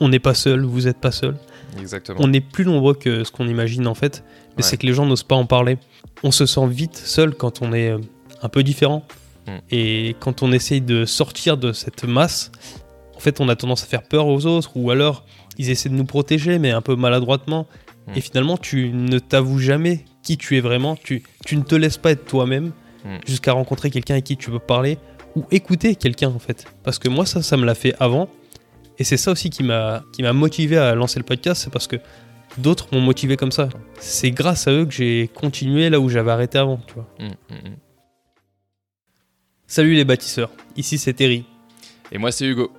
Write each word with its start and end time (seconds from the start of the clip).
on 0.00 0.08
n'est 0.08 0.18
pas 0.18 0.34
seul, 0.34 0.64
vous 0.64 0.82
n'êtes 0.82 0.98
pas 0.98 1.12
seul. 1.12 1.36
Exactement. 1.78 2.18
On 2.22 2.32
est 2.32 2.40
plus 2.40 2.64
nombreux 2.64 2.94
que 2.94 3.22
ce 3.24 3.30
qu'on 3.30 3.46
imagine 3.48 3.86
en 3.86 3.94
fait, 3.94 4.24
mais 4.56 4.62
Ouais. 4.62 4.62
c'est 4.62 4.76
que 4.76 4.86
les 4.86 4.92
gens 4.94 5.06
n'osent 5.06 5.22
pas 5.22 5.36
en 5.36 5.46
parler. 5.46 5.78
On 6.22 6.30
se 6.30 6.46
sent 6.46 6.66
vite 6.66 6.96
seul 6.96 7.34
quand 7.34 7.62
on 7.62 7.72
est 7.72 7.90
euh, 7.90 7.98
un 8.42 8.48
peu 8.48 8.62
différent. 8.62 9.04
Mm. 9.46 9.50
Et 9.70 10.16
quand 10.20 10.42
on 10.42 10.52
essaye 10.52 10.80
de 10.80 11.04
sortir 11.04 11.56
de 11.56 11.72
cette 11.72 12.04
masse, 12.04 12.50
en 13.16 13.20
fait, 13.20 13.40
on 13.40 13.48
a 13.48 13.56
tendance 13.56 13.82
à 13.82 13.86
faire 13.86 14.02
peur 14.02 14.26
aux 14.26 14.46
autres, 14.46 14.70
ou 14.74 14.90
alors 14.90 15.24
ils 15.58 15.70
essaient 15.70 15.88
de 15.90 15.94
nous 15.94 16.04
protéger, 16.06 16.58
mais 16.58 16.70
un 16.70 16.80
peu 16.82 16.96
maladroitement. 16.96 17.66
Mm. 18.08 18.12
Et 18.16 18.20
finalement, 18.20 18.56
tu 18.56 18.90
ne 18.92 19.18
t'avoues 19.18 19.58
jamais 19.58 20.04
qui 20.22 20.36
tu 20.36 20.56
es 20.56 20.60
vraiment. 20.60 20.96
Tu, 20.96 21.22
tu 21.46 21.56
ne 21.56 21.62
te 21.62 21.74
laisses 21.74 21.98
pas 21.98 22.10
être 22.12 22.24
toi-même 22.26 22.72
Mm. 23.02 23.16
jusqu'à 23.26 23.52
rencontrer 23.52 23.88
quelqu'un 23.90 24.12
avec 24.14 24.24
qui 24.24 24.36
tu 24.36 24.50
peux 24.50 24.58
parler 24.58 24.98
ou 25.34 25.44
écouter 25.50 25.94
quelqu'un 25.94 26.28
en 26.28 26.38
fait. 26.38 26.66
Parce 26.82 26.98
que 26.98 27.08
moi, 27.08 27.24
ça, 27.24 27.40
ça 27.40 27.56
me 27.56 27.64
l'a 27.64 27.74
fait 27.74 27.94
avant. 27.98 28.28
Et 28.98 29.04
c'est 29.04 29.16
ça 29.16 29.32
aussi 29.32 29.50
qui 29.50 29.62
m'a 29.62 30.02
qui 30.12 30.22
m'a 30.22 30.32
motivé 30.32 30.76
à 30.76 30.94
lancer 30.94 31.18
le 31.18 31.24
podcast, 31.24 31.62
c'est 31.64 31.72
parce 31.72 31.86
que 31.86 31.96
d'autres 32.58 32.88
m'ont 32.92 33.00
motivé 33.00 33.36
comme 33.36 33.52
ça. 33.52 33.68
C'est 33.98 34.30
grâce 34.30 34.68
à 34.68 34.72
eux 34.72 34.84
que 34.84 34.92
j'ai 34.92 35.30
continué 35.34 35.90
là 35.90 36.00
où 36.00 36.08
j'avais 36.08 36.30
arrêté 36.30 36.58
avant, 36.58 36.80
tu 36.86 36.94
vois. 36.94 37.08
Mm, 37.18 37.24
mm, 37.26 37.70
mm. 37.70 37.76
Salut 39.66 39.94
les 39.94 40.04
bâtisseurs, 40.04 40.50
ici 40.76 40.98
c'est 40.98 41.12
Terry 41.12 41.44
Et 42.10 42.18
moi, 42.18 42.32
c'est 42.32 42.44
Hugo. 42.44 42.72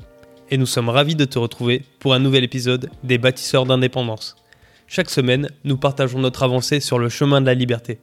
et 0.50 0.58
nous 0.58 0.66
sommes 0.66 0.90
ravis 0.90 1.16
de 1.16 1.24
te 1.24 1.40
retrouver 1.40 1.84
pour 2.00 2.14
un 2.14 2.20
nouvel 2.20 2.44
épisode 2.44 2.90
des 3.04 3.18
bâtisseurs 3.18 3.66
d'indépendance. 3.66 4.36
Chaque 4.88 5.10
semaine, 5.10 5.50
nous 5.64 5.78
partageons 5.78 6.20
notre 6.20 6.44
avancée 6.44 6.82
sur 6.82 7.00
le 7.00 7.08
chemin 7.08 7.40
de 7.40 7.46
la 7.46 7.54
liberté, 7.54 8.02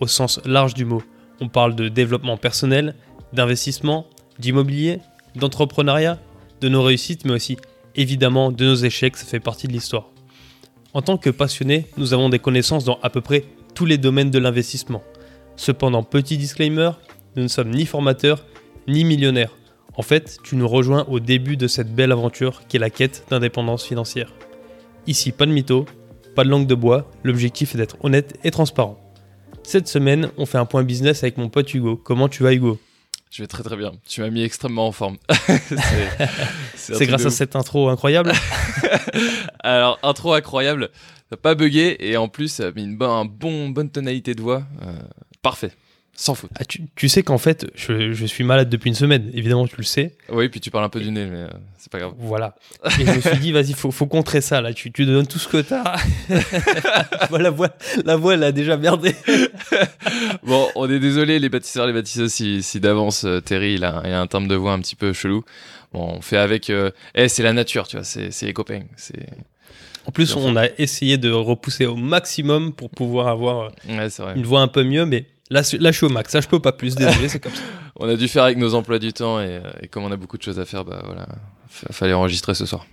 au 0.00 0.06
sens 0.06 0.40
large 0.46 0.72
du 0.72 0.86
mot. 0.86 1.02
On 1.42 1.48
parle 1.50 1.74
de 1.74 1.90
développement 1.90 2.38
personnel, 2.38 2.94
d'investissement, 3.34 4.06
d'immobilier, 4.38 5.00
d'entrepreneuriat, 5.34 6.18
de 6.60 6.68
nos 6.68 6.82
réussites, 6.82 7.24
mais 7.24 7.32
aussi 7.32 7.56
évidemment 7.94 8.52
de 8.52 8.64
nos 8.64 8.74
échecs, 8.74 9.16
ça 9.16 9.26
fait 9.26 9.40
partie 9.40 9.66
de 9.66 9.72
l'histoire. 9.72 10.10
En 10.92 11.02
tant 11.02 11.16
que 11.16 11.30
passionnés, 11.30 11.86
nous 11.96 12.14
avons 12.14 12.28
des 12.28 12.38
connaissances 12.38 12.84
dans 12.84 12.98
à 13.02 13.10
peu 13.10 13.20
près 13.20 13.44
tous 13.74 13.86
les 13.86 13.98
domaines 13.98 14.30
de 14.30 14.38
l'investissement. 14.38 15.02
Cependant, 15.56 16.02
petit 16.02 16.36
disclaimer, 16.36 16.90
nous 17.36 17.42
ne 17.44 17.48
sommes 17.48 17.70
ni 17.70 17.86
formateurs 17.86 18.44
ni 18.88 19.04
millionnaires. 19.04 19.56
En 19.96 20.02
fait, 20.02 20.38
tu 20.42 20.56
nous 20.56 20.66
rejoins 20.66 21.04
au 21.08 21.20
début 21.20 21.56
de 21.56 21.66
cette 21.68 21.94
belle 21.94 22.12
aventure 22.12 22.62
qui 22.66 22.76
est 22.76 22.80
la 22.80 22.90
quête 22.90 23.24
d'indépendance 23.30 23.84
financière. 23.84 24.32
Ici, 25.06 25.32
pas 25.32 25.46
de 25.46 25.52
mytho, 25.52 25.86
pas 26.34 26.44
de 26.44 26.48
langue 26.48 26.66
de 26.66 26.74
bois, 26.74 27.10
l'objectif 27.22 27.74
est 27.74 27.78
d'être 27.78 27.96
honnête 28.02 28.38
et 28.44 28.50
transparent. 28.50 28.98
Cette 29.62 29.88
semaine, 29.88 30.30
on 30.38 30.46
fait 30.46 30.58
un 30.58 30.64
point 30.64 30.82
business 30.82 31.22
avec 31.22 31.36
mon 31.36 31.48
pote 31.48 31.72
Hugo. 31.74 31.96
Comment 31.96 32.28
tu 32.28 32.42
vas 32.42 32.52
Hugo? 32.52 32.78
Je 33.30 33.42
vais 33.42 33.46
très 33.46 33.62
très 33.62 33.76
bien. 33.76 33.92
Tu 34.08 34.20
m'as 34.20 34.30
mis 34.30 34.42
extrêmement 34.42 34.88
en 34.88 34.92
forme. 34.92 35.16
C'est- 36.74 37.06
grâce 37.06 37.26
à 37.26 37.30
cette 37.30 37.54
intro 37.54 37.88
incroyable 37.88 38.32
Alors, 39.60 39.98
intro 40.02 40.32
incroyable. 40.32 40.90
T'as 41.30 41.36
pas 41.36 41.54
bugué 41.54 41.96
et 42.00 42.16
en 42.16 42.26
plus, 42.28 42.48
ça 42.48 42.66
a 42.66 42.70
mis 42.72 42.82
une 42.82 42.96
bonne, 42.96 43.10
un 43.10 43.24
bon, 43.24 43.68
bonne 43.68 43.88
tonalité 43.90 44.34
de 44.34 44.42
voix. 44.42 44.64
Euh, 44.82 44.92
parfait. 45.42 45.70
Sans 46.22 46.34
faute. 46.34 46.50
Ah, 46.60 46.66
tu, 46.66 46.82
tu 46.96 47.08
sais 47.08 47.22
qu'en 47.22 47.38
fait, 47.38 47.66
je, 47.74 48.12
je 48.12 48.26
suis 48.26 48.44
malade 48.44 48.68
depuis 48.68 48.88
une 48.88 48.94
semaine, 48.94 49.30
évidemment 49.32 49.66
tu 49.66 49.76
le 49.78 49.84
sais. 49.84 50.18
Oui, 50.28 50.50
puis 50.50 50.60
tu 50.60 50.70
parles 50.70 50.84
un 50.84 50.90
peu 50.90 51.00
du 51.00 51.10
nez, 51.10 51.24
mais 51.24 51.38
euh, 51.38 51.48
c'est 51.78 51.90
pas 51.90 51.98
grave. 51.98 52.12
Voilà. 52.18 52.56
Et 53.00 53.06
je 53.06 53.10
me 53.10 53.20
suis 53.22 53.38
dit, 53.38 53.52
vas-y, 53.52 53.72
faut, 53.72 53.90
faut 53.90 54.04
contrer 54.04 54.42
ça 54.42 54.60
là. 54.60 54.74
Tu, 54.74 54.92
tu 54.92 55.06
donnes 55.06 55.26
tout 55.26 55.38
ce 55.38 55.48
que 55.48 55.62
t'as. 55.62 55.96
voilà, 57.30 57.44
la 57.44 57.50
voix, 57.50 57.70
la 58.04 58.16
voix, 58.16 58.34
elle 58.34 58.44
a 58.44 58.52
déjà 58.52 58.76
merdé. 58.76 59.14
Bon, 60.42 60.68
on 60.74 60.90
est 60.90 60.98
désolé, 60.98 61.38
les 61.38 61.48
bâtisseurs, 61.48 61.86
les 61.86 61.92
bâtisseuses, 61.92 62.32
si, 62.32 62.62
si 62.62 62.80
d'avance, 62.80 63.24
euh, 63.24 63.40
Terry, 63.40 63.74
il 63.74 63.84
a, 63.84 64.02
il 64.04 64.10
a 64.12 64.20
un 64.20 64.26
timbre 64.26 64.48
de 64.48 64.54
voix 64.56 64.72
un 64.72 64.80
petit 64.80 64.96
peu 64.96 65.12
chelou. 65.12 65.42
Bon, 65.92 66.16
on 66.16 66.20
fait 66.20 66.36
avec. 66.36 66.68
euh, 66.70 66.90
Eh, 67.14 67.28
c'est 67.28 67.42
la 67.42 67.52
nature, 67.52 67.88
tu 67.88 67.96
vois, 67.96 68.04
c'est 68.04 68.30
c'est 68.30 68.46
les 68.46 68.52
copains. 68.52 68.82
C'est 68.96 69.26
En 70.06 70.12
plus, 70.12 70.34
on 70.36 70.56
a 70.56 70.66
essayé 70.78 71.16
de 71.18 71.30
repousser 71.30 71.86
au 71.86 71.96
maximum 71.96 72.72
pour 72.72 72.90
pouvoir 72.90 73.28
avoir 73.28 73.70
euh, 73.88 73.96
ouais, 73.98 74.08
une 74.36 74.44
voix 74.44 74.60
un 74.60 74.68
peu 74.68 74.84
mieux, 74.84 75.06
mais 75.06 75.24
là, 75.50 75.62
là 75.78 75.90
je 75.92 75.96
suis 75.96 76.06
au 76.06 76.10
max. 76.10 76.32
Ça, 76.32 76.40
je 76.40 76.48
peux 76.48 76.60
pas 76.60 76.72
plus. 76.72 76.94
Désolé, 76.94 77.28
c'est 77.28 77.40
comme 77.40 77.52
ça. 77.52 77.62
On 77.96 78.08
a 78.08 78.16
dû 78.16 78.28
faire 78.28 78.44
avec 78.44 78.56
nos 78.56 78.74
emplois 78.74 78.98
du 78.98 79.12
temps 79.12 79.40
et, 79.40 79.46
euh, 79.56 79.70
et 79.82 79.88
comme 79.88 80.04
on 80.04 80.10
a 80.12 80.16
beaucoup 80.16 80.38
de 80.38 80.42
choses 80.42 80.58
à 80.58 80.64
faire, 80.64 80.86
bah 80.86 81.02
voilà, 81.04 81.26
fa- 81.68 81.92
fallait 81.92 82.14
enregistrer 82.14 82.54
ce 82.54 82.64
soir. 82.64 82.86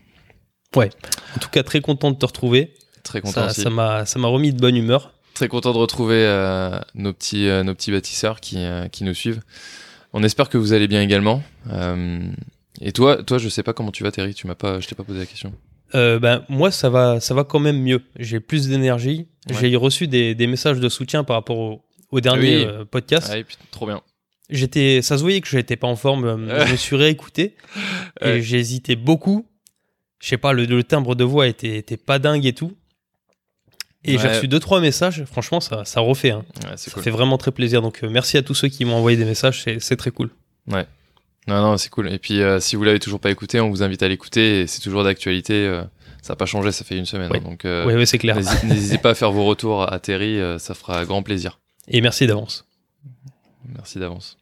En 0.75 1.39
tout 1.39 1.49
cas, 1.49 1.63
très 1.63 1.79
content 1.79 2.11
de 2.11 2.17
te 2.17 2.25
retrouver. 2.25 2.73
Très 3.03 3.21
content 3.21 3.47
Ça 3.49 3.69
m'a 3.69 4.05
ça 4.05 4.19
m'a 4.19 4.27
remis 4.27 4.51
de 4.51 4.59
bonne 4.59 4.75
humeur. 4.75 5.13
Très 5.33 5.47
content 5.47 5.71
de 5.71 5.77
retrouver 5.77 6.17
euh, 6.25 6.77
nos 6.93 7.13
petits 7.13 7.47
euh, 7.47 7.63
nos 7.63 7.73
petits 7.73 7.91
bâtisseurs 7.91 8.41
qui 8.41 8.57
euh, 8.57 8.87
qui 8.89 9.05
nous 9.05 9.13
suivent. 9.13 9.41
On 10.13 10.23
espère 10.23 10.49
que 10.49 10.57
vous 10.57 10.73
allez 10.73 10.87
bien 10.87 11.01
également. 11.01 11.41
Et 12.81 12.91
toi, 12.91 13.23
toi, 13.23 13.37
je 13.37 13.49
sais 13.49 13.63
pas 13.63 13.73
comment 13.73 13.91
tu 13.91 14.03
vas, 14.03 14.11
Terry. 14.11 14.33
Tu 14.33 14.45
m'as 14.47 14.55
pas, 14.55 14.79
je 14.79 14.87
t'ai 14.87 14.95
pas 14.95 15.03
posé 15.03 15.19
la 15.19 15.25
question. 15.25 15.53
Euh, 15.95 16.19
ben, 16.19 16.43
moi, 16.49 16.69
ça 16.69 16.89
va, 16.89 17.19
ça 17.19 17.33
va 17.33 17.43
quand 17.43 17.59
même 17.59 17.81
mieux. 17.81 18.03
J'ai 18.17 18.39
plus 18.39 18.67
d'énergie. 18.67 19.27
Ouais. 19.49 19.55
J'ai 19.59 19.75
reçu 19.75 20.07
des, 20.07 20.35
des 20.35 20.47
messages 20.47 20.79
de 20.79 20.89
soutien 20.89 21.23
par 21.23 21.35
rapport 21.37 21.57
au, 21.57 21.81
au 22.11 22.19
dernier 22.21 22.57
Oui. 22.59 22.65
euh, 22.65 22.85
podcast. 22.85 23.29
Ah, 23.31 23.37
et 23.37 23.43
puis, 23.43 23.57
trop 23.71 23.85
bien. 23.85 24.01
J'étais, 24.49 25.01
ça 25.01 25.17
se 25.17 25.21
voyait 25.23 25.41
que 25.41 25.47
j'étais 25.49 25.75
pas 25.75 25.87
en 25.87 25.95
forme. 25.97 26.25
euh, 26.25 26.65
Je 26.67 26.71
me 26.71 26.77
suis 26.77 26.95
réécouté 26.95 27.55
et 28.21 28.25
Ouais. 28.25 28.41
j'ai 28.41 28.57
hésité 28.59 28.95
beaucoup. 28.95 29.45
Je 30.19 30.29
sais 30.29 30.37
pas, 30.37 30.53
le, 30.53 30.65
le 30.65 30.83
timbre 30.83 31.15
de 31.15 31.23
voix 31.23 31.47
était, 31.47 31.77
était 31.77 31.97
pas 31.97 32.17
dingue 32.19 32.45
et 32.45 32.53
tout. 32.53 32.71
Et 34.05 34.17
j'ai 34.17 34.27
Ouais. 34.27 34.35
reçu 34.35 34.47
deux 34.47 34.59
trois 34.59 34.79
messages. 34.79 35.25
Franchement, 35.25 35.59
ça, 35.59 35.83
ça 35.83 35.99
refait. 35.99 36.31
hein. 36.31 36.45
Ouais, 36.63 36.77
Ça 36.77 36.91
cool. 36.91 37.03
fait 37.03 37.09
vraiment 37.11 37.37
très 37.37 37.51
plaisir. 37.51 37.81
Donc, 37.81 38.03
euh, 38.03 38.09
merci 38.09 38.37
à 38.37 38.41
tous 38.41 38.53
ceux 38.53 38.69
qui 38.69 38.85
m'ont 38.85 38.95
envoyé 38.95 39.17
des 39.17 39.25
messages. 39.25 39.63
C'est, 39.79 39.95
très 39.97 40.11
cool. 40.11 40.29
Non, 40.67 41.61
non, 41.61 41.77
c'est 41.77 41.89
cool. 41.89 42.11
Et 42.11 42.19
puis, 42.19 42.41
euh, 42.41 42.59
si 42.59 42.75
vous 42.75 42.83
l'avez 42.83 42.99
toujours 42.99 43.19
pas 43.19 43.31
écouté, 43.31 43.59
on 43.59 43.69
vous 43.69 43.83
invite 43.83 44.03
à 44.03 44.07
l'écouter. 44.07 44.65
C'est 44.67 44.81
toujours 44.81 45.03
d'actualité. 45.03 45.53
euh, 45.53 45.83
ça 46.21 46.33
n'a 46.33 46.35
pas 46.37 46.45
changé, 46.45 46.71
ça 46.71 46.83
fait 46.85 46.97
une 46.97 47.05
semaine. 47.05 47.29
Oui. 47.31 47.39
hein, 47.39 47.49
donc, 47.49 47.61
Oui, 47.65 48.07
c'est 48.07 48.17
clair. 48.17 48.35
n'hési- 48.37 48.65
n'hésitez 48.65 48.97
pas 48.97 49.11
à 49.11 49.15
faire 49.15 49.31
vos 49.31 49.45
retours 49.45 49.91
à 49.91 49.99
Terry. 49.99 50.39
ça 50.59 50.73
fera 50.73 51.05
grand 51.05 51.21
plaisir. 51.23 51.59
Et 51.87 52.01
merci 52.01 52.27
d'avance. 52.27 52.65
Merci 53.75 53.99
d'avance. 53.99 54.37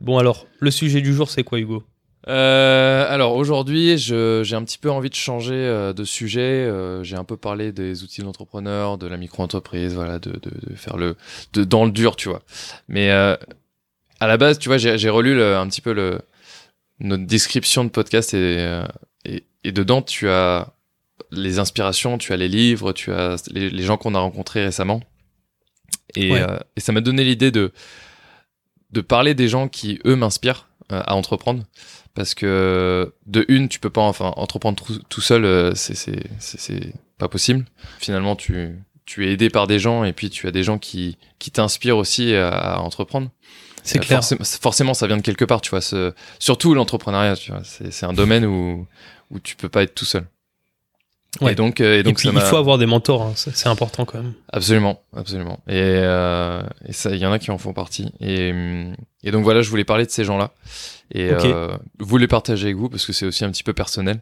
Bon, 0.00 0.18
alors, 0.18 0.46
le 0.60 0.70
sujet 0.70 1.00
du 1.00 1.14
jour, 1.14 1.30
c'est 1.30 1.42
quoi, 1.44 1.58
Hugo? 1.58 1.82
Euh, 2.28 3.06
alors 3.08 3.36
aujourd'hui, 3.36 3.96
j'ai 3.96 4.54
un 4.54 4.64
petit 4.64 4.76
peu 4.76 4.90
envie 4.90 5.08
de 5.08 5.14
changer 5.14 5.54
euh, 5.54 5.92
de 5.94 6.04
sujet. 6.04 6.40
Euh, 6.40 7.02
j'ai 7.02 7.16
un 7.16 7.24
peu 7.24 7.36
parlé 7.38 7.72
des 7.72 8.02
outils 8.02 8.20
de 8.20 8.26
l'entrepreneur, 8.26 8.98
de 8.98 9.06
la 9.06 9.16
micro-entreprise, 9.16 9.94
voilà, 9.94 10.18
de, 10.18 10.32
de, 10.32 10.50
de 10.68 10.74
faire 10.74 10.98
le 10.98 11.16
de, 11.54 11.64
dans 11.64 11.84
le 11.86 11.90
dur, 11.90 12.16
tu 12.16 12.28
vois. 12.28 12.42
Mais 12.88 13.10
euh, 13.10 13.34
à 14.20 14.26
la 14.26 14.36
base, 14.36 14.58
tu 14.58 14.68
vois, 14.68 14.76
j'ai 14.76 15.08
relu 15.08 15.34
le- 15.34 15.56
un 15.56 15.66
petit 15.68 15.80
peu 15.80 15.92
le, 15.94 16.20
notre 17.00 17.24
description 17.24 17.84
de 17.84 17.88
podcast 17.88 18.34
et, 18.34 18.82
et, 19.24 19.44
et 19.64 19.72
dedans, 19.72 20.02
tu 20.02 20.28
as 20.28 20.74
les 21.30 21.58
inspirations, 21.58 22.18
tu 22.18 22.32
as 22.32 22.36
les 22.36 22.48
livres, 22.48 22.92
tu 22.92 23.10
as 23.12 23.42
les, 23.50 23.70
les 23.70 23.82
gens 23.84 23.96
qu'on 23.96 24.14
a 24.14 24.18
rencontrés 24.18 24.64
récemment. 24.64 25.00
Et, 26.16 26.32
Ouais. 26.32 26.40
euh, 26.42 26.58
et 26.76 26.80
ça 26.80 26.92
m'a 26.92 27.00
donné 27.00 27.24
l'idée 27.24 27.50
de 27.50 27.72
de 28.90 29.00
parler 29.02 29.34
des 29.34 29.48
gens 29.48 29.68
qui 29.68 29.98
eux 30.06 30.16
m'inspirent 30.16 30.66
euh, 30.92 31.02
à 31.04 31.14
entreprendre. 31.14 31.62
Parce 32.14 32.34
que 32.34 33.12
de 33.26 33.44
une 33.48 33.68
tu 33.68 33.78
peux 33.80 33.90
pas 33.90 34.00
enfin 34.00 34.32
entreprendre 34.36 34.82
tout, 35.08 35.20
seul 35.20 35.44
euh, 35.44 35.74
c'est 35.74 35.94
c'est 35.94 36.20
c'est 36.38 36.58
c'est 36.58 36.92
pas 37.18 37.28
possible. 37.28 37.64
Finalement 38.00 38.34
tu 38.34 38.74
tu 39.04 39.26
es 39.28 39.32
aidé 39.32 39.50
par 39.50 39.66
des 39.66 39.78
gens 39.78 40.04
et 40.04 40.12
puis 40.12 40.28
tu 40.30 40.46
as 40.46 40.50
des 40.50 40.62
gens 40.62 40.78
qui 40.78 41.16
qui 41.38 41.50
t'inspirent 41.50 41.96
aussi 41.98 42.34
à, 42.34 42.48
à 42.48 42.78
entreprendre. 42.80 43.30
C'est 43.84 43.98
Euh, 43.98 44.02
clair. 44.02 44.18
forcément, 44.18 44.44
forcément 44.44 44.94
ça 44.94 45.06
vient 45.06 45.16
de 45.16 45.22
quelque 45.22 45.44
part 45.44 45.60
tu 45.60 45.70
vois 45.70 45.80
ce, 45.80 46.12
surtout 46.38 46.74
l'entrepreneuriat 46.74 47.34
c'est 47.62 48.04
un 48.06 48.12
domaine 48.12 48.44
où 48.44 48.86
où 49.30 49.38
tu 49.38 49.54
peux 49.56 49.68
pas 49.68 49.82
être 49.82 49.94
tout 49.94 50.04
seul 50.06 50.26
Ouais. 51.40 51.52
et 51.52 51.54
donc 51.54 51.80
euh, 51.80 51.96
et 51.96 51.98
Et 52.00 52.02
donc 52.02 52.16
puis, 52.16 52.28
ça 52.28 52.34
il 52.34 52.40
faut 52.40 52.56
avoir 52.56 52.78
des 52.78 52.86
mentors. 52.86 53.22
hein. 53.22 53.32
C'est 53.36 53.68
important 53.68 54.04
quand 54.04 54.18
même. 54.22 54.32
Absolument, 54.52 55.02
absolument. 55.16 55.60
Et, 55.68 55.74
euh, 55.76 56.62
et 56.86 56.92
ça, 56.92 57.10
il 57.10 57.18
y 57.18 57.26
en 57.26 57.32
a 57.32 57.38
qui 57.38 57.50
en 57.50 57.58
font 57.58 57.72
partie. 57.72 58.12
Et, 58.20 58.50
hum, 58.50 58.94
et 59.22 59.30
donc 59.30 59.44
voilà, 59.44 59.62
je 59.62 59.70
voulais 59.70 59.84
parler 59.84 60.04
de 60.06 60.10
ces 60.10 60.24
gens-là 60.24 60.52
et 61.12 61.30
euh, 61.30 61.76
vous 62.00 62.16
les 62.18 62.26
partager 62.28 62.64
avec 62.66 62.76
vous 62.76 62.88
parce 62.88 63.06
que 63.06 63.12
c'est 63.12 63.26
aussi 63.26 63.44
un 63.44 63.50
petit 63.50 63.62
peu 63.62 63.72
personnel. 63.72 64.20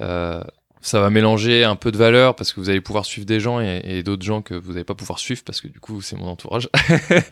Euh, 0.00 0.42
ça 0.82 1.00
va 1.00 1.10
mélanger 1.10 1.62
un 1.64 1.76
peu 1.76 1.92
de 1.92 1.98
valeur 1.98 2.34
parce 2.36 2.52
que 2.52 2.60
vous 2.60 2.70
allez 2.70 2.80
pouvoir 2.80 3.04
suivre 3.04 3.26
des 3.26 3.38
gens 3.38 3.60
et, 3.60 3.82
et 3.84 4.02
d'autres 4.02 4.24
gens 4.24 4.40
que 4.40 4.54
vous 4.54 4.72
n'allez 4.72 4.84
pas 4.84 4.94
pouvoir 4.94 5.18
suivre 5.18 5.42
parce 5.44 5.60
que 5.60 5.68
du 5.68 5.78
coup 5.78 6.00
c'est 6.00 6.16
mon 6.16 6.26
entourage. 6.26 6.68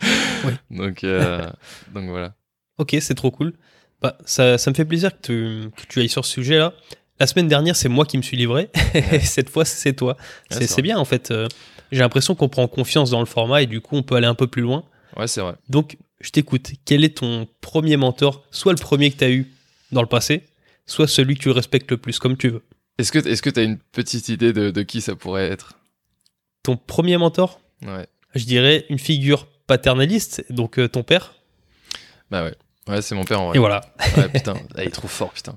Donc 0.71 1.03
donc 1.93 2.09
voilà. 2.09 2.33
Ok, 2.77 2.95
c'est 3.01 3.15
trop 3.15 3.31
cool. 3.31 3.53
Bah, 4.01 4.17
ça, 4.23 4.57
ça 4.57 4.71
me 4.71 4.75
fait 4.75 4.85
plaisir 4.85 5.11
que 5.11 5.21
tu, 5.21 5.69
que 5.75 5.85
tu 5.89 5.99
ailles 5.99 6.07
sur 6.09 6.23
ce 6.25 6.31
sujet-là. 6.33 6.73
La 7.19 7.27
semaine 7.27 7.47
dernière, 7.47 7.75
c'est 7.75 7.89
moi 7.89 8.05
qui 8.05 8.17
me 8.17 8.21
suis 8.21 8.37
livré. 8.37 8.69
Et 8.93 9.19
cette 9.19 9.49
fois, 9.49 9.65
c'est 9.65 9.93
toi. 9.93 10.15
C'est 10.49 10.81
bien, 10.81 10.97
en 10.97 11.05
fait. 11.05 11.31
Euh, 11.31 11.47
J'ai 11.91 11.99
l'impression 11.99 12.35
qu'on 12.35 12.49
prend 12.49 12.67
confiance 12.67 13.09
dans 13.09 13.19
le 13.19 13.25
format 13.25 13.61
et 13.61 13.67
du 13.67 13.81
coup, 13.81 13.95
on 13.97 14.03
peut 14.03 14.15
aller 14.15 14.27
un 14.27 14.35
peu 14.35 14.47
plus 14.47 14.61
loin. 14.61 14.85
Ouais, 15.17 15.27
c'est 15.27 15.41
vrai. 15.41 15.55
Donc, 15.67 15.97
je 16.21 16.29
t'écoute. 16.29 16.71
Quel 16.85 17.03
est 17.03 17.17
ton 17.17 17.47
premier 17.61 17.97
mentor 17.97 18.43
Soit 18.51 18.71
le 18.73 18.79
premier 18.79 19.11
que 19.11 19.17
tu 19.17 19.23
as 19.23 19.31
eu 19.31 19.51
dans 19.91 20.01
le 20.01 20.07
passé, 20.07 20.43
soit 20.85 21.07
celui 21.07 21.35
que 21.35 21.41
tu 21.41 21.49
respectes 21.49 21.91
le 21.91 21.97
plus, 21.97 22.19
comme 22.19 22.37
tu 22.37 22.49
veux? 22.49 22.63
Est-ce 22.97 23.11
que 23.11 23.49
tu 23.49 23.59
as 23.59 23.63
une 23.63 23.77
petite 23.77 24.29
idée 24.29 24.53
de, 24.53 24.71
de 24.71 24.81
qui 24.83 25.01
ça 25.01 25.15
pourrait 25.15 25.47
être? 25.49 25.73
Ton 26.63 26.77
premier 26.77 27.17
mentor? 27.17 27.59
Ouais. 27.81 28.07
Je 28.35 28.45
dirais 28.45 28.85
une 28.89 28.99
figure 28.99 29.47
paternaliste, 29.67 30.45
donc 30.49 30.77
euh, 30.79 30.87
ton 30.87 31.03
père. 31.03 31.33
Bah 32.29 32.43
ouais. 32.43 32.55
Ouais, 32.89 33.01
c'est 33.01 33.15
mon 33.15 33.23
père 33.23 33.41
en 33.41 33.47
vrai. 33.47 33.57
Et 33.57 33.59
voilà. 33.59 33.81
Ouais, 34.17 34.27
putain, 34.29 34.53
Ah, 34.75 34.81
il 34.83 34.87
est 34.87 34.91
trop 34.91 35.07
fort, 35.07 35.31
putain. 35.31 35.55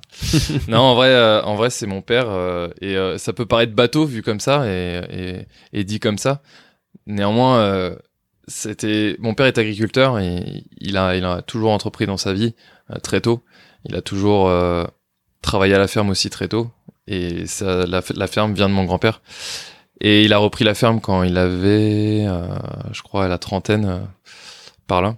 non, 0.68 0.78
en 0.80 0.94
vrai, 0.94 1.08
euh, 1.08 1.42
en 1.42 1.54
vrai, 1.56 1.70
c'est 1.70 1.86
mon 1.86 2.02
père 2.02 2.26
euh, 2.28 2.68
et 2.80 2.96
euh, 2.96 3.16
ça 3.18 3.32
peut 3.32 3.46
paraître 3.46 3.72
bateau 3.74 4.04
vu 4.04 4.22
comme 4.22 4.40
ça 4.40 4.66
et, 4.66 5.00
et, 5.10 5.46
et 5.80 5.84
dit 5.84 5.98
comme 6.00 6.18
ça. 6.18 6.42
Néanmoins, 7.06 7.58
euh, 7.60 7.96
c'était 8.48 9.16
mon 9.18 9.34
père 9.34 9.46
est 9.46 9.58
agriculteur 9.58 10.18
et 10.18 10.64
il 10.78 10.96
a, 10.96 11.16
il 11.16 11.24
a 11.24 11.42
toujours 11.42 11.70
entrepris 11.72 12.06
dans 12.06 12.16
sa 12.16 12.32
vie 12.32 12.54
euh, 12.90 12.98
très 12.98 13.20
tôt. 13.20 13.42
Il 13.84 13.96
a 13.96 14.02
toujours 14.02 14.48
euh, 14.48 14.84
travaillé 15.40 15.74
à 15.74 15.78
la 15.78 15.88
ferme 15.88 16.10
aussi 16.10 16.28
très 16.30 16.48
tôt 16.48 16.70
et 17.08 17.46
ça, 17.46 17.86
la, 17.86 18.02
la 18.14 18.26
ferme 18.26 18.52
vient 18.54 18.68
de 18.68 18.74
mon 18.74 18.84
grand-père. 18.84 19.22
Et 20.00 20.24
il 20.24 20.32
a 20.32 20.38
repris 20.38 20.64
la 20.64 20.74
ferme 20.74 21.00
quand 21.00 21.22
il 21.22 21.38
avait, 21.38 22.26
euh, 22.26 22.42
je 22.92 23.02
crois, 23.02 23.28
la 23.28 23.38
trentaine 23.38 23.84
euh, 23.86 23.98
par 24.86 25.00
là. 25.00 25.16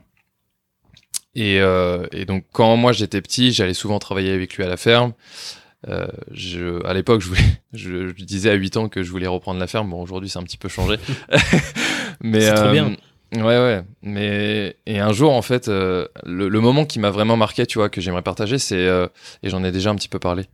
Et, 1.35 1.61
euh, 1.61 2.07
et 2.13 2.25
donc 2.25 2.45
quand 2.53 2.77
moi 2.77 2.93
j'étais 2.93 3.21
petit, 3.21 3.53
j'allais 3.53 3.75
souvent 3.75 3.99
travailler 3.99 4.33
avec 4.33 4.55
lui 4.55 4.65
à 4.65 4.69
la 4.69 4.77
ferme. 4.77 5.13
Euh, 5.89 6.07
je, 6.31 6.85
à 6.87 6.95
l'époque, 6.95 7.21
je, 7.21 7.31
je, 7.73 8.09
je 8.09 8.25
disais 8.25 8.51
à 8.51 8.55
8 8.55 8.77
ans 8.77 8.89
que 8.89 9.03
je 9.03 9.11
voulais 9.11 9.27
reprendre 9.27 9.61
la 9.61 9.67
ferme. 9.67 9.91
Bon, 9.91 10.01
aujourd'hui, 10.01 10.31
c'est 10.31 10.39
un 10.39 10.45
petit 10.45 10.57
peu 10.57 10.69
changé. 10.69 10.97
mais 12.21 12.41
C'est 12.41 12.55
trop 12.55 12.71
bien. 12.71 12.97
Ouais, 13.35 13.43
ouais. 13.43 13.83
Mais 14.03 14.77
et 14.87 15.01
un 15.01 15.13
jour, 15.13 15.33
en 15.33 15.43
fait, 15.43 15.69
euh, 15.69 16.07
le, 16.25 16.49
le 16.49 16.61
moment 16.61 16.85
qui 16.85 17.01
m'a 17.01 17.11
vraiment 17.11 17.37
marqué, 17.37 17.67
tu 17.67 17.79
vois, 17.79 17.89
que 17.89 18.01
j'aimerais 18.01 18.23
partager, 18.23 18.59
c'est 18.59 18.87
euh, 18.87 19.09
et 19.43 19.51
j'en 19.51 19.65
ai 19.65 19.73
déjà 19.73 19.91
un 19.91 19.97
petit 19.97 20.09
peu 20.09 20.19
parlé. 20.21 20.45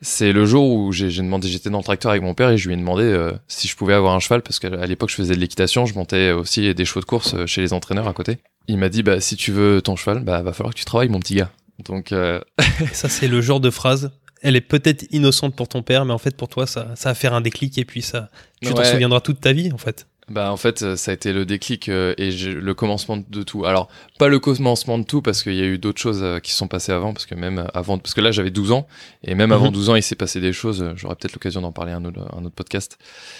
C'est 0.00 0.32
le 0.32 0.44
jour 0.44 0.70
où 0.74 0.92
j'ai 0.92 1.08
demandé, 1.10 1.48
j'étais 1.48 1.70
dans 1.70 1.78
le 1.78 1.84
tracteur 1.84 2.10
avec 2.10 2.22
mon 2.22 2.34
père 2.34 2.50
et 2.50 2.58
je 2.58 2.68
lui 2.68 2.74
ai 2.74 2.76
demandé 2.76 3.04
euh, 3.04 3.32
si 3.48 3.68
je 3.68 3.76
pouvais 3.76 3.94
avoir 3.94 4.14
un 4.14 4.20
cheval 4.20 4.42
parce 4.42 4.58
qu'à 4.58 4.86
l'époque 4.86 5.08
je 5.10 5.14
faisais 5.14 5.34
de 5.34 5.40
l'équitation, 5.40 5.86
je 5.86 5.94
montais 5.94 6.30
aussi 6.32 6.74
des 6.74 6.84
chevaux 6.84 7.00
de 7.00 7.06
course 7.06 7.34
euh, 7.34 7.46
chez 7.46 7.60
les 7.62 7.72
entraîneurs 7.72 8.06
à 8.08 8.12
côté. 8.12 8.38
Il 8.68 8.76
m'a 8.78 8.88
dit 8.90 9.02
bah 9.02 9.20
si 9.20 9.36
tu 9.36 9.50
veux 9.52 9.80
ton 9.80 9.96
cheval, 9.96 10.20
bah 10.20 10.42
va 10.42 10.52
falloir 10.52 10.74
que 10.74 10.78
tu 10.78 10.84
travailles 10.84 11.08
mon 11.08 11.20
petit 11.20 11.36
gars. 11.36 11.50
Donc 11.86 12.12
euh, 12.12 12.40
ça, 12.92 13.08
c'est 13.08 13.28
le 13.28 13.40
genre 13.40 13.60
de 13.60 13.70
phrase. 13.70 14.10
Elle 14.42 14.56
est 14.56 14.60
peut-être 14.60 15.06
innocente 15.10 15.56
pour 15.56 15.68
ton 15.68 15.82
père, 15.82 16.04
mais 16.04 16.12
en 16.12 16.18
fait, 16.18 16.36
pour 16.36 16.48
toi, 16.48 16.66
ça, 16.66 16.88
ça 16.96 17.08
va 17.10 17.14
faire 17.14 17.32
un 17.32 17.40
déclic 17.40 17.78
et 17.78 17.86
puis 17.86 18.02
ça, 18.02 18.28
tu 18.60 18.68
t'en 18.74 18.80
Ouais. 18.80 18.84
souviendras 18.84 19.20
toute 19.22 19.40
ta 19.40 19.54
vie, 19.54 19.72
en 19.72 19.78
fait. 19.78 20.06
Bah 20.30 20.50
en 20.50 20.56
fait 20.56 20.82
euh, 20.82 20.96
ça 20.96 21.10
a 21.10 21.14
été 21.14 21.32
le 21.34 21.44
déclic 21.44 21.88
euh, 21.90 22.14
et 22.16 22.30
le 22.30 22.72
commencement 22.74 23.18
de 23.28 23.42
tout. 23.42 23.66
Alors 23.66 23.88
pas 24.18 24.28
le 24.28 24.38
commencement 24.38 24.98
de 24.98 25.04
tout 25.04 25.20
parce 25.20 25.42
qu'il 25.42 25.54
y 25.54 25.60
a 25.60 25.66
eu 25.66 25.76
d'autres 25.76 26.00
choses 26.00 26.22
euh, 26.22 26.38
qui 26.40 26.52
se 26.52 26.56
sont 26.56 26.66
passées 26.68 26.92
avant 26.92 27.12
parce 27.12 27.26
que 27.26 27.34
même 27.34 27.66
avant 27.74 27.98
parce 27.98 28.14
que 28.14 28.22
là 28.22 28.30
j'avais 28.32 28.50
12 28.50 28.72
ans 28.72 28.86
et 29.22 29.34
même 29.34 29.52
avant 29.52 29.66
Mhm. 29.66 29.72
12 29.72 29.90
ans 29.90 29.94
il 29.96 30.02
s'est 30.02 30.14
passé 30.16 30.40
des 30.40 30.54
choses. 30.54 30.82
euh, 30.82 30.92
J'aurai 30.96 31.14
peut-être 31.16 31.34
l'occasion 31.34 31.60
d'en 31.60 31.72
parler 31.72 31.92
un 31.92 32.04
autre 32.06 32.20
un 32.34 32.44
autre 32.44 32.54
podcast. 32.54 32.96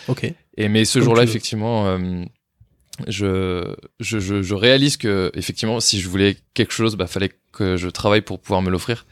Ok. 0.08 0.30
Et 0.58 0.68
mais 0.68 0.84
ce 0.84 1.00
jour-là 1.00 1.22
effectivement 1.24 1.96
je, 3.08 3.74
je 4.00 4.18
je 4.18 4.42
je 4.42 4.54
réalise 4.54 4.96
que 4.96 5.30
effectivement 5.34 5.80
si 5.80 6.00
je 6.00 6.08
voulais 6.08 6.36
quelque 6.54 6.72
chose 6.72 6.96
bah 6.96 7.06
fallait 7.06 7.32
que 7.52 7.76
je 7.76 7.88
travaille 7.88 8.20
pour 8.20 8.40
pouvoir 8.40 8.62
me 8.62 8.70
l'offrir. 8.70 9.06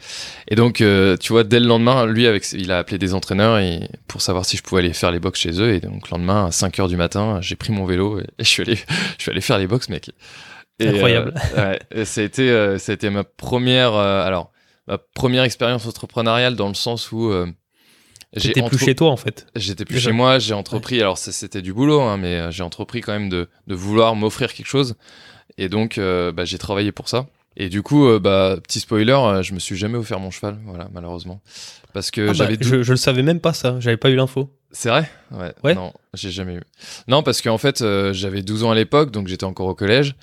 Et 0.49 0.55
donc 0.55 0.81
euh, 0.81 1.17
tu 1.17 1.33
vois 1.33 1.45
dès 1.45 1.61
le 1.61 1.67
lendemain 1.67 2.07
lui 2.07 2.27
avec 2.27 2.51
il 2.53 2.71
a 2.73 2.79
appelé 2.79 2.99
des 2.99 3.15
entraîneurs 3.15 3.59
et 3.59 3.89
pour 4.09 4.21
savoir 4.23 4.45
si 4.45 4.57
je 4.57 4.63
pouvais 4.63 4.81
aller 4.83 4.93
faire 4.93 5.11
les 5.11 5.21
box 5.21 5.41
chez 5.41 5.61
eux 5.61 5.73
et 5.75 5.81
donc 5.81 6.11
le 6.11 6.17
lendemain 6.17 6.47
à 6.47 6.51
5 6.53 6.79
heures 6.81 6.89
du 6.89 6.97
matin 6.97 7.41
j'ai 7.41 7.57
pris 7.57 7.73
mon 7.73 7.85
vélo 7.85 8.19
et, 8.21 8.25
et 8.39 8.45
je 8.45 8.49
suis 8.49 8.63
allé 8.63 8.77
je 9.19 9.23
suis 9.23 9.31
allé 9.31 9.41
faire 9.41 9.59
les 9.59 9.67
box 9.67 9.89
mec. 9.89 10.11
Et, 10.81 10.89
Incroyable. 10.89 11.35
euh, 11.57 11.77
ouais, 11.95 12.05
ça 12.05 12.21
a 12.21 12.25
été 12.25 12.51
euh, 12.51 12.79
ça 12.79 12.93
a 12.93 12.95
été 12.95 13.11
ma 13.11 13.25
première 13.25 13.95
euh, 13.95 14.25
alors 14.25 14.51
ma 14.89 14.99
première 14.99 15.45
expérience 15.45 15.87
entrepreneuriale 15.87 16.57
dans 16.57 16.69
le 16.69 16.75
sens 16.75 17.13
où 17.13 17.31
euh, 17.31 17.47
J'étais 18.35 18.63
plus 18.63 18.79
chez 18.79 18.95
toi, 18.95 19.11
en 19.11 19.17
fait. 19.17 19.47
J'étais 19.57 19.85
plus 19.85 19.95
Déjà. 19.97 20.11
chez 20.11 20.17
moi, 20.17 20.39
j'ai 20.39 20.55
entrepris, 20.55 21.01
alors 21.01 21.19
c'était 21.19 21.61
du 21.63 21.73
boulot, 21.73 22.01
hein, 22.01 22.17
mais 22.17 22.37
euh, 22.37 22.51
j'ai 22.51 22.63
entrepris 22.63 23.01
quand 23.03 23.13
même 23.13 23.29
de, 23.29 23.49
de 23.67 23.75
vouloir 23.75 24.15
m'offrir 24.15 24.53
quelque 24.55 24.67
chose. 24.67 24.95
Et 25.59 25.69
donc, 25.69 25.99
euh, 25.99 26.33
bah, 26.33 26.45
j'ai 26.45 26.59
travaillé 26.59 26.93
pour 26.93 27.09
ça. 27.09 27.27
Et 27.57 27.69
du 27.69 27.83
coup, 27.83 28.07
euh, 28.07 28.19
bah, 28.19 28.57
petit 28.63 28.81
spoiler, 28.81 29.13
euh, 29.13 29.43
je 29.43 29.53
me 29.53 29.59
suis 29.59 29.77
jamais 29.77 29.99
offert 29.99 30.19
mon 30.19 30.31
cheval, 30.31 30.59
voilà, 30.65 30.89
malheureusement. 30.93 31.43
Parce 31.93 32.11
que 32.11 32.23
Ah 32.23 32.27
bah, 32.29 32.33
j'avais 32.33 32.57
je, 32.59 32.83
je 32.83 32.91
le 32.93 32.97
savais 32.97 33.23
même 33.23 33.41
pas, 33.41 33.53
ça. 33.53 33.77
J'avais 33.79 33.99
pas 33.99 34.09
eu 34.09 34.17
l'info. 34.17 34.51
C'est 34.71 34.89
vrai? 34.89 35.11
Ouais, 35.31 35.53
Ouais. 35.63 35.75
Non, 35.75 35.93
j'ai 36.15 36.31
jamais 36.31 36.55
eu. 36.55 36.63
Non, 37.07 37.23
parce 37.23 37.43
qu'en 37.43 37.59
fait, 37.59 37.85
j'avais 38.13 38.41
12 38.41 38.65
ans 38.65 38.71
à 38.71 38.75
l'époque, 38.75 39.11
donc 39.11 39.29
j'étais 39.29 39.45
encore 39.45 39.67
au 39.67 39.75
collège. 39.75 40.15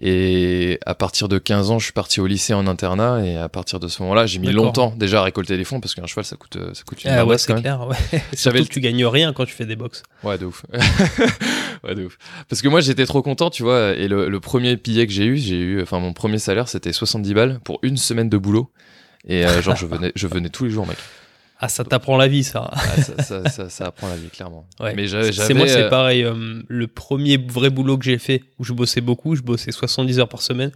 Et 0.00 0.78
à 0.86 0.94
partir 0.94 1.28
de 1.28 1.38
15 1.38 1.72
ans, 1.72 1.78
je 1.80 1.84
suis 1.84 1.92
parti 1.92 2.20
au 2.20 2.26
lycée 2.26 2.54
en 2.54 2.66
internat. 2.68 3.24
Et 3.24 3.36
à 3.36 3.48
partir 3.48 3.80
de 3.80 3.88
ce 3.88 4.00
moment-là, 4.02 4.26
j'ai 4.26 4.38
mis 4.38 4.52
longtemps 4.52 4.94
déjà 4.96 5.20
à 5.20 5.22
récolter 5.24 5.56
les 5.56 5.64
fonds, 5.64 5.80
parce 5.80 5.94
qu'un 5.94 6.06
cheval, 6.06 6.24
ça 6.24 6.36
coûte, 6.36 6.56
euh, 6.56 6.72
ça 6.72 6.82
coûte 6.84 7.02
une 7.04 7.10
Ah 7.10 7.26
ouais, 7.26 7.36
c'est 7.36 7.54
clair. 7.54 7.86
Ouais. 7.86 7.96
Surtout 8.34 8.64
que 8.64 8.68
tu 8.68 8.80
gagnes 8.80 9.04
rien 9.06 9.32
quand 9.32 9.44
tu 9.44 9.54
fais 9.54 9.66
des 9.66 9.74
box. 9.74 10.04
Ouais, 10.22 10.38
de 10.38 10.46
ouf. 10.46 10.64
ouais, 11.84 11.94
de 11.96 12.04
ouf. 12.04 12.16
Parce 12.48 12.62
que 12.62 12.68
moi, 12.68 12.80
j'étais 12.80 13.06
trop 13.06 13.22
content, 13.22 13.50
tu 13.50 13.64
vois. 13.64 13.94
Et 13.94 14.06
le, 14.06 14.28
le 14.28 14.40
premier 14.40 14.76
billet 14.76 15.06
que 15.06 15.12
j'ai 15.12 15.24
eu, 15.24 15.36
j'ai 15.36 15.58
eu, 15.58 15.82
enfin, 15.82 15.98
mon 15.98 16.12
premier 16.12 16.38
salaire, 16.38 16.68
c'était 16.68 16.92
70 16.92 17.34
balles 17.34 17.60
pour 17.64 17.80
une 17.82 17.96
semaine 17.96 18.28
de 18.28 18.38
boulot. 18.38 18.70
Et 19.26 19.44
euh, 19.44 19.60
genre, 19.62 19.74
je 19.74 19.86
venais, 19.86 20.12
je 20.14 20.26
venais 20.28 20.48
tous 20.48 20.64
les 20.64 20.70
jours, 20.70 20.86
mec. 20.86 20.96
Ah, 21.60 21.68
ça 21.68 21.84
t'apprend 21.84 22.16
la 22.16 22.28
vie, 22.28 22.44
ça. 22.44 22.70
Ah, 22.72 22.78
ça, 23.02 23.22
ça, 23.22 23.48
ça, 23.48 23.68
ça 23.68 23.86
apprend 23.86 24.08
la 24.08 24.16
vie, 24.16 24.28
clairement. 24.28 24.66
Ouais. 24.80 24.94
Mais 24.94 25.08
C'est 25.08 25.54
moi, 25.54 25.66
c'est 25.66 25.82
euh, 25.84 25.90
pareil. 25.90 26.22
euh, 26.24 26.62
le 26.68 26.86
premier 26.86 27.36
vrai 27.36 27.68
boulot 27.70 27.98
que 27.98 28.04
j'ai 28.04 28.18
fait, 28.18 28.44
où 28.58 28.64
je 28.64 28.72
bossais 28.72 29.00
beaucoup, 29.00 29.34
je 29.34 29.42
bossais 29.42 29.72
70 29.72 30.20
heures 30.20 30.28
par 30.28 30.40
semaine. 30.42 30.70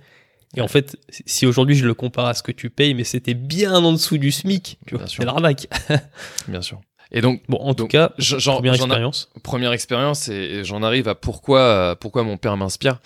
Et 0.57 0.61
en 0.61 0.69
fait, 0.69 0.97
si 1.25 1.47
aujourd'hui 1.47 1.77
je 1.77 1.87
le 1.87 1.95
compare 1.95 2.27
à 2.27 2.35
ce 2.35 2.43
que 2.43 2.53
tu 2.53 2.69
payes, 2.69 2.95
mais 2.95 3.05
c'était 3.05 3.33
bien 3.35 3.73
en 3.75 3.93
dessous 3.93 4.19
du 4.19 4.31
SMIC. 4.33 4.79
Tu 4.87 4.97
vois, 4.97 5.07
c'est 5.07 5.25
l'arnaque. 5.25 5.67
Bien 6.49 6.61
sûr. 6.63 6.81
Et 7.11 7.21
donc, 7.21 7.43
Bon, 7.49 7.59
en 7.59 7.75
tout 7.75 7.87
cas, 7.87 8.11
première 8.45 8.73
a- 8.73 8.77
expérience. 8.77 9.31
première 9.43 9.73
expérience, 9.73 10.29
et, 10.29 10.35
et 10.35 10.65
j'en 10.65 10.83
arrive 10.83 11.09
à 11.09 11.15
pourquoi, 11.15 11.97
pourquoi 12.01 12.23
mon 12.23 12.37
père 12.39 12.57
m'inspire. 12.57 13.01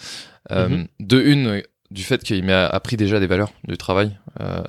Euh, 0.50 0.68
Mhm. 0.68 0.86
De 1.00 1.20
une, 1.20 1.62
du 1.90 2.02
fait 2.04 2.22
qu'il 2.24 2.42
m'a 2.44 2.66
appris 2.66 2.96
déjà 2.96 3.20
des 3.20 3.26
valeurs 3.26 3.52
du 3.68 3.76
travail. 3.76 4.16
Euh, 4.40 4.62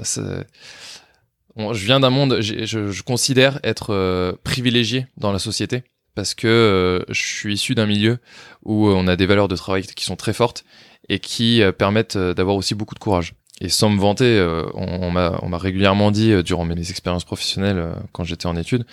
je 1.57 1.86
viens 1.86 2.00
d'un 2.00 2.09
monde, 2.09 2.38
je, 2.42 2.65
je 2.92 3.04
considère 3.04 3.59
être 3.63 3.94
euh, 3.94 4.33
privilégié 4.44 5.07
dans 5.18 5.31
la 5.31 5.39
société 5.39 5.83
parce 6.15 6.33
que 6.33 6.48
euh, 6.48 7.04
je 7.09 7.21
suis 7.21 7.54
issu 7.56 7.75
d'un 7.75 7.86
milieu 7.86 8.18
où 8.63 8.88
on 8.89 9.07
a 9.07 9.15
des 9.15 9.25
valeurs 9.25 9.48
de 9.48 9.56
travail 9.56 9.83
qui 9.83 10.04
sont 10.06 10.15
très 10.15 10.33
fortes 10.33 10.63
et 11.09 11.19
qui 11.19 11.62
euh, 11.62 11.71
permettent 11.71 12.15
euh, 12.15 12.33
d'avoir 12.33 12.56
aussi 12.56 12.75
beaucoup 12.75 12.95
de 12.95 13.00
courage. 13.00 13.33
Et 13.59 13.69
sans 13.69 13.89
me 13.89 14.00
vanter, 14.00 14.38
euh, 14.38 14.65
on, 14.75 15.01
on 15.15 15.50
m'a 15.50 15.57
régulièrement 15.57 16.12
dit 16.12 16.31
euh, 16.31 16.44
durant 16.44 16.65
mes 16.65 16.89
expériences 16.89 17.25
professionnelles 17.25 17.80
euh, 17.80 17.94
quand 18.12 18.24
j'étais 18.24 18.45
en 18.45 18.56
études 18.56 18.86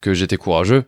que 0.00 0.14
j'étais 0.14 0.36
courageux. 0.36 0.84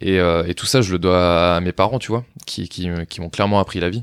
Et, 0.00 0.18
euh, 0.18 0.44
et 0.46 0.54
tout 0.54 0.66
ça, 0.66 0.82
je 0.82 0.90
le 0.90 0.98
dois 0.98 1.54
à 1.56 1.60
mes 1.60 1.70
parents, 1.72 2.00
tu 2.00 2.08
vois, 2.08 2.24
qui, 2.46 2.68
qui, 2.68 2.88
me- 2.90 3.04
qui 3.04 3.20
m'ont 3.20 3.30
clairement 3.30 3.60
appris 3.60 3.78
la 3.78 3.90
vie. 3.90 4.02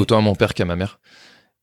Autant 0.00 0.18
à 0.18 0.20
mon 0.20 0.34
père 0.34 0.52
qu'à 0.52 0.66
ma 0.66 0.76
mère. 0.76 0.99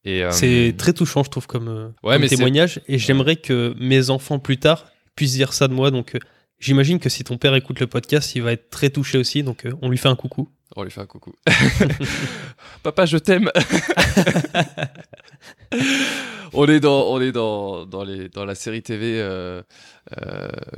Euh, 0.05 0.31
C'est 0.31 0.75
très 0.77 0.93
touchant, 0.93 1.23
je 1.23 1.29
trouve, 1.29 1.47
comme, 1.47 1.67
euh, 1.67 1.87
Ouais, 2.03 2.13
comme 2.13 2.21
mais 2.21 2.27
c'est- 2.27 2.35
témoignage. 2.35 2.81
Et 2.87 2.97
j'aimerais 2.97 3.35
que 3.35 3.75
mes 3.79 4.09
enfants, 4.09 4.39
plus 4.39 4.57
tard, 4.57 4.85
puissent 5.15 5.33
dire 5.33 5.53
ça 5.53 5.67
de 5.67 5.73
moi. 5.73 5.91
Donc, 5.91 6.15
euh, 6.15 6.19
j'imagine 6.59 6.99
que 6.99 7.09
si 7.09 7.23
ton 7.23 7.37
père 7.37 7.55
écoute 7.55 7.79
le 7.79 7.87
podcast, 7.87 8.35
il 8.35 8.41
va 8.43 8.51
être 8.53 8.69
très 8.69 8.89
touché 8.89 9.17
aussi. 9.17 9.43
Donc, 9.43 9.67
on 9.81 9.89
lui 9.89 9.97
fait 9.97 10.09
un 10.09 10.15
coucou. 10.15 10.49
On 10.75 10.83
lui 10.83 10.91
fait 10.91 11.01
un 11.01 11.05
coucou. 11.07 11.33
Papa, 12.83 13.05
je 13.05 13.17
t'aime. 13.17 13.49
on 16.53 16.65
est 16.67 16.79
dans, 16.79 17.07
on 17.11 17.21
est 17.21 17.31
dans, 17.31 17.85
dans 17.85 18.03
les, 18.03 18.29
dans 18.29 18.45
la 18.45 18.55
série 18.55 18.81
TV. 18.83 19.17
Je 19.17 19.63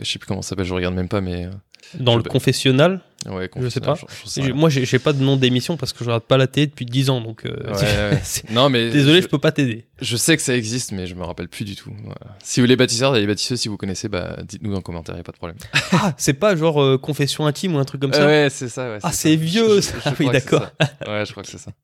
sais 0.04 0.20
plus 0.20 0.28
comment 0.28 0.42
ça 0.42 0.50
s'appelle, 0.50 0.66
je 0.66 0.74
regarde 0.74 0.96
même 0.96 1.10
pas, 1.10 1.22
mais 1.22 1.48
Dans 1.96 2.14
Je 2.14 2.18
le 2.18 2.24
peux- 2.24 2.30
confessionnal, 2.30 3.02
ouais. 3.28 3.50
Je 3.60 3.68
sais 3.70 3.80
pas. 3.80 3.96
j'ai- 4.36 4.42
rien. 4.44 4.54
moi, 4.54 4.70
j'ai 4.70 5.00
pas 5.00 5.12
de 5.14 5.24
nom 5.24 5.38
d'émission 5.38 5.76
parce 5.76 5.92
que 5.92 6.00
je 6.00 6.04
regarde 6.06 6.24
pas 6.24 6.38
la 6.38 6.46
télé 6.48 6.68
depuis 6.68 6.86
10 6.86 7.10
ans. 7.10 7.20
Donc, 7.22 7.46
euh, 7.46 7.50
Ouais, 7.66 7.72
ouais. 8.14 8.20
c'est- 8.24 8.50
Non, 8.52 8.70
mais 8.70 8.90
désolé, 8.92 9.18
je, 9.18 9.24
je 9.24 9.28
peux 9.28 9.40
pas 9.40 9.52
t'aider. 9.52 9.86
je 10.02 10.16
sais 10.18 10.36
que 10.38 10.44
ça 10.44 10.56
existe, 10.56 10.92
mais 10.92 11.08
je 11.08 11.16
me 11.16 11.24
rappelle 11.24 11.48
plus 11.48 11.66
du 11.66 11.76
tout. 11.76 11.92
Voilà. 12.04 12.36
Si 12.44 12.60
vous 12.60 12.68
les 12.68 12.76
bâtisseurs 12.76 13.16
et 13.16 13.22
les 13.22 13.28
bâtisseuses, 13.28 13.60
si 13.60 13.68
vous 13.70 13.78
connaissez, 13.78 14.08
bah, 14.08 14.38
dites-nous 14.44 14.70
dans 14.72 14.78
les 14.78 14.84
commentaires, 14.84 15.16
y 15.18 15.20
a 15.20 15.24
pas 15.24 15.32
de 15.32 15.38
problème. 15.38 15.58
Ah, 15.92 16.14
c'est 16.18 16.34
pas 16.34 16.56
genre 16.56 16.82
euh, 16.82 16.98
confession 17.00 17.46
intime 17.48 17.76
ou 17.76 17.80
un 17.80 17.86
truc 17.86 18.02
comme 18.02 18.14
ça 18.14 18.26
ouais, 18.26 18.48
c'est 18.52 18.70
ça. 18.70 18.98
Ah, 19.02 19.12
c'est 19.12 19.36
vieux, 19.36 19.78
Je- 19.78 19.82
ça. 19.82 19.96
je- 20.06 20.10
je 20.12 20.16
Oui, 20.24 20.30
d'accord. 20.32 20.68
Ouais, 21.08 21.26
je 21.26 21.32
crois 21.32 21.42
que 21.44 21.50
c'est 21.50 21.58
ça. 21.58 21.72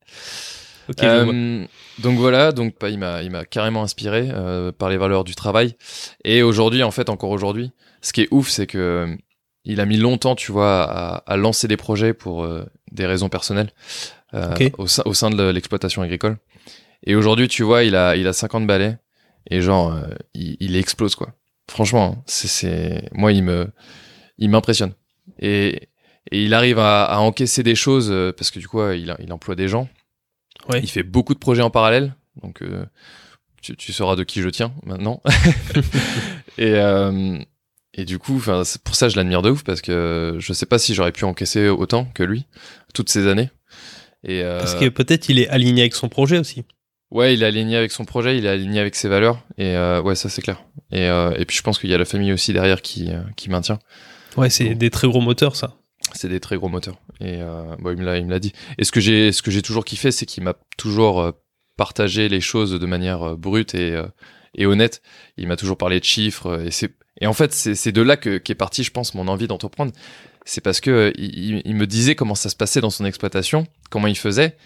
Ok, 0.88 0.98
je 1.02 1.06
vois. 1.24 1.34
Euh, 1.34 1.64
donc 1.98 2.16
voilà, 2.16 2.52
donc 2.52 2.74
bah, 2.80 2.90
il 2.90 2.98
m'a 3.00 3.20
il 3.24 3.30
m'a 3.32 3.44
carrément 3.44 3.82
inspiré 3.82 4.28
euh, 4.32 4.70
par 4.70 4.88
les 4.88 4.96
valeurs 4.96 5.24
du 5.24 5.34
travail. 5.34 5.74
Et 6.24 6.42
aujourd'hui, 6.44 6.84
en 6.84 6.92
fait, 6.92 7.08
encore 7.10 7.30
aujourd'hui, 7.30 7.72
ce 8.02 8.12
qui 8.12 8.20
est 8.20 8.28
ouf, 8.30 8.48
c'est 8.48 8.68
que 8.68 8.78
euh, 8.78 9.16
il 9.66 9.80
a 9.80 9.84
mis 9.84 9.96
longtemps, 9.98 10.36
tu 10.36 10.52
vois, 10.52 10.84
à, 10.84 11.16
à 11.26 11.36
lancer 11.36 11.68
des 11.68 11.76
projets 11.76 12.14
pour 12.14 12.44
euh, 12.44 12.64
des 12.92 13.04
raisons 13.04 13.28
personnelles 13.28 13.70
euh, 14.32 14.54
au, 14.78 14.86
sein, 14.86 15.02
au 15.04 15.12
sein 15.12 15.28
de 15.28 15.42
l'exploitation 15.50 16.02
agricole. 16.02 16.38
Et 17.04 17.14
aujourd'hui, 17.14 17.48
tu 17.48 17.64
vois, 17.64 17.82
il 17.82 17.94
a 17.96 18.16
il 18.16 18.26
a 18.26 18.32
50 18.32 18.66
balais 18.66 18.96
et 19.50 19.60
genre 19.60 19.92
euh, 19.92 20.06
il, 20.34 20.56
il 20.60 20.76
explose 20.76 21.16
quoi. 21.16 21.34
Franchement, 21.68 22.14
hein, 22.16 22.22
c'est 22.26 23.08
moi 23.12 23.32
il 23.32 23.42
me 23.42 23.68
il 24.38 24.50
m'impressionne. 24.50 24.94
Et 25.40 25.88
et 26.30 26.44
il 26.44 26.54
arrive 26.54 26.78
à, 26.78 27.04
à 27.04 27.18
encaisser 27.18 27.62
des 27.62 27.74
choses 27.74 28.12
parce 28.36 28.50
que 28.50 28.58
du 28.58 28.66
coup, 28.66 28.82
il, 28.90 29.14
il 29.20 29.32
emploie 29.32 29.54
des 29.54 29.68
gens. 29.68 29.88
Ouais. 30.68 30.80
Il 30.80 30.88
fait 30.88 31.04
beaucoup 31.04 31.34
de 31.34 31.38
projets 31.38 31.62
en 31.62 31.70
parallèle, 31.70 32.16
donc 32.42 32.64
tu, 33.62 33.76
tu 33.76 33.92
sauras 33.92 34.16
de 34.16 34.24
qui 34.24 34.40
je 34.40 34.48
tiens 34.48 34.72
maintenant. 34.84 35.22
et, 36.58 36.74
et 37.96 38.04
du 38.04 38.18
coup, 38.18 38.40
pour 38.84 38.94
ça 38.94 39.08
je 39.08 39.16
l'admire 39.16 39.42
de 39.42 39.50
ouf 39.50 39.64
parce 39.64 39.80
que 39.80 40.36
je 40.38 40.52
sais 40.52 40.66
pas 40.66 40.78
si 40.78 40.94
j'aurais 40.94 41.12
pu 41.12 41.24
encaisser 41.24 41.68
autant 41.68 42.04
que 42.14 42.22
lui 42.22 42.46
toutes 42.94 43.08
ces 43.10 43.26
années. 43.26 43.50
Et 44.24 44.42
euh, 44.42 44.58
Parce 44.58 44.74
que 44.74 44.88
peut-être 44.88 45.28
il 45.28 45.38
est 45.38 45.48
aligné 45.48 45.82
avec 45.82 45.94
son 45.94 46.08
projet 46.08 46.38
aussi. 46.38 46.64
Ouais, 47.12 47.34
il 47.34 47.42
est 47.42 47.46
aligné 47.46 47.76
avec 47.76 47.92
son 47.92 48.04
projet, 48.04 48.36
il 48.36 48.46
est 48.46 48.48
aligné 48.48 48.80
avec 48.80 48.96
ses 48.96 49.08
valeurs, 49.08 49.44
et 49.58 49.76
euh, 49.76 50.02
ouais, 50.02 50.16
ça 50.16 50.28
c'est 50.28 50.42
clair. 50.42 50.64
Et, 50.90 51.08
euh, 51.08 51.32
et 51.36 51.44
puis 51.44 51.56
je 51.56 51.62
pense 51.62 51.78
qu'il 51.78 51.88
y 51.88 51.94
a 51.94 51.98
la 51.98 52.04
famille 52.04 52.32
aussi 52.32 52.52
derrière 52.52 52.82
qui, 52.82 53.12
euh, 53.12 53.22
qui 53.36 53.48
maintient. 53.48 53.78
Ouais, 54.36 54.50
c'est 54.50 54.74
des 54.74 54.90
très 54.90 55.06
gros 55.06 55.20
moteurs, 55.20 55.54
ça. 55.54 55.76
C'est 56.14 56.28
des 56.28 56.40
très 56.40 56.56
gros 56.56 56.68
moteurs. 56.68 56.98
Et 57.20 57.40
euh, 57.40 57.76
bon, 57.78 57.92
il 57.92 57.98
me 57.98 58.04
l'a, 58.04 58.18
il 58.18 58.26
me 58.26 58.30
l'a 58.30 58.40
dit. 58.40 58.52
Et 58.78 58.84
ce 58.84 58.90
que 58.90 59.00
j'ai, 59.00 59.30
ce 59.30 59.40
que 59.40 59.52
j'ai 59.52 59.62
toujours 59.62 59.84
kiffé, 59.84 60.10
c'est 60.10 60.26
qu'il 60.26 60.42
m'a 60.42 60.54
toujours 60.76 61.20
euh, 61.20 61.30
partagé 61.76 62.28
les 62.28 62.40
choses 62.40 62.72
de 62.72 62.86
manière 62.86 63.36
brute 63.36 63.74
et, 63.74 64.02
et 64.54 64.66
honnête. 64.66 65.00
Il 65.36 65.46
m'a 65.46 65.56
toujours 65.56 65.76
parlé 65.78 66.00
de 66.00 66.04
chiffres. 66.04 66.60
Et 66.66 66.70
c'est, 66.70 66.92
et 67.20 67.26
en 67.26 67.32
fait, 67.32 67.52
c'est, 67.52 67.92
de 67.92 68.02
là 68.02 68.16
que 68.16 68.38
qu'est 68.38 68.54
parti, 68.54 68.82
je 68.82 68.90
pense, 68.90 69.14
mon 69.14 69.28
envie 69.28 69.46
d'entreprendre. 69.46 69.92
C'est 70.44 70.60
parce 70.60 70.80
que 70.80 70.90
euh, 70.90 71.12
il, 71.16 71.62
il 71.64 71.74
me 71.74 71.86
disait 71.86 72.14
comment 72.14 72.34
ça 72.34 72.50
se 72.50 72.56
passait 72.56 72.80
dans 72.80 72.90
son 72.90 73.04
exploitation, 73.04 73.66
comment 73.90 74.06
il 74.06 74.18
faisait. 74.18 74.56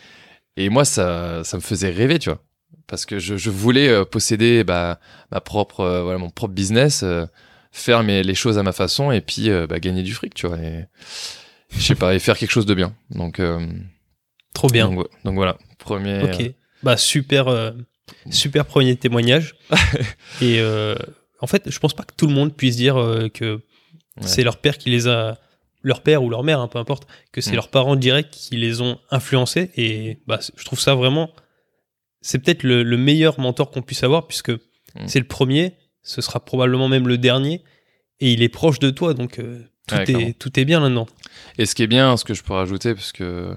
Et 0.57 0.69
moi, 0.69 0.85
ça, 0.85 1.43
ça 1.45 1.57
me 1.57 1.63
faisait 1.63 1.91
rêver, 1.91 2.19
tu 2.19 2.29
vois. 2.29 2.43
Parce 2.87 3.07
que 3.07 3.19
je, 3.19 3.37
je 3.37 3.51
voulais 3.51 3.89
euh, 3.89 4.05
posséder 4.05 4.65
bah, 4.65 4.99
ma 5.31 5.41
propre, 5.41 5.81
euh, 5.81 6.03
voilà, 6.03 6.19
mon 6.19 6.29
propre 6.29 6.53
business, 6.53 7.05
faire 7.71 8.03
mes, 8.03 8.25
les 8.25 8.35
choses 8.35 8.59
à 8.59 8.65
ma 8.65 8.73
façon 8.73 9.13
et 9.13 9.21
puis 9.21 9.49
bah, 9.69 9.79
gagner 9.79 10.03
du 10.03 10.13
fric, 10.13 10.35
tu 10.35 10.49
vois. 10.49 10.59
Et, 10.59 10.87
je 11.71 11.81
sais 11.81 11.95
pas, 11.95 12.15
et 12.15 12.19
faire 12.19 12.37
quelque 12.37 12.51
chose 12.51 12.67
de 12.67 12.75
bien. 12.75 12.95
Donc, 13.11 13.41
Trop 14.55 14.69
bien. 14.69 14.91
donc, 14.91 15.07
donc 15.25 15.35
voilà, 15.37 15.57
premier. 15.79 16.25
Ok. 16.25 16.53
Bah 16.83 16.97
super, 16.97 17.73
super 18.29 18.65
premier 18.67 18.97
témoignage. 18.97 19.55
et 20.43 20.61
en 21.41 21.47
fait, 21.47 21.71
je 21.71 21.79
pense 21.79 21.95
pas 21.95 22.03
que 22.05 22.15
tout 22.17 22.27
le 22.27 22.35
monde 22.35 22.55
puisse 22.55 22.77
dire 22.77 22.97
euh, 22.99 23.29
que 23.29 23.61
c'est 24.21 24.43
leur 24.43 24.59
père 24.59 24.77
qui 24.79 24.91
les 24.91 25.09
a, 25.09 25.39
leur 25.83 26.03
père 26.03 26.23
ou 26.23 26.29
leur 26.31 26.43
mère, 26.43 26.61
hein, 26.61 26.69
peu 26.69 26.79
importe, 26.79 27.07
que 27.33 27.41
c'est 27.41 27.53
Mm. 27.53 27.55
leurs 27.55 27.69
parents 27.69 27.97
directs 27.97 28.31
qui 28.31 28.57
les 28.57 28.81
ont 28.83 28.99
influencés. 29.11 29.71
Et 29.77 30.19
bah, 30.27 30.39
je 30.57 30.65
trouve 30.65 30.79
ça 30.81 30.95
vraiment, 30.95 31.31
c'est 32.21 32.39
peut-être 32.39 32.63
le, 32.65 32.83
le 32.83 32.97
meilleur 32.99 33.41
mentor 33.41 33.71
qu'on 33.71 33.81
puisse 33.83 34.03
avoir 34.03 34.27
puisque 34.27 34.53
c'est 35.07 35.21
le 35.21 35.27
premier, 35.27 35.75
ce 36.03 36.21
sera 36.21 36.45
probablement 36.45 36.89
même 36.89 37.07
le 37.07 37.17
dernier, 37.17 37.63
et 38.19 38.33
il 38.33 38.43
est 38.43 38.49
proche 38.49 38.79
de 38.81 38.91
toi, 38.91 39.15
donc 39.15 39.39
euh, 39.39 39.63
tout, 39.87 39.95
Ouais, 39.95 40.05
clairement. 40.05 40.27
est, 40.27 40.33
tout 40.39 40.59
est 40.61 40.65
bien 40.65 40.81
là-dedans. 40.81 41.07
Et 41.59 41.65
ce 41.65 41.75
qui 41.75 41.83
est 41.85 41.87
bien, 41.87 42.17
ce 42.17 42.25
que 42.25 42.35
je 42.35 42.43
peux 42.43 42.53
rajouter, 42.55 42.93
parce 42.95 43.13
que 43.13 43.55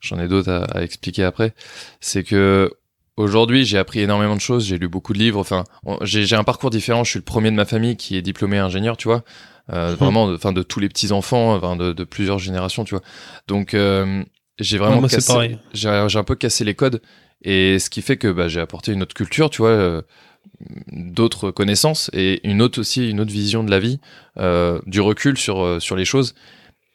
j'en 0.00 0.18
ai 0.20 0.28
d'autres 0.28 0.50
à, 0.52 0.64
à 0.78 0.82
expliquer 0.82 1.24
après, 1.24 1.54
c'est 2.00 2.22
que 2.22 2.70
aujourd'hui, 3.18 3.64
j'ai 3.64 3.78
appris 3.78 4.00
énormément 4.00 4.36
de 4.36 4.40
choses, 4.40 4.64
j'ai 4.66 4.78
lu 4.78 4.88
beaucoup 4.88 5.12
de 5.12 5.18
livres, 5.18 5.38
enfin, 5.40 5.64
j'ai 6.02 6.34
un 6.36 6.44
parcours 6.44 6.70
différent, 6.70 7.04
je 7.04 7.10
suis 7.10 7.18
le 7.18 7.24
premier 7.24 7.50
de 7.50 7.56
ma 7.56 7.64
famille 7.64 7.96
qui 7.96 8.16
est 8.16 8.22
diplômé 8.22 8.58
ingénieur, 8.58 8.96
tu 8.96 9.08
vois, 9.08 9.22
euh, 9.72 9.90
Mhm. 9.90 9.96
vraiment, 9.96 10.24
enfin, 10.24 10.52
de 10.52 10.62
tous 10.62 10.80
les 10.80 10.88
petits-enfants, 10.88 11.54
enfin, 11.54 11.76
de, 11.76 11.92
de 11.92 12.04
plusieurs 12.04 12.38
générations, 12.38 12.84
tu 12.84 12.94
vois. 12.94 13.02
Donc, 13.46 13.74
euh, 13.74 14.22
j'ai 14.58 14.78
Ouais, 14.78 14.86
vraiment 14.86 15.00
moi, 15.00 15.08
c'est 15.08 15.16
cassé, 15.16 15.58
j'ai 15.72 15.88
un 15.88 16.24
peu 16.24 16.34
cassé 16.34 16.64
les 16.64 16.74
codes, 16.74 17.00
et 17.42 17.78
ce 17.78 17.90
qui 17.90 18.02
fait 18.02 18.16
que 18.16 18.28
bah, 18.32 18.48
j'ai 18.48 18.60
apporté 18.60 18.92
une 18.92 19.02
autre 19.02 19.14
culture, 19.14 19.50
tu 19.50 19.62
vois, 19.62 19.70
euh, 19.70 20.02
d'autres 20.92 21.50
connaissances, 21.50 22.10
et 22.12 22.40
une 22.48 22.62
autre 22.62 22.80
aussi, 22.80 23.08
une 23.08 23.20
autre 23.20 23.30
vision 23.32 23.62
de 23.64 23.70
la 23.70 23.78
vie, 23.78 24.00
euh, 24.38 24.80
du 24.86 25.00
recul 25.00 25.36
sur, 25.38 25.80
sur 25.80 25.96
les 25.96 26.04
choses. 26.04 26.34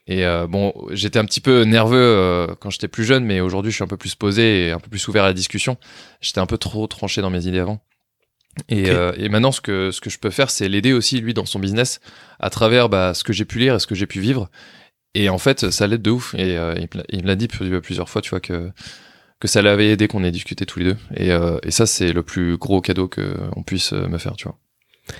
Et 0.05 0.25
euh, 0.25 0.47
bon, 0.47 0.73
j'étais 0.91 1.17
un 1.19 1.25
petit 1.25 1.39
peu 1.39 1.63
nerveux 1.63 1.97
euh, 1.97 2.47
quand 2.59 2.69
j'étais 2.69 2.89
plus 2.89 3.05
jeune, 3.05 3.23
mais 3.23 3.39
aujourd'hui 3.39 3.71
je 3.71 3.75
suis 3.75 3.83
un 3.83 3.87
peu 3.87 3.97
plus 3.97 4.15
posé 4.15 4.67
et 4.67 4.71
un 4.71 4.79
peu 4.79 4.89
plus 4.89 5.07
ouvert 5.07 5.23
à 5.23 5.27
la 5.27 5.33
discussion. 5.33 5.77
J'étais 6.19 6.39
un 6.39 6.45
peu 6.45 6.57
trop 6.57 6.87
tranché 6.87 7.21
dans 7.21 7.29
mes 7.29 7.47
idées 7.47 7.59
avant. 7.59 7.81
Et, 8.69 8.89
euh, 8.89 9.13
et 9.17 9.29
maintenant, 9.29 9.51
ce 9.51 9.61
que, 9.61 9.89
ce 9.91 9.99
que 10.01 10.09
je 10.11 10.19
peux 10.19 10.29
faire, 10.29 10.51
c'est 10.51 10.69
l'aider 10.69 10.93
aussi, 10.93 11.19
lui, 11.19 11.33
dans 11.33 11.45
son 11.45 11.57
business, 11.59 12.01
à 12.39 12.49
travers 12.49 12.87
bah, 12.87 13.13
ce 13.13 13.23
que 13.23 13.33
j'ai 13.33 13.45
pu 13.45 13.57
lire 13.59 13.75
et 13.75 13.79
ce 13.79 13.87
que 13.87 13.95
j'ai 13.95 14.05
pu 14.05 14.19
vivre. 14.19 14.49
Et 15.15 15.29
en 15.29 15.39
fait, 15.39 15.71
ça 15.71 15.87
l'aide 15.87 16.01
de 16.03 16.11
ouf. 16.11 16.35
Et 16.35 16.55
il 17.09 17.23
me 17.23 17.27
l'a- 17.27 17.35
dit 17.35 17.47
plus- 17.47 17.81
plusieurs 17.81 18.09
fois, 18.09 18.21
tu 18.21 18.29
vois, 18.29 18.39
que, 18.41 18.71
que 19.39 19.47
ça 19.47 19.63
l'avait 19.63 19.89
aidé 19.89 20.07
qu'on 20.07 20.23
ait 20.23 20.31
discuté 20.31 20.65
tous 20.67 20.79
les 20.79 20.85
deux. 20.85 20.97
Et, 21.15 21.29
et 21.29 21.71
ça, 21.71 21.87
c'est 21.87 22.13
le 22.13 22.21
plus 22.21 22.57
gros 22.57 22.79
cadeau 22.81 23.07
qu'on 23.07 23.63
puisse 23.63 23.91
me 23.91 24.17
faire, 24.19 24.35
tu 24.35 24.43
vois. 24.43 24.59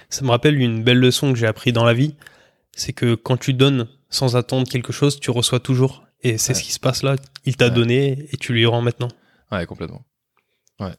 Ça 0.09 0.23
me 0.23 0.29
rappelle 0.29 0.59
une 0.59 0.83
belle 0.83 0.99
leçon 0.99 1.33
que 1.33 1.39
j'ai 1.39 1.47
appris 1.47 1.73
dans 1.73 1.85
la 1.85 1.93
vie, 1.93 2.15
c'est 2.71 2.93
que 2.93 3.15
quand 3.15 3.37
tu 3.37 3.53
donnes 3.53 3.87
sans 4.13 4.36
attendre 4.36 4.70
quelque 4.70 4.93
chose, 4.93 5.20
tu 5.20 5.32
reçois 5.32 5.60
toujours. 5.60 6.03
Et 6.22 6.38
c'est 6.38 6.53
Ouais. 6.53 6.60
ce 6.60 6.63
qui 6.63 6.72
se 6.72 6.79
passe 6.79 7.03
là. 7.03 7.15
Il 7.46 7.58
t'a 7.58 7.65
Ouais. 7.65 7.72
donné 7.72 8.27
et 8.32 8.38
tu 8.38 8.53
lui 8.53 8.65
rends 8.65 8.82
maintenant. 8.82 9.10
Ouais, 9.51 9.65
complètement. 9.65 10.03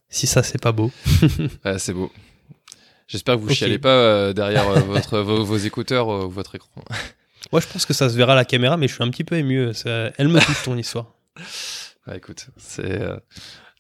Si 0.09 0.27
ça, 0.27 0.43
c'est 0.43 0.61
pas 0.61 0.73
beau. 0.73 0.91
Ouais, 1.65 1.79
c'est 1.79 1.93
beau. 1.93 2.11
J'espère 3.07 3.35
que 3.37 3.41
vous 3.41 3.49
Ok. 3.49 3.55
chialez 3.55 3.79
pas 3.79 3.89
euh, 3.91 4.33
derrière 4.33 4.67
euh, 4.69 4.81
votre, 4.81 5.19
vos, 5.19 5.45
vos 5.45 5.57
écouteurs 5.59 6.11
euh, 6.11 6.25
ou 6.25 6.31
votre 6.31 6.55
écran. 6.55 6.71
Moi, 7.53 7.61
je 7.61 7.67
pense 7.67 7.85
que 7.85 7.93
ça 7.93 8.09
se 8.09 8.17
verra 8.17 8.33
à 8.33 8.37
la 8.37 8.45
caméra, 8.47 8.77
mais 8.79 8.89
je 8.89 8.95
suis 8.95 9.03
un 9.05 9.11
petit 9.11 9.25
peu 9.25 9.37
ému. 9.37 9.75
Ça- 9.75 10.11
Elle 10.17 10.29
me 10.29 10.41
touche 10.41 10.63
ton 10.63 10.77
histoire. 10.77 11.13
Ouais, 12.07 12.19
écoute, 12.19 12.49
c'est. 12.59 13.01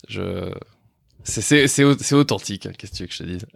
je. 0.08 0.50
C'est, 1.24 1.42
c'est, 1.42 1.68
c'est, 1.68 1.84
au- 1.84 1.98
c'est 1.98 2.14
authentique, 2.14 2.64
hein, 2.66 2.72
qu'est-ce 2.76 2.92
que 2.92 2.96
tu 2.96 3.02
veux 3.02 3.06
que 3.08 3.14
je 3.14 3.18
te 3.18 3.24
dise? 3.24 3.46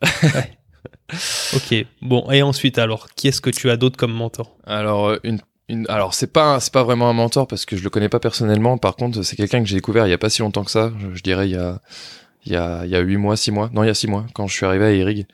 Ok. 1.55 1.87
Bon, 2.03 2.31
et 2.31 2.43
ensuite, 2.43 2.79
alors, 2.79 3.09
qui 3.15 3.29
est-ce 3.29 3.41
que 3.41 3.49
tu 3.51 3.71
as 3.71 3.77
d'autre 3.79 3.97
comme 3.97 4.13
mentor? 4.13 4.57
Alors, 4.67 5.17
une, 5.25 5.41
une, 5.69 5.87
alors 5.89 6.15
c'est, 6.15 6.33
pas, 6.33 6.61
c'est 6.61 6.73
pas 6.73 6.83
vraiment 6.83 7.09
un 7.11 7.13
mentor 7.13 7.47
parce 7.47 7.65
que 7.67 7.77
je 7.77 7.83
le 7.85 7.91
connais 7.91 8.09
pas 8.09 8.21
personnellement. 8.21 8.79
Par 8.79 8.97
contre, 8.97 9.23
c'est 9.23 9.37
quelqu'un 9.37 9.61
que 9.63 9.69
j'ai 9.69 9.75
découvert 9.77 10.07
il 10.07 10.11
y 10.11 10.15
a 10.15 10.19
pas 10.19 10.31
si 10.31 10.41
longtemps 10.43 10.65
que 10.65 10.71
ça. 10.71 10.93
Je, 10.99 11.15
je 11.17 11.23
dirais 11.23 11.49
il 11.49 11.53
y 11.53 11.57
a, 11.57 11.81
il 12.47 12.53
y 12.53 12.57
a, 12.57 12.85
il 12.85 12.91
y 12.91 12.97
a 12.97 13.01
8 13.01 13.17
mois, 13.17 13.37
6 13.37 13.51
mois. 13.51 13.71
Non, 13.73 13.83
il 13.85 13.89
y 13.89 13.91
a 13.91 13.95
6 13.95 14.07
mois, 14.07 14.27
quand 14.35 14.47
je 14.47 14.55
suis 14.55 14.65
arrivé 14.67 14.85
à 14.87 14.93
Irig. 14.93 15.27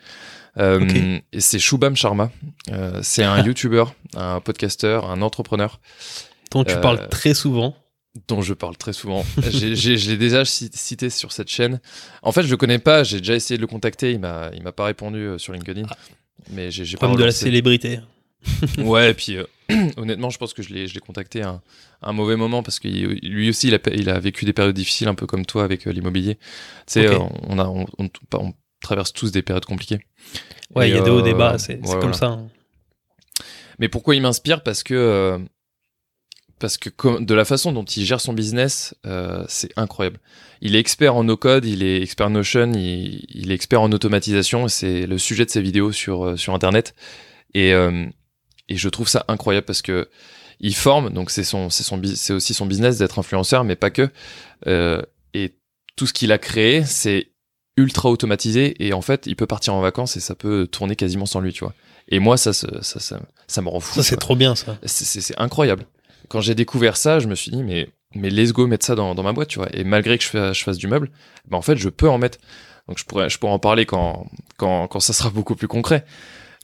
Euh. 0.59 1.19
Et 1.33 1.41
c'est 1.41 1.59
Shubham 1.59 1.97
Sharma. 1.97 2.31
Euh, 2.71 3.01
c'est 3.03 3.25
un 3.25 3.43
YouTuber, 3.45 3.85
un 4.17 4.41
podcasteur, 4.41 5.11
un 5.11 5.21
entrepreneur. 5.23 5.81
dont 6.53 6.65
tu 6.65 6.75
Euh, 6.75 6.81
parles 6.81 7.09
très 7.09 7.35
souvent 7.35 7.77
dont 8.29 8.43
je 8.43 8.55
parle 8.55 8.77
très 8.77 8.93
souvent. 8.93 9.25
J'ai- 9.51 9.75
j'ai- 9.75 9.97
je 9.99 10.09
l'ai 10.11 10.17
déjà 10.17 10.45
ci- 10.45 10.71
cité 10.73 11.11
sur 11.11 11.33
cette 11.33 11.49
chaîne. 11.49 11.81
En 12.23 12.31
fait, 12.31 12.45
je 12.45 12.49
le 12.49 12.57
connais 12.57 12.79
pas. 12.79 13.03
J'ai 13.03 13.19
déjà 13.19 13.35
essayé 13.35 13.57
de 13.59 13.61
le 13.61 13.67
contacter. 13.67 14.13
Il 14.13 14.21
m'a, 14.21 14.51
il 14.55 14.63
m'a 14.63 14.71
pas 14.71 14.85
répondu 14.85 15.19
euh, 15.19 15.39
sur 15.39 15.53
LinkedIn. 15.53 15.83
Mais 16.53 16.71
j'ai, 16.71 16.85
pas 16.97 17.09
Comme 17.09 17.17
de 17.17 17.25
la 17.25 17.33
célébrité. 17.33 17.99
Ouais, 18.79 19.11
et 19.11 19.15
puis 19.15 19.37
euh, 19.37 19.45
honnêtement, 19.97 20.31
je 20.31 20.39
pense 20.39 20.53
que 20.55 20.63
je 20.63 20.73
l'ai, 20.75 20.87
je 20.87 20.95
l'ai 20.95 21.01
contacté 21.01 21.43
à 21.43 21.49
un, 21.49 21.63
à 22.03 22.11
un 22.11 22.13
mauvais 22.13 22.37
moment 22.37 22.63
parce 22.63 22.79
que 22.81 22.89
lui 22.89 23.49
aussi, 23.49 23.69
il 23.69 23.75
a, 23.75 23.79
il 23.95 24.09
a 24.11 24.19
vécu 24.21 24.45
des 24.45 24.53
périodes 24.53 24.75
difficiles, 24.75 25.09
un 25.09 25.15
peu 25.15 25.27
comme 25.27 25.47
toi 25.47 25.65
avec 25.65 25.87
euh, 25.87 25.93
l'immobilier. 25.93 26.35
Tu 26.37 26.41
sais, 26.89 27.07
euh, 27.07 27.19
on, 27.49 27.59
a, 27.59 27.65
on, 27.67 27.87
on- 27.99 28.11
on 28.35 28.53
traverse 28.83 29.13
tous 29.13 29.33
des 29.33 29.43
périodes 29.43 29.65
compliquées. 29.65 30.01
Ouais, 30.75 30.89
il 30.91 30.95
y 30.95 30.99
a 30.99 31.03
des 31.03 31.11
hauts, 31.11 31.23
des 31.23 31.33
euh, 31.33 31.35
bas, 31.35 31.59
c'est 31.59 31.81
c'est 31.83 31.95
ouais, 31.95 32.01
comme 32.01 32.13
voilà. 32.13 32.13
ça. 32.13 32.27
hein. 32.27 32.49
Mais 33.79 33.89
pourquoi 33.89 34.15
il 34.15 34.23
m'inspire? 34.23 34.63
Parce 34.63 34.83
que 34.83 34.95
euh, 34.95 35.39
parce 36.61 36.79
que 36.79 36.91
de 37.23 37.35
la 37.35 37.45
façon 37.45 37.73
dont 37.73 37.85
il 37.85 38.05
gère 38.05 38.21
son 38.21 38.33
business, 38.33 38.95
euh, 39.07 39.45
c'est 39.49 39.71
incroyable. 39.77 40.19
Il 40.61 40.77
est 40.77 40.79
expert 40.79 41.15
en 41.17 41.25
no-code, 41.25 41.65
il 41.67 41.83
est 41.83 42.01
expert 42.03 42.31
Notion, 42.31 42.73
il, 42.75 43.25
il 43.29 43.51
est 43.51 43.55
expert 43.55 43.81
en 43.83 43.91
automatisation. 43.93 44.69
C'est 44.69 45.07
le 45.07 45.19
sujet 45.19 45.45
de 45.45 45.51
ses 45.51 45.61
vidéos 45.61 45.93
sur 45.93 46.25
euh, 46.25 46.37
sur 46.37 46.55
Internet. 46.55 46.95
Et 47.55 47.73
euh, 47.73 48.07
et 48.69 48.77
je 48.77 48.89
trouve 48.89 49.09
ça 49.09 49.25
incroyable 49.29 49.67
parce 49.67 49.83
que 49.83 50.09
il 50.61 50.75
forme, 50.75 51.11
donc 51.11 51.31
c'est 51.31 51.45
son 51.45 51.69
c'est 51.71 51.83
son 51.83 52.01
c'est 52.15 52.33
aussi 52.33 52.55
son 52.55 52.67
business 52.67 52.99
d'être 52.99 53.19
influenceur, 53.19 53.65
mais 53.65 53.77
pas 53.77 53.91
que. 53.91 54.09
Euh, 54.67 55.03
et 55.35 55.55
tout 55.97 56.07
ce 56.07 56.13
qu'il 56.13 56.33
a 56.33 56.39
créé, 56.39 56.85
c'est 56.85 57.31
ultra 57.77 58.09
automatisé 58.09 58.75
et 58.85 58.93
en 58.93 59.03
fait, 59.03 59.27
il 59.27 59.37
peut 59.37 59.47
partir 59.47 59.75
en 59.75 59.81
vacances 59.81 60.17
et 60.17 60.21
ça 60.21 60.35
peut 60.35 60.69
tourner 60.71 60.97
quasiment 60.97 61.27
sans 61.27 61.41
lui, 61.41 61.53
tu 61.53 61.65
vois. 61.65 61.75
Et 62.09 62.19
moi, 62.19 62.37
ça, 62.37 62.53
ça, 62.53 62.69
ça, 62.83 63.01
ça, 63.01 63.21
ça 63.47 63.63
me 63.63 63.69
rend 63.69 63.81
fou. 63.81 63.95
Ça, 63.95 64.03
c'est 64.03 64.17
trop 64.17 64.37
bien, 64.37 64.55
ça. 64.55 64.79
C'est- 64.85 65.39
incroyable. 65.39 65.87
Quand 66.29 66.41
j'ai 66.41 66.55
découvert 66.55 66.97
ça, 66.97 67.19
je 67.19 67.27
me 67.27 67.35
suis 67.35 67.51
dit, 67.51 67.63
mais, 67.63 67.89
mais 68.15 68.31
let's 68.31 68.53
go 68.53 68.67
mettre 68.67 68.87
ça 68.87 68.95
dans, 68.95 69.15
dans 69.15 69.23
ma 69.23 69.33
boîte, 69.33 69.49
tu 69.49 69.59
vois. 69.59 69.69
Et 69.75 69.85
malgré 69.85 70.17
que 70.19 70.25
je, 70.25 70.29
fais, 70.29 70.55
je 70.55 70.63
fasse 70.63 70.79
du 70.79 70.87
meuble, 70.87 71.11
ben 71.49 71.59
en 71.59 71.63
fait, 71.63 71.77
je 71.77 71.89
peux 71.89 72.09
en 72.09 72.19
mettre. 72.19 72.39
Donc, 72.89 72.99
je 72.99 73.05
pourrais, 73.05 73.29
je 73.29 73.39
pourrais 73.39 73.53
en 73.53 73.59
parler 73.59 73.87
quand, 73.87 74.27
quand, 74.57 74.87
quand 74.89 75.01
ça 75.01 75.13
sera 75.13 75.31
beaucoup 75.31 75.57
plus 75.57 75.69
concret. 75.69 76.05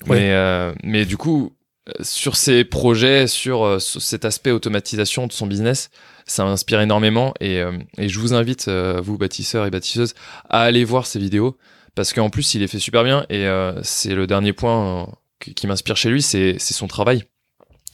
Ouais. 0.07 0.21
Mais, 0.21 0.33
euh, 0.33 0.73
mais 0.83 1.05
du 1.07 1.17
coup, 1.17 1.57
sur 2.01 2.37
ces 2.37 2.65
projets, 2.65 3.27
sur, 3.27 3.65
euh, 3.65 3.79
cet 3.79 4.25
aspect 4.25 4.51
automatisation 4.51 5.27
de 5.27 5.33
son 5.33 5.47
business, 5.47 5.91
ça 6.27 6.45
m'inspire 6.45 6.81
énormément. 6.81 7.35
Et, 7.41 7.61
euh, 7.61 7.73
je 7.99 8.19
vous 8.19 8.35
invite, 8.35 8.69
euh, 8.69 9.01
vous, 9.03 9.19
bâtisseurs 9.19 9.67
et 9.67 9.71
bâtisseuses, 9.71 10.15
à 10.49 10.63
aller 10.63 10.85
voir 10.85 11.07
ces 11.07 11.19
vidéos. 11.19 11.57
Parce 11.95 12.13
qu'en 12.13 12.31
plus, 12.31 12.55
il 12.55 12.61
les 12.61 12.69
fait 12.69 12.79
super 12.79 13.05
bien. 13.05 13.27
Et 13.29 13.47
euh, 13.47 13.81
c'est 13.83 14.15
le 14.15 14.27
dernier 14.27 14.53
point 14.53 15.03
euh, 15.03 15.53
qui, 15.55 15.67
m'inspire 15.67 15.97
chez 15.97 16.11
lui, 16.11 16.23
c'est 16.23 16.59
son 16.59 16.87
travail. 16.87 17.25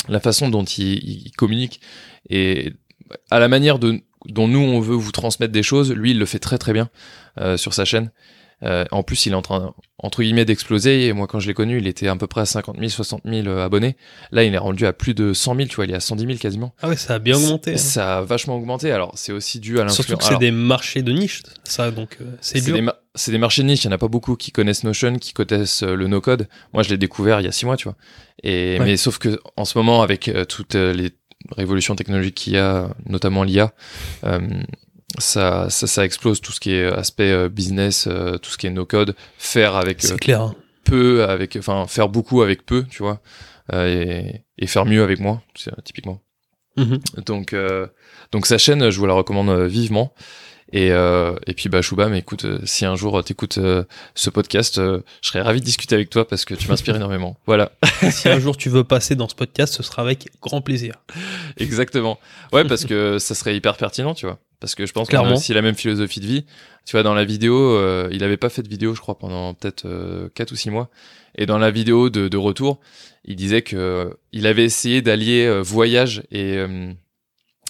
La 0.08 0.20
façon 0.20 0.48
dont 0.48 0.64
il, 0.64 1.30
communique. 1.36 1.80
Et 2.28 2.72
à 3.30 3.38
la 3.38 3.48
manière 3.48 3.78
dont 3.78 4.00
nous, 4.48 4.60
on 4.60 4.80
veut 4.80 4.94
vous 4.94 5.12
transmettre 5.12 5.52
des 5.52 5.62
choses, 5.62 5.92
lui, 5.92 6.10
il 6.10 6.18
le 6.18 6.26
fait 6.26 6.38
très 6.38 6.58
très 6.58 6.72
bien 6.72 6.90
euh, 7.38 7.56
sur 7.56 7.74
sa 7.74 7.84
chaîne. 7.84 8.10
Euh, 8.62 8.84
en 8.90 9.02
plus, 9.02 9.26
il 9.26 9.32
est 9.32 9.34
en 9.36 9.42
train, 9.42 9.74
entre 9.98 10.22
guillemets, 10.22 10.46
d'exploser. 10.46 11.06
Et 11.08 11.12
moi, 11.12 11.26
quand 11.26 11.40
je 11.40 11.46
l'ai 11.46 11.52
connu, 11.52 11.76
il 11.78 11.86
était 11.86 12.08
à 12.08 12.16
peu 12.16 12.26
près 12.26 12.40
à 12.40 12.46
50 12.46 12.76
000, 12.78 12.88
60 12.88 13.20
000 13.26 13.46
euh, 13.48 13.64
abonnés. 13.64 13.96
Là, 14.32 14.44
il 14.44 14.54
est 14.54 14.58
rendu 14.58 14.86
à 14.86 14.94
plus 14.94 15.12
de 15.12 15.34
100 15.34 15.56
000, 15.56 15.68
tu 15.68 15.76
vois, 15.76 15.84
il 15.84 15.90
est 15.90 15.94
à 15.94 16.00
110 16.00 16.26
000 16.26 16.38
quasiment. 16.38 16.74
Ah 16.80 16.88
ouais, 16.88 16.96
ça 16.96 17.14
a 17.16 17.18
bien 17.18 17.36
augmenté. 17.36 17.74
hein. 17.74 17.76
Ça 17.76 18.18
a 18.18 18.20
vachement 18.22 18.56
augmenté. 18.56 18.90
Alors, 18.92 19.12
c'est 19.14 19.32
aussi 19.32 19.60
dû 19.60 19.74
à 19.78 19.84
l'influence. 19.84 19.94
Surtout 19.96 20.16
que 20.16 20.22
c'est 20.22 20.28
Alors, 20.28 20.40
des 20.40 20.50
marchés 20.52 21.02
de 21.02 21.12
niche, 21.12 21.42
ça, 21.64 21.90
donc 21.90 22.16
euh, 22.22 22.24
c'est 22.40 22.64
dur. 22.64 22.74
des, 22.76 22.80
ma- 22.80 22.96
c'est 23.14 23.30
des 23.30 23.38
marchés 23.38 23.62
de 23.62 23.66
niche. 23.68 23.84
Il 23.84 23.88
n'y 23.88 23.92
en 23.92 23.96
a 23.96 23.98
pas 23.98 24.08
beaucoup 24.08 24.36
qui 24.36 24.52
connaissent 24.52 24.84
Notion, 24.84 25.16
qui 25.18 25.34
connaissent 25.34 25.82
euh, 25.82 25.94
le 25.94 26.06
no-code. 26.08 26.48
Moi, 26.72 26.82
je 26.82 26.88
l'ai 26.88 26.98
découvert 26.98 27.40
il 27.40 27.44
y 27.44 27.48
a 27.48 27.52
six 27.52 27.66
mois, 27.66 27.76
tu 27.76 27.84
vois. 27.84 27.96
Et, 28.42 28.78
Ouais. 28.78 28.84
Mais 28.86 28.96
sauf 28.96 29.18
que 29.18 29.38
en 29.56 29.66
ce 29.66 29.76
moment, 29.76 30.00
avec 30.02 30.28
euh, 30.28 30.44
toutes 30.46 30.74
les 30.74 31.10
révolutions 31.56 31.94
technologiques 31.94 32.34
qu'il 32.34 32.54
y 32.54 32.58
a, 32.58 32.88
notamment 33.06 33.42
l'IA, 33.44 33.72
ça, 35.18 35.68
ça, 35.70 35.86
ça 35.86 36.04
explose 36.04 36.40
tout 36.40 36.52
ce 36.52 36.60
qui 36.60 36.72
est 36.72 36.84
aspect 36.86 37.30
euh, 37.30 37.48
business, 37.48 38.06
euh, 38.06 38.38
tout 38.38 38.50
ce 38.50 38.58
qui 38.58 38.66
est 38.66 38.70
no 38.70 38.84
code, 38.84 39.14
faire 39.38 39.76
avec 39.76 39.98
clair. 39.98 40.42
hein. 40.42 40.54
peu, 40.84 41.24
avec, 41.24 41.56
enfin, 41.56 41.86
faire 41.86 42.08
beaucoup 42.08 42.42
avec 42.42 42.64
peu, 42.64 42.84
tu 42.88 43.02
vois, 43.02 43.20
euh, 43.72 43.86
et, 43.88 44.44
et 44.58 44.66
faire 44.66 44.86
mieux 44.86 45.02
avec 45.02 45.20
moins, 45.20 45.42
euh, 45.68 45.72
typiquement. 45.84 46.20
Mhm. 46.76 47.00
Donc, 47.24 47.52
euh, 47.52 47.86
donc 48.32 48.46
sa 48.46 48.58
chaîne, 48.58 48.90
je 48.90 48.98
vous 48.98 49.06
la 49.06 49.14
recommande 49.14 49.48
euh, 49.48 49.66
vivement. 49.66 50.12
Et, 50.72 50.90
euh, 50.90 51.36
et 51.46 51.54
puis 51.54 51.68
bah 51.68 51.80
Chouba, 51.80 52.08
mais 52.08 52.18
écoute, 52.18 52.44
euh, 52.44 52.58
si 52.64 52.84
un 52.84 52.96
jour 52.96 53.22
t'écoutes 53.22 53.58
euh, 53.58 53.84
ce 54.14 54.30
podcast, 54.30 54.76
je 54.76 55.00
serais 55.22 55.40
ravi 55.40 55.60
de 55.60 55.64
discuter 55.64 55.94
avec 55.94 56.10
toi 56.10 56.26
parce 56.26 56.44
que 56.44 56.54
tu 56.54 56.68
m'inspires 56.68 56.96
énormément. 56.96 57.38
Voilà, 57.46 57.70
si 58.10 58.28
un 58.28 58.40
jour 58.40 58.56
tu 58.56 58.68
veux 58.68 58.82
passer 58.82 59.14
dans 59.14 59.28
ce 59.28 59.34
podcast, 59.34 59.74
ce 59.74 59.82
sera 59.82 60.02
avec 60.02 60.28
grand 60.42 60.60
plaisir. 60.60 60.94
exactement. 61.58 62.18
Ouais, 62.52 62.64
parce 62.64 62.84
que 62.84 63.18
ça 63.18 63.34
serait 63.34 63.56
hyper 63.56 63.76
pertinent, 63.76 64.14
tu 64.14 64.26
vois. 64.26 64.38
Parce 64.58 64.74
que 64.74 64.86
je 64.86 64.92
pense 64.92 65.08
qu'on 65.08 65.18
a 65.18 65.32
aussi 65.32 65.52
la 65.52 65.62
même 65.62 65.74
philosophie 65.74 66.20
de 66.20 66.26
vie. 66.26 66.44
Tu 66.86 66.92
vois, 66.92 67.02
dans 67.02 67.14
la 67.14 67.24
vidéo, 67.24 67.76
euh, 67.76 68.08
il 68.12 68.24
avait 68.24 68.36
pas 68.36 68.48
fait 68.48 68.62
de 68.62 68.68
vidéo, 68.68 68.94
je 68.94 69.00
crois, 69.00 69.18
pendant 69.18 69.54
peut-être 69.54 69.84
euh, 69.86 70.28
4 70.34 70.52
ou 70.52 70.56
6 70.56 70.70
mois. 70.70 70.88
Et 71.36 71.44
dans 71.44 71.58
la 71.58 71.70
vidéo 71.70 72.10
de, 72.10 72.28
de 72.28 72.36
retour, 72.36 72.80
il 73.24 73.36
disait 73.36 73.62
que 73.62 73.76
euh, 73.76 74.10
il 74.32 74.46
avait 74.46 74.64
essayé 74.64 75.02
d'allier 75.02 75.60
voyage 75.60 76.22
et, 76.30 76.58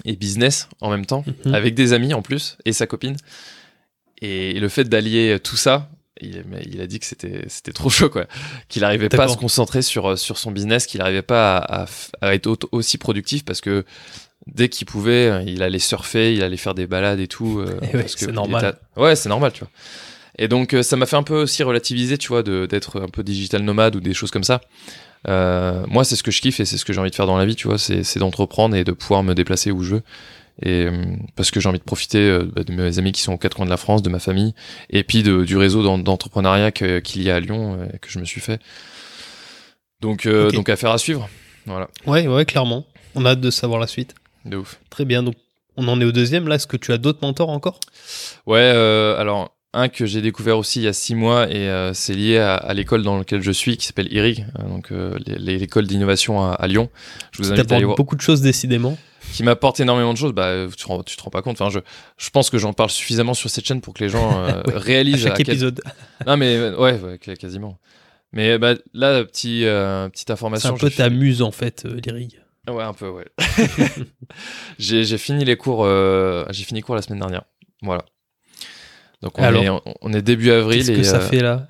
et 0.05 0.15
business 0.17 0.69
en 0.81 0.91
même 0.91 1.07
temps, 1.07 1.25
Mhm. 1.47 1.55
avec 1.55 1.75
des 1.75 1.93
amis 1.93 2.15
en 2.15 2.23
plus, 2.23 2.57
et 2.65 2.73
sa 2.73 2.87
copine. 2.87 3.17
Et 4.23 4.55
le 4.59 4.69
fait 4.69 4.85
d'allier 4.85 5.39
tout 5.43 5.57
ça, 5.57 5.91
il, 6.23 6.81
a 6.81 6.87
dit 6.87 6.99
que 6.99 7.05
c'était 7.05 7.73
trop 7.75 7.91
chaud, 7.91 8.09
quoi. 8.09 8.27
Qu'il 8.69 8.85
arrivait 8.85 9.09
pas 9.11 9.25
à 9.25 9.29
se 9.29 9.37
concentrer 9.37 9.83
sur, 9.83 10.13
euh, 10.13 10.17
sur 10.17 10.39
son 10.39 10.51
business, 10.51 10.87
qu'il 10.87 11.03
arrivait 11.03 11.21
pas 11.23 11.59
à, 11.59 11.83
à 11.83 11.85
f- 11.85 12.11
à 12.23 12.35
être 12.35 12.47
au- 12.47 12.57
aussi 12.73 12.97
productif 12.97 13.45
parce 13.45 13.61
que 13.61 13.85
dès 14.47 14.71
qu'il 14.71 14.87
pouvait, 14.87 15.45
il 15.47 15.63
allait 15.63 15.79
surfer, 15.79 16.35
il 16.35 16.43
allait 16.43 16.57
faire 16.57 16.75
des 16.75 16.87
balades 16.87 17.21
et 17.21 17.29
tout. 17.29 17.59
euh, 17.59 17.79
Eh 17.93 17.97
ouais, 17.99 18.07
c'est 18.09 18.33
normal. 18.33 18.79
à- 18.97 19.01
Ouais, 19.01 19.15
c'est 19.17 19.29
normal, 19.29 19.53
tu 19.53 19.61
vois. 19.61 19.71
Et 20.39 20.49
donc, 20.49 20.73
euh, 20.73 20.83
ça 20.83 20.97
m'a 20.97 21.05
fait 21.07 21.17
un 21.17 21.23
peu 21.23 21.43
aussi 21.43 21.63
relativiser, 21.63 22.17
tu 22.17 22.29
vois, 22.29 22.43
d'être 22.43 23.01
un 23.03 23.09
peu 23.09 23.23
digital 23.23 23.63
nomade 23.63 23.97
ou 23.97 24.01
des 24.01 24.15
choses 24.15 24.31
comme 24.31 24.45
ça. 24.45 24.61
Euh, 25.29 25.85
moi, 25.89 26.05
c'est 26.05 26.17
ce 26.17 26.23
que 26.23 26.31
je 26.31 26.41
kiffe 26.41 26.61
et 26.61 26.65
c'est 26.65 26.79
ce 26.79 26.85
que 26.85 26.93
j'ai 26.93 27.01
envie 27.01 27.11
de 27.11 27.15
faire 27.17 27.27
dans 27.27 27.37
la 27.39 27.45
vie, 27.47 27.57
tu 27.57 27.67
vois, 27.69 27.79
c'est 27.79 28.19
d'entreprendre 28.19 28.77
et 28.77 28.85
de 28.85 28.93
pouvoir 28.93 29.23
me 29.23 29.35
déplacer 29.35 29.71
où 29.71 29.83
je 29.83 29.97
veux. 29.97 30.03
Et 30.63 30.85
euh, 30.87 31.05
parce 31.35 31.51
que 31.51 31.61
j'ai 31.61 31.69
envie 31.69 31.79
de 31.79 31.85
profiter 31.85 32.19
euh, 32.19 32.45
bah, 32.55 32.63
de 32.65 32.73
mes 32.73 32.99
amis 32.99 33.13
qui 33.13 33.21
sont 33.21 33.33
aux 33.35 33.39
quatre 33.39 33.57
coins 33.57 33.67
de 33.67 33.71
la 33.71 33.77
France, 33.77 34.03
de 34.03 34.09
ma 34.09 34.19
famille, 34.21 34.55
et 34.89 35.05
puis 35.05 35.23
de, 35.23 35.45
du 35.45 35.57
réseau 35.57 35.83
d'en- 35.83 35.99
d'entrepreneuriat 35.99 36.71
qu'il 36.73 37.23
y 37.23 37.31
a 37.31 37.37
à 37.37 37.41
Lyon 37.41 37.89
que 38.01 38.09
je 38.11 38.19
me 38.19 38.25
suis 38.25 38.41
fait. 38.41 38.61
Donc, 40.01 40.27
euh, 40.27 40.51
donc 40.51 40.69
affaire 40.69 40.91
à 40.93 40.99
suivre. 40.99 41.29
Voilà, 41.67 41.89
Ouais, 42.07 42.27
ouais, 42.29 42.45
clairement. 42.45 42.87
On 43.15 43.25
a 43.25 43.31
hâte 43.31 43.41
de 43.41 43.51
savoir 43.51 43.81
la 43.81 43.87
suite. 43.87 44.15
de 44.45 44.57
ouf. 44.59 44.79
Très 44.91 45.05
bien. 45.05 45.23
Donc, 45.23 45.35
on 45.77 45.89
en 45.89 46.01
est 46.01 46.05
au 46.05 46.13
deuxième. 46.13 46.47
Là, 46.49 46.55
est-ce 46.57 46.67
que 46.67 46.77
tu 46.77 46.93
as 46.93 46.99
d'autres 46.99 47.19
mentors 47.23 47.51
encore? 47.51 47.81
Ouais, 48.47 48.61
euh, 48.61 49.19
alors 49.19 49.56
un 49.77 49.89
que 49.89 50.07
j'ai 50.07 50.21
découvert 50.23 50.59
aussi 50.59 50.81
il 50.81 50.85
y 50.85 50.89
a 50.89 50.93
six 50.93 51.15
mois 51.15 51.49
et 51.51 51.69
euh, 51.69 51.93
c'est 51.95 52.15
lié 52.15 52.39
à, 52.39 52.55
à 52.55 52.75
l'école 52.75 53.03
dans 53.03 53.19
laquelle 53.19 53.43
je 53.43 53.53
suis 53.53 53.77
qui 53.77 53.87
s'appelle 53.87 54.13
IRIG, 54.13 54.47
euh, 54.59 54.63
donc 54.69 54.91
euh, 54.93 55.19
l'école 55.27 55.87
d'innovation 55.87 56.43
à, 56.43 56.53
à 56.55 56.67
Lyon. 56.67 56.89
Je 57.33 57.43
vous 57.43 57.53
invite 57.53 57.71
à 57.73 57.77
aller 57.77 57.85
voir. 57.85 57.97
beaucoup 57.97 58.17
de 58.17 58.21
choses, 58.21 58.41
décidément. 58.41 58.97
Qui 59.33 59.43
m'apporte 59.43 59.81
énormément 59.81 60.13
de 60.13 60.19
choses. 60.19 60.33
Bah, 60.33 60.67
tu 60.77 60.85
te 60.87 61.03
tu 61.03 61.17
te 61.17 61.23
rends 61.23 61.31
pas 61.31 61.43
compte. 61.43 61.61
Enfin, 61.61 61.69
je, 61.71 61.81
je 62.17 62.31
pense 62.31 62.49
que 62.49 62.59
j'en 62.59 62.73
parle 62.73 62.91
suffisamment 62.91 63.35
sur 63.35 63.51
cette 63.51 63.67
chaîne 63.67 63.81
pour 63.81 63.93
que 63.93 64.05
les 64.05 64.09
gens 64.09 64.31
À 64.47 64.63
réalisent 64.67 65.23
chaque 65.25 65.33
à 65.33 65.37
quel- 65.37 65.51
épisode. 65.51 65.81
Non 66.27 66.37
mais 66.37 66.71
ouais, 66.71 66.99
ouais, 67.01 67.19
qu- 67.19 67.35
quasiment. 67.35 67.79
Mais 68.33 68.57
bah, 68.59 68.75
là, 68.95 69.25
petit, 69.25 69.63
petite 69.65 70.29
C'est 70.29 70.31
information. 70.33 70.75
un 70.75 70.79
peu 70.79 70.91
ta 70.91 71.05
fait- 71.05 71.11
muse, 71.11 71.43
en 71.43 71.51
fait, 71.51 71.85
lyrique. 72.07 72.37
Ouais, 72.69 72.83
un 72.85 72.93
peu, 72.95 73.09
ouais. 73.09 73.27
j'ai 74.79 75.19
fini 75.19 75.45
les 75.45 75.57
cours, 75.57 75.87
j'ai 76.51 76.65
fini 76.65 76.81
cours 76.83 76.95
la 76.95 77.03
semaine 77.03 77.21
dernière. 77.21 77.43
Voilà. 77.83 78.05
Donc 79.23 79.39
on, 79.39 79.43
Alors 79.43 79.63
est, 79.63 79.69
on, 79.71 79.83
on 80.03 80.13
est 80.13 80.23
début 80.23 80.51
avril 80.51 80.79
Qu'est-ce 80.81 80.93
et 80.93 80.97
que 80.97 81.03
ça 81.03 81.17
euh, 81.19 81.21
fait 81.29 81.41
là 81.41 81.67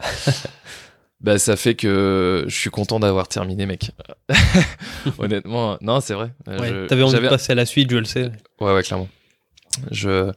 bah 1.20 1.38
ça 1.38 1.56
fait 1.56 1.74
que 1.74 2.44
je 2.48 2.54
suis 2.54 2.70
content 2.70 3.00
d'avoir 3.00 3.28
terminé, 3.28 3.66
mec. 3.66 3.92
Honnêtement, 5.18 5.78
non, 5.80 6.00
c'est 6.00 6.14
vrai. 6.14 6.30
Ouais, 6.46 6.56
je- 6.68 6.86
T'avais 6.86 7.02
envie 7.02 7.14
de 7.20 7.28
passer 7.28 7.52
à 7.52 7.54
la 7.54 7.66
suite, 7.66 7.90
je 7.90 7.96
le 7.96 8.04
sais. 8.04 8.30
Ouais, 8.60 8.72
ouais, 8.74 8.82
clairement. 8.82 9.08
Je 9.90 10.32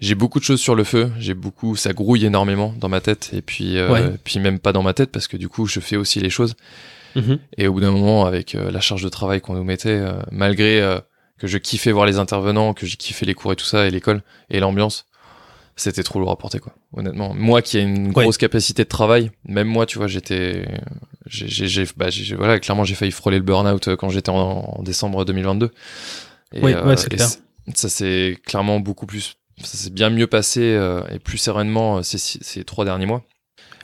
j'ai 0.00 0.14
beaucoup 0.16 0.38
de 0.40 0.44
choses 0.44 0.60
sur 0.60 0.74
le 0.74 0.84
feu. 0.84 1.10
J'ai 1.18 1.34
beaucoup, 1.34 1.76
ça 1.76 1.92
grouille 1.92 2.26
énormément 2.26 2.74
dans 2.78 2.88
ma 2.88 3.00
tête 3.00 3.30
et 3.32 3.42
puis 3.42 3.78
euh, 3.78 3.90
Ouais. 3.90 4.10
puis 4.22 4.38
même 4.40 4.58
pas 4.58 4.72
dans 4.72 4.82
ma 4.82 4.92
tête 4.92 5.10
parce 5.12 5.28
que 5.28 5.36
du 5.36 5.48
coup 5.48 5.66
je 5.66 5.80
fais 5.80 5.96
aussi 5.96 6.20
les 6.20 6.30
choses. 6.30 6.54
Mhm. 7.14 7.38
Et 7.58 7.68
au 7.68 7.72
bout 7.74 7.80
d'un 7.80 7.92
moment, 7.92 8.26
avec 8.26 8.54
euh, 8.54 8.70
la 8.72 8.80
charge 8.80 9.02
de 9.04 9.08
travail 9.08 9.40
qu'on 9.40 9.54
nous 9.54 9.62
mettait, 9.64 9.90
euh, 9.90 10.14
malgré 10.32 10.98
que 11.38 11.46
je 11.46 11.58
kiffais 11.58 11.92
voir 11.92 12.06
les 12.06 12.18
intervenants, 12.18 12.74
que 12.74 12.86
j'ai 12.86 12.96
kiffé 12.96 13.24
les 13.24 13.34
cours 13.34 13.52
et 13.52 13.56
tout 13.56 13.64
ça, 13.64 13.86
et 13.86 13.90
l'école, 13.90 14.22
et 14.50 14.58
l'ambiance, 14.60 15.06
c'était 15.76 16.02
trop 16.02 16.20
lourd 16.20 16.30
à 16.30 16.36
porter, 16.36 16.58
quoi. 16.60 16.74
Honnêtement. 16.92 17.34
Moi 17.34 17.62
qui 17.62 17.78
ai 17.78 17.82
une 17.82 18.08
Ouais. 18.08 18.24
grosse 18.24 18.36
capacité 18.38 18.84
de 18.84 18.88
travail, 18.88 19.30
même 19.46 19.66
moi, 19.68 19.86
tu 19.86 19.98
vois, 19.98 20.06
j'étais. 20.06 20.66
j'ai- 21.26 21.84
bah, 21.96 22.10
j'ai- 22.10 22.36
Voilà, 22.36 22.60
clairement, 22.60 22.84
j'ai 22.84 22.94
failli 22.94 23.10
frôler 23.12 23.38
le 23.38 23.44
burn-out 23.44 23.88
euh, 23.88 23.96
quand 23.96 24.08
j'étais 24.10 24.30
en, 24.30 24.34
en 24.78 24.82
décembre 24.82 25.24
2022. 25.24 25.70
Et, 26.52 26.60
Ouais, 26.60 26.74
euh, 26.74 26.86
ouais, 26.86 26.96
c'est 26.96 27.12
et 27.12 27.16
clair. 27.16 27.28
Ça 27.74 27.88
s'est 27.88 28.36
clairement 28.44 28.78
beaucoup 28.80 29.06
plus. 29.06 29.36
Ça 29.62 29.76
s'est 29.78 29.90
bien 29.90 30.10
mieux 30.10 30.26
passé 30.26 30.60
euh, 30.62 31.02
et 31.10 31.18
plus 31.18 31.38
sereinement 31.38 31.98
euh, 31.98 32.02
ces, 32.02 32.18
ces 32.18 32.64
trois 32.64 32.84
derniers 32.84 33.06
mois. 33.06 33.24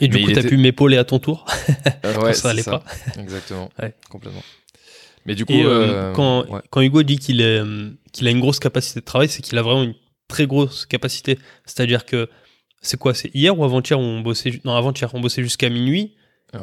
Et 0.01 0.09
du 0.09 0.17
Mais 0.19 0.25
coup, 0.25 0.33
t'as 0.33 0.41
était- 0.41 0.49
pu 0.51 0.57
m'épauler 0.57 0.97
à 0.99 1.05
ton 1.05 1.19
tour? 1.19 1.45
Euh, 2.05 2.15
quand 2.15 2.23
ouais, 2.25 2.35
ça 2.35 2.51
allait 2.51 2.63
pas. 2.63 2.83
Exactement. 3.19 3.69
Ouais. 3.83 3.95
Complètement. 4.11 4.43
Mais 5.27 5.35
du 5.35 5.45
coup, 5.45 5.53
Et 5.53 5.63
euh, 5.65 5.69
euh, 6.11 6.13
quand, 6.13 6.47
quand 6.71 6.81
Hugo 6.81 7.03
dit 7.03 7.19
qu'il 7.19 7.43
euh, 7.43 7.91
qu'il 8.13 8.27
a 8.27 8.31
une 8.31 8.41
grosse 8.41 8.59
capacité 8.59 9.01
de 9.01 9.05
travail, 9.05 9.29
c'est 9.29 9.43
qu'il 9.43 9.57
a 9.59 9.63
vraiment 9.63 9.83
une 9.83 9.95
très 10.31 10.47
grosse 10.47 10.87
capacité. 10.87 11.39
C'est-à-dire 11.67 12.07
que 12.07 12.29
c'est 12.81 12.99
quoi 12.99 13.13
C'est 13.13 13.31
hier 13.35 13.59
ou 13.59 13.65
avant-hier 13.65 13.99
où 13.99 14.03
on 14.03 14.21
bossait 14.21 14.61
Non, 14.65 14.75
avant-hier, 14.75 15.11
on 15.15 15.21
bossait 15.21 15.43
jusqu'à 15.43 15.69
minuit. 15.69 16.15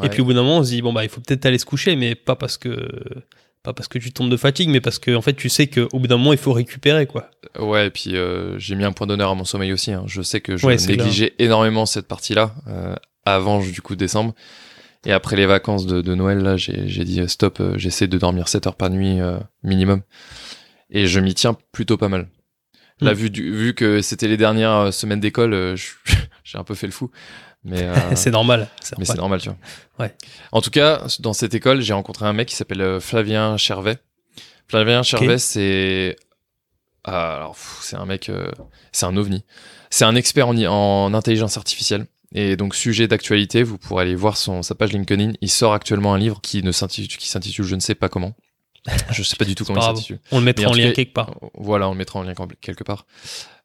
Et 0.03 0.09
puis 0.09 0.21
au 0.21 0.25
bout 0.25 0.33
d'un 0.33 0.41
moment, 0.43 0.57
on 0.57 0.63
se 0.63 0.69
dit 0.71 0.81
bon 0.81 0.91
bah 0.91 1.03
il 1.03 1.09
faut 1.09 1.21
peut-être 1.21 1.45
aller 1.45 1.57
se 1.59 1.65
coucher, 1.65 1.95
mais 1.95 2.13
pas 2.15 2.35
parce 2.35 2.57
que 2.57 2.87
pas 3.63 3.71
parce 3.73 3.87
que 3.87 3.99
tu 3.99 4.11
tombes 4.11 4.29
de 4.29 4.35
fatigue, 4.35 4.67
mais 4.69 4.81
parce 4.81 4.99
que 4.99 5.15
en 5.15 5.21
fait 5.21 5.33
tu 5.33 5.47
sais 5.47 5.67
qu'au 5.67 5.87
bout 5.99 6.07
d'un 6.07 6.17
moment 6.17 6.33
il 6.33 6.37
faut 6.39 6.51
récupérer 6.53 7.05
quoi. 7.05 7.29
Ouais, 7.57 7.87
et 7.87 7.89
puis 7.89 8.15
euh, 8.17 8.59
j'ai 8.59 8.75
mis 8.75 8.83
un 8.83 8.91
point 8.91 9.07
d'honneur 9.07 9.29
à 9.31 9.35
mon 9.35 9.45
sommeil 9.45 9.71
aussi. 9.71 9.91
hein. 9.93 10.03
Je 10.07 10.21
sais 10.21 10.41
que 10.41 10.57
je 10.57 10.65
Ouais, 10.65 10.75
négligeais 10.75 11.33
énormément 11.39 11.85
cette 11.85 12.07
partie-là 12.07 12.53
euh, 12.67 12.95
avant 13.25 13.59
du 13.61 13.81
coup 13.81 13.95
décembre. 13.95 14.33
Et 15.05 15.13
après 15.13 15.37
les 15.37 15.45
vacances 15.45 15.85
de, 15.85 16.01
de 16.01 16.15
Noël, 16.15 16.39
là, 16.39 16.57
j'ai 16.57 17.03
dit 17.05 17.21
euh, 17.21 17.27
stop, 17.29 17.59
euh, 17.61 17.77
j'essaie 17.77 18.07
de 18.07 18.17
dormir 18.17 18.49
7 18.49 18.67
heures 18.67 18.75
par 18.75 18.89
nuit 18.89 19.21
euh, 19.21 19.37
minimum. 19.63 20.01
Et 20.89 21.07
je 21.07 21.19
m'y 21.21 21.33
tiens 21.33 21.55
plutôt 21.71 21.95
pas 21.97 22.09
mal. 22.09 22.27
Là, 22.99 23.11
Hmm. 23.13 23.15
vu, 23.17 23.29
du, 23.29 23.51
vu 23.55 23.73
que 23.75 24.01
c'était 24.01 24.27
les 24.27 24.37
dernières 24.37 24.71
euh, 24.75 24.91
semaines 24.91 25.19
d'école, 25.19 25.53
euh, 25.53 25.75
j'ai 26.43 26.57
un 26.57 26.63
peu 26.63 26.73
fait 26.75 26.87
le 26.87 26.93
fou. 26.93 27.11
Mais, 27.63 27.83
euh, 27.83 27.93
c'est 28.15 28.31
normal. 28.31 28.67
mais 28.97 29.05
c'est 29.05 29.17
normal. 29.17 29.39
tu 29.41 29.49
vois. 29.49 29.57
Ouais. 29.99 30.15
En 30.51 30.61
tout 30.61 30.71
cas, 30.71 31.03
dans 31.19 31.33
cette 31.33 31.53
école, 31.53 31.81
j'ai 31.81 31.93
rencontré 31.93 32.25
un 32.25 32.33
mec 32.33 32.47
qui 32.47 32.55
s'appelle 32.55 32.99
Flavien 32.99 33.57
Chervet. 33.57 33.97
Flavien 34.67 35.03
Chervet, 35.03 35.37
c'est. 35.37 36.15
Ah, 37.03 37.35
alors, 37.35 37.55
c'est 37.81 37.95
un 37.95 38.05
mec. 38.05 38.29
euh, 38.29 38.51
c'est 38.91 39.05
un 39.05 39.15
ovni. 39.15 39.45
C'est 39.89 40.05
un 40.05 40.15
expert 40.15 40.47
en, 40.49 40.57
en 40.57 41.13
intelligence 41.13 41.55
artificielle. 41.57 42.07
Et 42.33 42.57
donc, 42.57 42.75
sujet 42.75 43.07
d'actualité, 43.07 43.63
vous 43.63 43.77
pourrez 43.77 44.03
aller 44.03 44.15
voir 44.15 44.35
son, 44.35 44.61
sa 44.61 44.75
page 44.75 44.91
LinkedIn. 44.91 45.33
Il 45.39 45.49
sort 45.49 45.73
actuellement 45.73 46.13
un 46.13 46.17
livre 46.17 46.41
qui 46.41 46.61
ne 46.63 46.71
s'intitule, 46.73 47.17
qui 47.17 47.29
s'intitule 47.29 47.63
Je 47.63 47.75
ne 47.75 47.79
sais 47.79 47.95
pas 47.95 48.09
comment. 48.09 48.33
Je 49.11 49.23
sais 49.23 49.35
pas 49.35 49.45
du 49.45 49.55
tout 49.55 49.65
comment 49.65 49.79
il 49.81 49.83
s'intitule. 49.83 50.19
On 50.31 50.39
le 50.39 50.45
mettra 50.45 50.69
en 50.69 50.73
lien 50.73 50.87
cas, 50.89 50.93
quelque 50.93 51.13
part. 51.13 51.35
Voilà, 51.55 51.89
on 51.89 51.91
le 51.91 51.97
mettra 51.97 52.19
en 52.19 52.23
lien 52.23 52.33
quelque 52.61 52.83
part. 52.83 53.05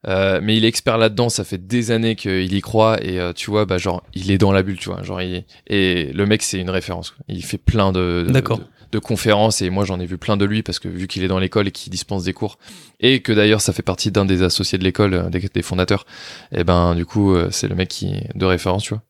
Euh, 0.08 0.40
mais 0.42 0.56
il 0.56 0.64
est 0.64 0.68
expert 0.68 0.98
là-dedans, 0.98 1.28
ça 1.28 1.44
fait 1.44 1.64
des 1.64 1.92
années 1.92 2.16
qu'il 2.16 2.52
y 2.52 2.60
croit 2.60 3.00
et 3.04 3.20
euh, 3.20 3.32
tu 3.32 3.50
vois, 3.50 3.66
bah 3.66 3.78
genre 3.78 4.02
il 4.14 4.32
est 4.32 4.38
dans 4.38 4.50
la 4.50 4.64
bulle, 4.64 4.76
tu 4.78 4.88
vois, 4.88 5.00
genre 5.04 5.22
il 5.22 5.34
est- 5.34 5.46
et 5.68 6.12
le 6.12 6.26
mec 6.26 6.42
c'est 6.42 6.58
une 6.58 6.70
référence. 6.70 7.10
quoi. 7.10 7.24
Il 7.28 7.44
fait 7.44 7.56
plein 7.58 7.92
de, 7.92 8.24
de, 8.26 8.32
D'accord. 8.32 8.58
de- 8.58 8.64
de 8.90 8.98
conférences 8.98 9.62
et 9.62 9.70
moi 9.70 9.84
j'en 9.84 10.00
ai 10.00 10.06
vu 10.06 10.18
plein 10.18 10.36
de 10.36 10.44
lui 10.44 10.64
parce 10.64 10.80
que 10.80 10.88
vu 10.88 11.06
qu'il 11.06 11.22
est 11.22 11.28
dans 11.28 11.38
l'école 11.38 11.68
et 11.68 11.70
qu'il 11.70 11.90
dispense 11.92 12.24
des 12.24 12.32
cours 12.32 12.58
et 12.98 13.22
que 13.22 13.32
d'ailleurs 13.32 13.60
ça 13.60 13.72
fait 13.72 13.82
partie 13.82 14.10
d'un 14.10 14.24
des 14.24 14.42
associés 14.42 14.76
de 14.76 14.82
l'école, 14.82 15.14
euh, 15.14 15.30
des, 15.30 15.38
des 15.54 15.62
fondateurs, 15.62 16.04
et 16.50 16.64
ben 16.64 16.96
du 16.96 17.06
coup 17.06 17.36
c'est 17.52 17.68
le 17.68 17.76
mec 17.76 17.88
qui 17.88 18.12
de 18.34 18.44
référence, 18.44 18.82
tu 18.82 18.94
vois. 18.94 19.04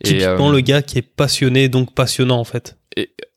Et, 0.00 0.08
Typiquement 0.08 0.48
euh, 0.48 0.52
le 0.52 0.60
gars 0.60 0.80
qui 0.80 0.96
est 0.96 1.02
passionné 1.02 1.68
donc 1.68 1.94
passionnant 1.94 2.38
en 2.40 2.44
fait. 2.44 2.78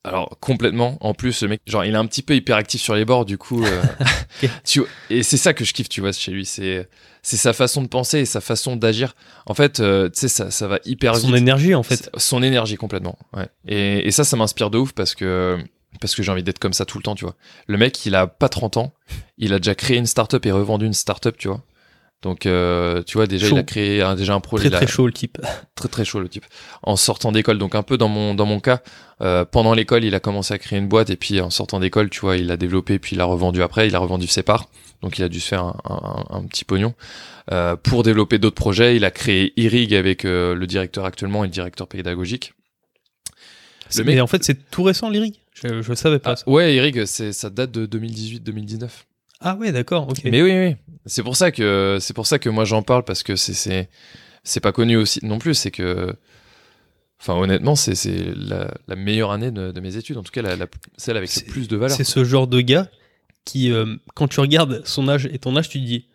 Alors 0.03 0.37
complètement. 0.39 0.97
En 1.01 1.13
plus, 1.13 1.41
le 1.41 1.49
mec, 1.49 1.61
genre, 1.67 1.83
il 1.83 1.93
est 1.93 1.97
un 1.97 2.05
petit 2.05 2.21
peu 2.21 2.35
hyperactif 2.35 2.81
sur 2.81 2.95
les 2.95 3.03
bords, 3.05 3.25
du 3.25 3.37
coup. 3.37 3.63
euh, 3.65 3.83
tu 4.63 4.83
et 5.09 5.23
c'est 5.23 5.37
ça 5.37 5.53
que 5.53 5.65
je 5.65 5.73
kiffe, 5.73 5.89
tu 5.89 6.01
vois, 6.01 6.11
chez 6.13 6.31
lui. 6.31 6.45
C'est 6.45 6.87
c'est 7.23 7.35
sa 7.37 7.51
façon 7.51 7.81
de 7.81 7.87
penser 7.87 8.19
et 8.19 8.25
sa 8.25 8.39
façon 8.39 8.77
d'agir. 8.77 9.15
En 9.47 9.53
fait, 9.53 9.79
euh, 9.81 10.07
tu 10.09 10.19
sais, 10.21 10.27
ça, 10.29 10.49
ça 10.49 10.67
va 10.67 10.79
hyper 10.85 11.15
Son 11.17 11.27
vite. 11.27 11.35
énergie 11.37 11.75
en 11.75 11.83
fait. 11.83 12.09
Son 12.15 12.41
énergie 12.41 12.77
complètement. 12.77 13.17
Ouais. 13.33 13.47
Et, 13.67 14.07
et 14.07 14.11
ça, 14.11 14.23
ça 14.23 14.37
m'inspire 14.37 14.69
de 14.69 14.77
ouf 14.77 14.93
parce 14.93 15.13
que 15.13 15.57
parce 15.99 16.15
que 16.15 16.23
j'ai 16.23 16.31
envie 16.31 16.43
d'être 16.43 16.59
comme 16.59 16.73
ça 16.73 16.85
tout 16.85 16.97
le 16.99 17.03
temps, 17.03 17.15
tu 17.15 17.25
vois. 17.25 17.35
Le 17.67 17.77
mec, 17.77 18.05
il 18.05 18.15
a 18.15 18.27
pas 18.27 18.49
30 18.49 18.77
ans, 18.77 18.93
il 19.37 19.51
a 19.53 19.57
déjà 19.59 19.75
créé 19.75 19.97
une 19.97 20.05
startup 20.05 20.45
et 20.45 20.51
revendu 20.51 20.85
une 20.85 20.93
startup, 20.93 21.35
tu 21.37 21.47
vois. 21.47 21.63
Donc, 22.23 22.47
euh, 22.47 23.03
tu 23.03 23.17
vois, 23.17 23.27
déjà, 23.27 23.47
Chaud. 23.47 23.55
il 23.55 23.59
a 23.59 23.63
créé 23.63 24.01
un- 24.01 24.15
déjà 24.15 24.33
un 24.33 24.39
projet. 24.39 24.69
Très 24.69 24.75
a- 24.77 24.79
très 24.79 24.87
chaud 24.87 25.05
le 25.05 25.13
type. 25.13 25.37
très 25.75 25.87
très 25.87 26.03
chaud 26.03 26.19
le 26.19 26.27
type. 26.27 26.45
En 26.81 26.95
sortant 26.95 27.31
d'école, 27.31 27.59
donc 27.59 27.75
un 27.75 27.83
peu 27.83 27.95
dans 27.97 28.07
mon 28.09 28.33
dans 28.33 28.45
mon 28.47 28.59
cas, 28.59 28.81
euh, 29.21 29.45
pendant 29.45 29.73
l'école, 29.75 30.03
il 30.03 30.15
a 30.15 30.19
commencé 30.19 30.51
à 30.53 30.57
créer 30.57 30.79
une 30.79 30.87
boîte 30.87 31.11
et 31.11 31.15
puis 31.15 31.39
en 31.41 31.51
sortant 31.51 31.79
d'école, 31.79 32.09
tu 32.09 32.19
vois, 32.21 32.35
il 32.37 32.47
l'a 32.47 32.57
développé 32.57 32.97
puis 32.97 33.15
il 33.15 33.19
l'a 33.19 33.25
revendu 33.25 33.61
après. 33.61 33.87
Il 33.87 33.95
a 33.95 33.99
revendu 33.99 34.25
ses 34.25 34.41
parts, 34.41 34.67
donc 35.03 35.19
il 35.19 35.23
a 35.23 35.29
dû 35.29 35.39
se 35.39 35.47
faire 35.47 35.63
un, 35.63 35.75
un- 35.85 36.25
un 36.37 36.43
petit 36.45 36.65
pognon 36.65 36.93
Euh, 37.51 37.75
pour 37.77 38.01
développer 38.03 38.39
d'autres 38.39 38.55
projets. 38.55 38.95
Il 38.97 39.05
a 39.05 39.11
créé 39.11 39.53
Irig 39.55 39.93
avec 39.95 40.23
le 40.23 40.65
directeur 40.65 41.05
actuellement 41.05 41.43
et 41.45 41.47
le 41.47 41.53
directeur 41.53 41.87
pédagogique. 41.87 42.53
Mec- 43.95 44.05
Mais 44.05 44.19
en 44.21 44.27
fait, 44.27 44.43
c'est 44.43 44.69
tout 44.69 44.83
récent 44.83 45.09
lyrique. 45.09 45.41
Je, 45.53 45.81
je 45.81 45.93
savais 45.93 46.19
pas 46.19 46.31
Ah, 46.31 46.35
ça. 46.35 46.49
ouais, 46.49 46.75
Irig, 46.75 47.05
ça 47.05 47.49
date 47.49 47.71
de 47.71 47.85
2018-2019. 47.85 48.89
Ah 49.41 49.55
ouais, 49.55 49.71
d'accord. 49.71 50.07
Ok. 50.09 50.21
Mais 50.25 50.41
oui, 50.41 50.51
oui. 50.51 50.75
C'est 51.05 51.23
pour 51.23 51.35
ça 51.35 51.51
que 51.51 51.97
c'est 52.01 52.13
pour 52.13 52.27
ça 52.27 52.39
que 52.39 52.49
moi 52.49 52.65
j'en 52.65 52.81
parle 52.81 53.03
parce 53.03 53.23
que 53.23 53.35
c'est 53.35 53.53
c'est 53.53 53.89
c'est 54.43 54.59
pas 54.59 54.71
connu 54.71 54.97
aussi 54.97 55.19
non 55.23 55.37
plus. 55.39 55.53
C'est 55.53 55.71
que, 55.71 56.13
enfin 57.21 57.33
honnêtement, 57.35 57.75
c'est 57.75 57.93
la, 58.35 58.73
la 58.87 58.95
meilleure 58.95 59.31
année 59.31 59.51
de, 59.51 59.71
de 59.71 59.79
mes 59.79 59.95
études. 59.97 60.17
En 60.17 60.23
tout 60.23 60.31
cas, 60.31 60.41
la, 60.41 60.55
la- 60.55 60.67
celle 60.97 61.17
avec 61.17 61.33
le 61.35 61.41
plus 61.43 61.67
de 61.67 61.77
valeur. 61.77 61.95
C'est 61.95 62.03
ce 62.03 62.23
genre 62.23 62.47
de 62.47 62.61
gars 62.61 62.89
qui, 63.45 63.71
euh, 63.71 63.95
quand 64.15 64.27
tu 64.27 64.39
regardes 64.39 64.81
son 64.85 65.07
âge 65.07 65.27
et 65.31 65.39
ton 65.39 65.55
âge, 65.55 65.69
tu 65.69 65.79
te 65.79 65.85
dis 65.85 66.07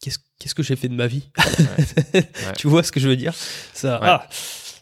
qu'est-ce 0.00 0.18
qu'est-ce 0.38 0.54
que 0.54 0.62
j'ai 0.62 0.76
fait 0.76 0.88
de 0.88 0.94
ma 0.94 1.06
vie? 1.06 1.28
Tu 2.56 2.66
vois 2.68 2.82
ce 2.82 2.90
que 2.92 2.98
je 3.00 3.08
veux 3.08 3.16
dire? 3.16 3.34
Ça, 3.74 4.00
Ouais. 4.00 4.08
ah, 4.08 4.26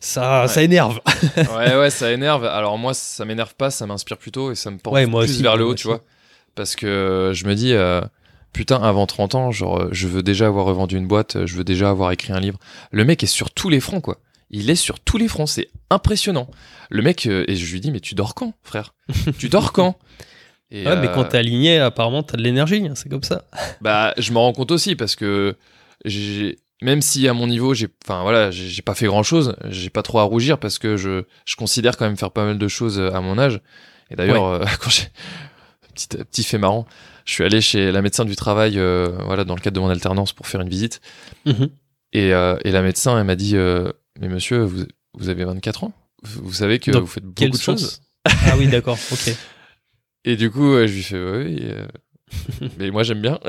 ça, 0.00 0.46
ça 0.48 0.62
énerve. 0.62 1.00
ouais, 1.36 1.76
ouais, 1.76 1.90
ça 1.90 2.12
énerve. 2.12 2.44
Alors 2.44 2.78
moi, 2.78 2.94
ça 2.94 3.24
m'énerve 3.24 3.54
pas, 3.56 3.70
ça 3.70 3.86
m'inspire 3.86 4.18
plutôt 4.18 4.52
et 4.52 4.54
ça 4.54 4.70
me 4.70 4.78
porte 4.78 4.94
moi 5.06 5.22
plus 5.24 5.32
aussi, 5.32 5.42
vers 5.42 5.56
le 5.56 5.64
haut, 5.66 5.74
tu 5.74 5.88
vois. 5.88 6.02
Parce 6.56 6.74
que 6.74 7.30
je 7.34 7.46
me 7.46 7.54
dis, 7.54 7.72
euh, 7.74 8.00
putain, 8.52 8.82
avant 8.82 9.06
30 9.06 9.34
ans, 9.36 9.50
genre, 9.52 9.82
euh, 9.82 9.88
je 9.92 10.08
veux 10.08 10.22
déjà 10.22 10.46
avoir 10.46 10.64
revendu 10.64 10.96
une 10.96 11.06
boîte, 11.06 11.36
euh, 11.36 11.46
je 11.46 11.54
veux 11.54 11.64
déjà 11.64 11.90
avoir 11.90 12.10
écrit 12.10 12.32
un 12.32 12.40
livre. 12.40 12.58
Le 12.90 13.04
mec 13.04 13.22
est 13.22 13.26
sur 13.28 13.50
tous 13.50 13.68
les 13.68 13.78
fronts, 13.78 14.00
quoi. 14.00 14.18
Il 14.50 14.70
est 14.70 14.76
sur 14.76 14.98
tous 15.00 15.18
les 15.18 15.28
fronts, 15.28 15.46
c'est 15.46 15.68
impressionnant. 15.90 16.48
Le 16.88 17.02
mec, 17.02 17.26
euh, 17.26 17.44
et 17.48 17.56
je 17.56 17.72
lui 17.72 17.80
dis, 17.80 17.90
mais 17.90 18.00
tu 18.00 18.14
dors 18.14 18.34
quand, 18.34 18.54
frère? 18.62 18.94
Tu 19.38 19.48
dors 19.48 19.72
quand? 19.72 19.98
Et, 20.70 20.86
Ouais, 20.86 20.96
mais 20.96 21.08
euh, 21.08 21.14
quand 21.14 21.24
t'es 21.24 21.38
aligné, 21.38 21.78
apparemment, 21.78 22.22
t'as 22.22 22.36
de 22.36 22.42
l'énergie. 22.42 22.84
hein, 22.88 22.94
c'est 22.94 23.08
comme 23.08 23.22
ça. 23.22 23.44
bah, 23.80 24.14
je 24.16 24.32
me 24.32 24.38
rends 24.38 24.52
compte 24.52 24.70
aussi 24.70 24.96
parce 24.96 25.14
que 25.14 25.56
j'ai, 26.04 26.58
même 26.80 27.02
si 27.02 27.28
à 27.28 27.34
mon 27.34 27.46
niveau, 27.46 27.74
j'ai, 27.74 27.88
enfin 28.04 28.22
voilà, 28.22 28.50
j'ai 28.50 28.68
j'ai 28.68 28.82
pas 28.82 28.94
fait 28.94 29.06
grand 29.06 29.22
chose, 29.22 29.56
j'ai 29.68 29.90
pas 29.90 30.02
trop 30.02 30.18
à 30.20 30.22
rougir 30.24 30.58
parce 30.58 30.78
que 30.78 30.96
je, 30.96 31.24
je 31.44 31.56
considère 31.56 31.96
quand 31.96 32.06
même 32.06 32.16
faire 32.16 32.30
pas 32.30 32.44
mal 32.44 32.58
de 32.58 32.68
choses 32.68 32.98
à 33.00 33.20
mon 33.20 33.38
âge. 33.38 33.60
Et 34.10 34.16
d'ailleurs, 34.16 34.46
euh, 34.46 34.64
quand 34.80 34.90
j'ai, 34.90 35.08
petit, 35.96 36.08
petit 36.08 36.44
fait 36.44 36.58
marrant, 36.58 36.86
je 37.24 37.32
suis 37.32 37.44
allé 37.44 37.60
chez 37.60 37.90
la 37.90 38.02
médecin 38.02 38.24
du 38.24 38.36
travail, 38.36 38.78
euh, 38.78 39.08
voilà, 39.24 39.44
dans 39.44 39.54
le 39.54 39.60
cadre 39.60 39.74
de 39.74 39.80
mon 39.80 39.88
alternance 39.88 40.32
pour 40.32 40.46
faire 40.46 40.60
une 40.60 40.68
visite. 40.68 41.00
Mhm. 41.44 41.68
Et, 42.12 42.32
euh, 42.32 42.56
et 42.64 42.70
la 42.70 42.82
médecin, 42.82 43.18
elle 43.18 43.24
m'a 43.24 43.36
dit, 43.36 43.56
euh, 43.56 43.90
mais 44.20 44.28
monsieur, 44.28 44.62
vous, 44.62 44.84
vous 45.14 45.28
avez 45.28 45.44
24 45.44 45.84
ans? 45.84 45.92
Vous, 46.22 46.52
savez 46.52 46.78
que 46.78 46.90
Dans 46.90 47.00
vous 47.00 47.06
faites 47.06 47.24
beaucoup 47.24 47.50
de 47.50 47.60
choses. 47.60 48.00
Ah 48.24 48.56
oui, 48.56 48.68
d'accord. 48.68 48.98
Ok. 49.12 49.34
Et 50.24 50.36
du 50.36 50.50
coup, 50.50 50.74
je 50.86 50.92
lui 50.92 51.02
fais 51.02 51.20
oui, 51.20 51.62
mais 52.78 52.90
moi 52.90 53.02
j'aime 53.02 53.20
bien. 53.20 53.38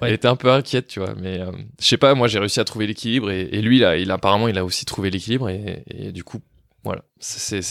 Ouais. 0.00 0.08
Elle 0.08 0.14
était 0.14 0.26
un 0.26 0.34
peu 0.34 0.50
inquiète, 0.50 0.88
tu 0.88 0.98
vois. 0.98 1.14
Mais 1.14 1.40
euh, 1.40 1.52
je 1.80 1.86
sais 1.86 1.96
pas, 1.96 2.16
moi 2.16 2.26
j'ai 2.26 2.40
réussi 2.40 2.58
à 2.58 2.64
trouver 2.64 2.88
l'équilibre 2.88 3.30
et, 3.30 3.42
et 3.42 3.62
lui 3.62 3.78
là, 3.78 3.96
il 3.96 4.10
apparemment 4.10 4.48
il 4.48 4.58
a 4.58 4.64
aussi 4.64 4.84
trouvé 4.84 5.08
l'équilibre 5.08 5.48
et, 5.48 5.84
et 5.88 6.10
du 6.10 6.24
coup, 6.24 6.40
voilà, 6.82 7.04
c'est 7.20 7.62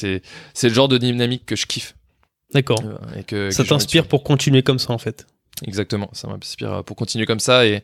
le 0.64 0.74
genre 0.74 0.88
de 0.88 0.98
dynamique 0.98 1.46
que 1.46 1.58
je 1.58 1.66
kiffe. 1.66 1.96
D'accord. 2.54 2.80
euh, 2.86 3.20
et 3.20 3.24
que, 3.24 3.50
Ça 3.52 3.64
t'inspire 3.64 4.08
pour 4.08 4.24
continuer 4.24 4.64
comme 4.64 4.80
ça, 4.80 4.94
en 4.94 4.98
fait. 4.98 5.28
Exactement, 5.66 6.10
ça 6.14 6.28
m'inspire 6.28 6.74
euh, 6.74 6.82
pour 6.84 6.96
continuer 6.96 7.26
comme 7.26 7.40
ça 7.40 7.66
et 7.66 7.84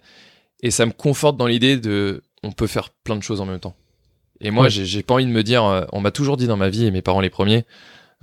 et 0.62 0.71
ça 0.71 0.86
me 0.86 0.91
conforte 0.91 1.38
dans 1.38 1.47
l'idée 1.47 1.77
de 1.77 2.21
on 2.43 2.51
peut 2.51 2.67
faire 2.67 2.89
plein 2.89 3.15
de 3.15 3.23
choses 3.23 3.39
en 3.39 3.45
même 3.45 3.60
temps. 3.62 3.75
Et 4.41 4.51
moi, 4.51 4.65
Ouais. 4.65 4.69
j'ai 4.69 5.03
pas 5.03 5.13
envie 5.13 5.25
de 5.25 5.32
me 5.32 5.43
dire, 5.43 5.63
euh, 5.63 5.86
on 5.93 6.01
m'a 6.01 6.12
toujours 6.12 6.36
dit 6.38 6.47
dans 6.47 6.58
ma 6.58 6.69
vie 6.69 6.86
et 6.86 6.91
mes 6.91 7.01
parents 7.01 7.21
les 7.21 7.29
premiers, 7.29 7.65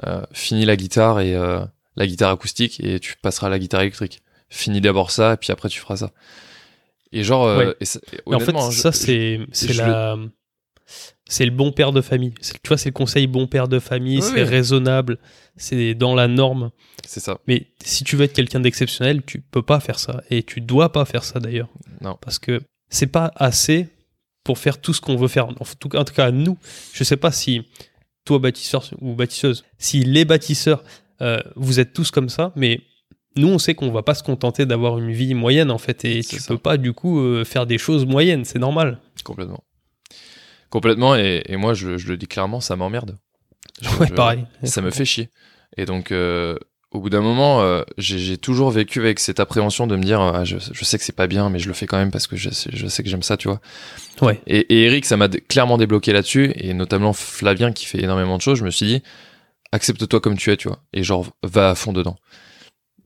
euh, 0.07 0.21
finis 0.33 0.65
la 0.67 0.77
guitare 0.77 1.21
et 1.21 1.35
euh, 1.35 1.61
la 1.97 2.07
guitare 2.07 2.31
acoustique 2.33 2.81
et 2.81 3.01
tu 3.01 3.15
passeras 3.23 3.47
à 3.47 3.51
la 3.51 3.59
guitare 3.59 3.81
électrique. 3.83 4.21
Finis 4.51 4.81
d'abord 4.83 5.11
ça 5.11 5.35
et 5.35 5.37
puis 5.39 5.51
après 5.53 5.69
tu 5.71 5.81
feras 5.81 5.97
ça. 5.97 6.13
Et 7.13 7.23
genre, 7.23 7.47
euh, 7.47 7.59
Ouais. 7.69 7.75
et 7.81 7.85
ça- 7.87 8.01
et 8.15 8.35
en 8.35 8.41
fait, 8.41 8.59
ça, 8.73 8.93
c'est 8.93 9.39
la. 9.75 10.17
C'est 11.29 11.45
le 11.45 11.51
bon 11.51 11.73
père 11.73 11.93
de 11.93 12.01
famille. 12.01 12.33
Tu 12.41 12.69
vois, 12.69 12.79
c'est 12.79 12.91
le 12.91 12.95
conseil 12.95 13.27
bon 13.27 13.47
père 13.47 13.67
de 13.67 13.81
famille. 13.81 14.19
Oui, 14.19 14.23
c'est 14.23 14.35
oui. 14.35 14.43
raisonnable. 14.43 15.19
C'est 15.57 15.95
dans 15.95 16.15
la 16.15 16.29
norme. 16.29 16.71
c'est 17.05 17.21
ça. 17.21 17.41
Mais 17.49 17.67
si 17.85 18.05
tu 18.05 18.17
veux 18.17 18.25
être 18.25 18.33
quelqu'un 18.33 18.61
d'exceptionnel, 18.61 19.23
tu 19.25 19.41
peux 19.41 19.62
pas 19.62 19.81
faire 19.81 19.99
ça. 19.99 20.23
Et 20.31 20.45
tu 20.45 20.61
dois 20.61 20.93
pas 20.93 21.05
faire 21.05 21.25
ça 21.25 21.41
d'ailleurs. 21.41 21.69
Non. 22.01 22.17
Parce 22.21 22.39
que 22.39 22.61
c'est 22.91 23.09
pas 23.09 23.33
assez 23.35 23.89
pour 24.45 24.59
faire 24.59 24.81
tout 24.81 24.93
ce 24.93 25.01
qu'on 25.01 25.17
veut 25.17 25.29
faire. 25.29 25.49
En 25.49 25.55
tout, 25.79 25.89
cas, 25.89 25.99
en 25.99 26.05
tout 26.05 26.15
cas, 26.15 26.31
nous, 26.31 26.57
je 26.93 27.03
sais 27.03 27.17
pas 27.17 27.33
si 27.33 27.62
toi, 28.25 28.39
bâtisseur 28.39 28.89
ou 29.01 29.15
bâtisseuse, 29.15 29.65
si 29.79 30.05
les 30.05 30.25
bâtisseurs, 30.25 30.85
euh, 31.23 31.41
vous 31.57 31.81
êtes 31.81 31.93
tous 31.93 32.11
comme 32.11 32.29
ça, 32.29 32.53
mais 32.57 32.81
nous, 33.37 33.49
on 33.49 33.59
sait 33.59 33.75
qu'on 33.75 33.91
va 33.91 34.03
pas 34.03 34.15
se 34.15 34.23
contenter 34.23 34.67
d'avoir 34.67 34.99
une 34.99 35.12
vie 35.12 35.35
moyenne 35.35 35.71
en 35.71 35.79
fait. 35.79 36.05
Et 36.05 36.23
tu 36.23 36.39
ça. 36.39 36.49
peux 36.49 36.59
pas 36.59 36.77
du 36.77 36.93
coup 36.93 37.21
euh, 37.21 37.45
faire 37.45 37.67
des 37.67 37.79
choses 37.79 38.07
moyennes. 38.07 38.45
C'est 38.45 38.59
normal. 38.59 38.99
Complètement. 39.25 39.62
Complètement, 40.71 41.15
et, 41.17 41.43
et 41.47 41.57
moi 41.57 41.75
je, 41.75 41.97
je 41.99 42.09
le 42.09 42.17
dis 42.17 42.27
clairement, 42.27 42.61
ça 42.61 42.77
m'emmerde. 42.77 43.19
Je- 43.81 43.89
Ouais, 43.97 44.07
je- 44.09 44.15
pareil. 44.15 44.45
Ça 44.65 44.81
me 44.83 44.91
fait 44.91 45.05
chier. 45.05 45.31
Et 45.77 45.85
donc, 45.85 46.11
euh, 46.13 46.57
au 46.93 47.01
bout 47.01 47.11
d'un 47.11 47.21
moment, 47.21 47.61
euh, 47.63 47.83
j'ai 47.99 48.39
toujours 48.39 48.71
vécu 48.71 49.01
avec 49.01 49.19
cette 49.21 49.39
appréhension 49.41 49.87
de 49.87 49.97
me 49.97 50.03
dire, 50.03 50.21
ah, 50.21 50.45
je, 50.45 50.57
je 50.73 50.85
sais 50.85 50.97
que 50.99 51.05
c'est 51.05 51.15
pas 51.15 51.27
bien, 51.27 51.51
mais 51.51 51.59
je 51.59 51.69
le 51.69 51.75
fais 51.75 51.87
quand 51.87 51.99
même 51.99 52.11
parce 52.11 52.27
que 52.27 52.37
je, 52.37 52.49
sais- 52.51 52.71
je 52.73 52.87
sais 52.87 53.03
que 53.03 53.09
j'aime 53.11 53.23
ça, 53.23 53.37
tu 53.37 53.49
vois. 53.49 53.61
Ouais. 54.23 54.41
Et, 54.47 54.61
et 54.75 54.85
Eric, 54.87 55.05
ça 55.05 55.17
m'a 55.17 55.29
clairement 55.29 55.77
débloqué 55.79 56.13
là-dessus, 56.13 56.53
et 56.57 56.73
notamment 56.75 57.13
Flavien 57.13 57.73
qui 57.73 57.85
fait 57.85 58.03
énormément 58.03 58.37
de 58.39 58.43
choses. 58.43 58.59
Je 58.59 58.65
me 58.65 58.71
suis 58.71 58.87
dit, 58.87 59.03
accepte-toi 59.73 60.21
comme 60.21 60.39
tu 60.39 60.51
es, 60.51 60.57
tu 60.57 60.69
vois, 60.69 60.83
et 60.95 61.03
genre 61.03 61.27
va 61.43 61.71
à 61.71 61.75
fond 61.75 61.93
dedans. 61.93 62.17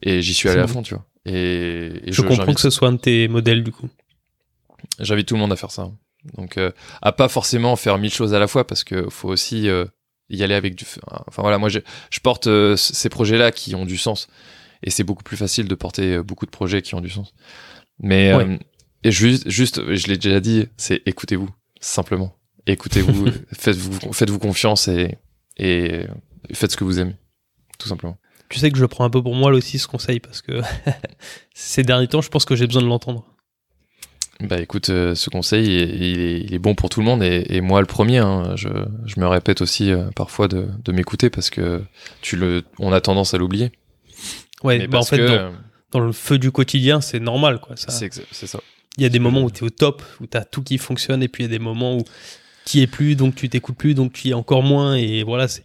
Et 0.02 0.22
j'y 0.22 0.34
suis 0.34 0.48
allé 0.48 0.60
à 0.60 0.66
fond, 0.68 0.82
tu 0.82 0.94
vois. 0.94 1.04
Et, 1.26 1.90
et 2.06 2.12
Je, 2.12 2.22
comprends 2.22 2.54
que 2.54 2.60
ce 2.60 2.70
soit 2.70 2.88
un 2.88 2.92
de 2.92 2.98
tes 2.98 3.26
modèles 3.28 3.64
du 3.64 3.72
coup. 3.72 3.88
J'invite 4.98 5.26
tout 5.28 5.34
le 5.34 5.40
monde 5.40 5.52
à 5.52 5.56
faire 5.56 5.70
ça. 5.70 5.90
Donc, 6.36 6.56
euh, 6.58 6.70
à 7.02 7.12
pas 7.12 7.28
forcément 7.28 7.76
faire 7.76 7.98
mille 7.98 8.12
choses 8.12 8.34
à 8.34 8.38
la 8.38 8.46
fois 8.46 8.66
parce 8.66 8.84
que 8.84 9.08
faut 9.08 9.28
aussi 9.28 9.68
euh, 9.68 9.86
y 10.28 10.42
aller 10.42 10.54
avec 10.54 10.74
du. 10.74 10.84
Enfin 11.26 11.42
voilà, 11.42 11.58
moi 11.58 11.68
je, 11.68 11.78
je 12.10 12.20
porte 12.20 12.46
euh, 12.46 12.76
ces 12.76 13.08
projets-là 13.08 13.52
qui 13.52 13.74
ont 13.74 13.86
du 13.86 13.96
sens 13.96 14.28
et 14.82 14.90
c'est 14.90 15.04
beaucoup 15.04 15.22
plus 15.22 15.36
facile 15.36 15.66
de 15.68 15.74
porter 15.74 16.22
beaucoup 16.22 16.46
de 16.46 16.50
projets 16.50 16.82
qui 16.82 16.94
ont 16.94 17.00
du 17.00 17.10
sens. 17.10 17.32
Mais 17.98 18.34
Ouais. 18.34 18.58
et 19.04 19.10
juste, 19.10 19.48
juste, 19.48 19.94
je 19.94 20.06
l'ai 20.08 20.16
déjà 20.16 20.40
dit, 20.40 20.66
c'est 20.76 21.02
écoutez-vous 21.06 21.48
simplement. 21.80 22.34
Écoutez-vous, 22.66 23.26
faites-vous, 23.52 24.12
faites-vous 24.12 24.38
confiance 24.38 24.88
et 24.88 25.16
et 25.56 26.06
faites 26.52 26.72
ce 26.72 26.76
que 26.76 26.84
vous 26.84 27.00
aimez, 27.00 27.16
tout 27.78 27.88
simplement. 27.88 28.16
Tu 28.50 28.58
sais 28.58 28.70
que 28.70 28.78
je 28.78 28.84
prends 28.84 29.04
un 29.04 29.10
peu 29.10 29.22
pour 29.22 29.34
moi 29.34 29.50
là 29.50 29.56
aussi 29.58 29.78
ce 29.78 29.86
conseil 29.86 30.18
parce 30.20 30.42
que 30.42 30.60
ces 31.54 31.82
derniers 31.82 32.08
temps, 32.08 32.20
je 32.20 32.28
pense 32.28 32.44
que 32.44 32.56
j'ai 32.56 32.66
besoin 32.66 32.82
de 32.82 32.88
l'entendre. 32.88 33.24
Bah 34.42 34.60
écoute, 34.60 34.88
euh, 34.90 35.14
ce 35.14 35.28
conseil, 35.30 35.66
il, 35.66 36.02
il 36.02 36.20
est, 36.20 36.40
il 36.40 36.54
est 36.54 36.58
bon 36.58 36.74
pour 36.74 36.88
tout 36.88 37.00
le 37.00 37.06
monde 37.06 37.22
et, 37.22 37.44
et 37.50 37.60
moi 37.60 37.80
le 37.80 37.86
premier. 37.86 38.18
hein, 38.18 38.52
je, 38.56 38.68
je 39.06 39.20
me 39.20 39.26
répète 39.26 39.60
aussi 39.60 39.90
euh, 39.90 40.10
parfois 40.16 40.48
de, 40.48 40.68
de 40.84 40.92
m'écouter 40.92 41.28
parce 41.30 41.50
que 41.50 41.82
tu 42.22 42.36
le, 42.36 42.62
on 42.78 42.92
a 42.92 43.00
tendance 43.00 43.34
à 43.34 43.38
l'oublier. 43.38 43.72
Ouais, 44.62 44.78
Mais 44.78 44.86
bah 44.86 44.98
en 44.98 45.02
fait, 45.04 45.18
que, 45.18 45.26
dans, 45.26 45.52
dans 45.92 46.00
le 46.00 46.12
feu 46.12 46.38
du 46.38 46.50
quotidien, 46.50 47.00
c'est 47.00 47.20
normal 47.20 47.60
quoi. 47.60 47.76
Ça. 47.76 47.90
c'est 47.90 48.46
ça. 48.46 48.60
Il 48.96 49.02
y 49.02 49.06
a 49.06 49.08
des 49.08 49.18
moments 49.18 49.42
où 49.42 49.50
tu 49.50 49.64
es 49.64 49.66
au 49.66 49.70
top, 49.70 50.02
où 50.20 50.26
tu 50.26 50.36
as 50.36 50.44
tout 50.44 50.62
qui 50.62 50.76
fonctionne, 50.78 51.22
et 51.22 51.28
puis 51.28 51.44
il 51.44 51.46
y 51.46 51.48
a 51.54 51.58
des 51.58 51.62
moments 51.62 51.96
où 51.96 52.02
tu 52.66 52.78
y 52.78 52.82
es 52.82 52.86
plus, 52.86 53.14
donc 53.16 53.34
tu 53.34 53.48
t'écoutes 53.48 53.76
plus, 53.76 53.94
donc 53.94 54.12
tu 54.12 54.28
y 54.28 54.30
es 54.32 54.34
encore 54.34 54.62
moins, 54.62 54.94
et 54.96 55.22
voilà, 55.22 55.48
c'est 55.48 55.62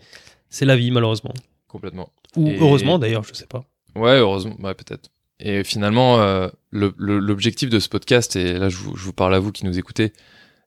c'est 0.49 0.65
la 0.65 0.75
vie 0.75 0.91
malheureusement. 0.91 1.33
Complètement. 1.67 2.09
Ou 2.35 2.49
Et- 2.49 2.57
heureusement 2.59 2.99
d'ailleurs, 2.99 3.23
je 3.23 3.33
sais 3.33 3.47
pas. 3.47 3.65
Ouais, 3.95 4.17
heureusement, 4.17 4.55
ouais, 4.61 4.73
peut-être. 4.73 5.09
Et 5.39 5.63
finalement, 5.63 6.19
euh, 6.21 6.47
l'objectif 6.71 7.69
de 7.69 7.79
ce 7.79 7.89
podcast, 7.89 8.35
et 8.35 8.53
là 8.53 8.69
je 8.69 8.77
vous, 8.77 8.95
je 8.95 9.03
vous 9.03 9.13
parle 9.13 9.35
à 9.35 9.39
vous 9.39 9.51
qui 9.51 9.65
nous 9.65 9.77
écoutez, 9.77 10.13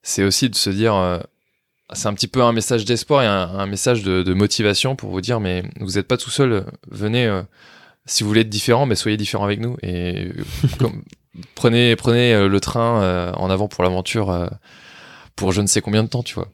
c'est 0.02 0.24
aussi 0.24 0.50
de 0.50 0.54
se 0.54 0.68
dire, 0.70 0.94
euh, 0.94 1.18
c'est 1.94 2.07
un 2.09 2.14
petit 2.14 2.28
peu 2.28 2.42
un 2.42 2.52
message 2.52 2.85
d'espoir 2.85 3.22
et 3.22 3.26
un, 3.26 3.48
un 3.59 3.66
message 3.66 4.02
de, 4.02 4.22
de 4.22 4.35
motivation 4.35 4.94
pour 4.94 5.11
vous 5.11 5.20
dire, 5.22 5.40
mais 5.40 5.62
vous 5.81 5.92
n'êtes 5.92 6.07
pas 6.07 6.18
tout 6.18 6.31
seul, 6.31 6.66
venez, 6.90 7.26
euh, 7.26 7.42
si 8.04 8.22
vous 8.22 8.28
voulez 8.28 8.42
être 8.42 8.48
différent, 8.50 8.85
mais 8.85 8.94
soyez 8.94 9.16
différent 9.16 9.44
avec 9.44 9.61
nous. 9.61 9.76
Et 9.83 10.33
comme- 10.78 11.02
prenez, 11.54 11.96
prenez 11.96 12.46
le 12.48 12.61
train 12.61 13.33
en 13.35 13.48
avant 13.50 13.68
pour 13.68 13.85
l'aventure 13.85 14.50
pour 15.37 15.52
je 15.52 15.61
ne 15.61 15.66
sais 15.66 15.81
combien 15.81 16.02
de 16.02 16.09
temps, 16.09 16.22
tu 16.22 16.35
vois. 16.35 16.48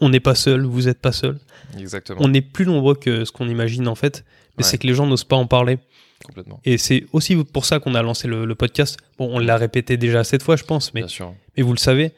On 0.00 0.08
n'est 0.08 0.20
pas 0.20 0.34
seul, 0.34 0.64
vous 0.64 0.88
êtes 0.88 1.00
pas 1.00 1.12
seul. 1.12 1.38
Exactement. 1.78 2.18
On 2.22 2.32
est 2.34 2.40
plus 2.40 2.66
nombreux 2.66 2.94
que 2.94 3.24
ce 3.24 3.32
qu'on 3.32 3.48
imagine 3.48 3.88
en 3.88 3.94
fait, 3.94 4.24
mais 4.56 4.64
Ouais. 4.64 4.70
c'est 4.70 4.78
que 4.78 4.86
les 4.86 4.94
gens 4.94 5.06
n'osent 5.06 5.24
pas 5.24 5.36
en 5.36 5.46
parler. 5.46 5.78
Complètement. 6.24 6.60
Et 6.64 6.78
c'est 6.78 7.04
aussi 7.12 7.36
pour 7.36 7.64
ça 7.66 7.78
qu'on 7.78 7.94
a 7.94 8.02
lancé 8.02 8.26
le, 8.28 8.44
le 8.44 8.54
podcast. 8.54 8.96
Bon, 9.18 9.28
on 9.34 9.38
l'a 9.38 9.56
répété 9.56 9.96
déjà 9.96 10.24
cette 10.24 10.42
fois, 10.42 10.56
je 10.56 10.64
pense, 10.64 10.94
mais, 10.94 11.02
Bien 11.02 11.08
sûr. 11.08 11.34
mais 11.56 11.62
vous 11.62 11.72
le 11.72 11.78
savez, 11.78 12.12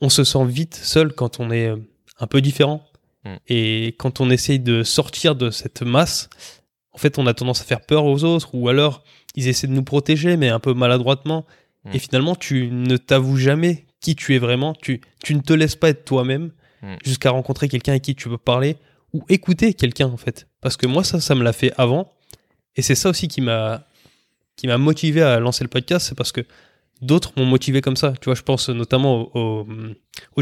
on 0.00 0.08
se 0.10 0.24
sent 0.24 0.44
vite 0.44 0.74
seul 0.74 1.12
quand 1.12 1.40
on 1.40 1.50
est 1.50 1.68
euh, 1.68 1.76
un 2.20 2.26
peu 2.26 2.40
différent. 2.40 2.84
Mm. 3.24 3.34
Et 3.48 3.86
quand 3.98 4.20
on 4.20 4.30
essaye 4.30 4.60
de 4.60 4.82
sortir 4.82 5.34
de 5.34 5.50
cette 5.50 5.82
masse, 5.82 6.28
en 6.92 6.98
fait, 6.98 7.18
on 7.18 7.26
a 7.26 7.34
tendance 7.34 7.60
à 7.62 7.64
faire 7.64 7.80
peur 7.80 8.04
aux 8.04 8.24
autres, 8.24 8.50
ou 8.54 8.68
alors 8.68 9.02
ils 9.34 9.48
essaient 9.48 9.66
de 9.66 9.72
nous 9.72 9.84
protéger, 9.84 10.36
mais 10.36 10.48
un 10.48 10.60
peu 10.60 10.74
maladroitement. 10.74 11.46
Mm. 11.84 11.90
Et 11.94 11.98
finalement, 11.98 12.34
tu 12.36 12.68
ne 12.70 12.96
t'avoues 12.96 13.36
jamais 13.38 13.86
qui 14.00 14.14
tu 14.14 14.34
es 14.34 14.38
vraiment. 14.38 14.74
Tu, 14.74 15.00
tu 15.24 15.34
ne 15.34 15.40
te 15.40 15.52
laisses 15.52 15.76
pas 15.76 15.88
être 15.88 16.04
toi-même 16.04 16.52
Mm. 16.80 16.94
jusqu'à 17.04 17.30
rencontrer 17.30 17.68
quelqu'un 17.68 17.90
avec 17.90 18.02
qui 18.02 18.14
tu 18.14 18.28
peux 18.28 18.38
parler 18.38 18.76
ou 19.12 19.24
écouter 19.28 19.74
quelqu'un, 19.74 20.06
en 20.06 20.16
fait. 20.16 20.46
Parce 20.60 20.76
que 20.76 20.86
moi, 20.86 21.02
ça, 21.02 21.20
ça 21.20 21.34
me 21.34 21.42
l'a 21.42 21.52
fait 21.52 21.72
avant. 21.76 22.12
Et 22.78 22.82
c'est 22.82 22.94
ça 22.94 23.10
aussi 23.10 23.28
qui 23.28 23.42
m'a 23.42 23.84
qui 24.56 24.66
m'a 24.68 24.78
motivé 24.78 25.20
à 25.20 25.38
lancer 25.40 25.64
le 25.64 25.68
podcast. 25.68 26.06
C'est 26.08 26.14
parce 26.14 26.32
que 26.32 26.40
d'autres 27.02 27.32
m'ont 27.36 27.44
motivé 27.44 27.80
comme 27.80 27.96
ça. 27.96 28.14
Tu 28.20 28.26
vois, 28.26 28.34
je 28.34 28.42
pense 28.42 28.68
notamment 28.70 29.36
aux, 29.36 29.66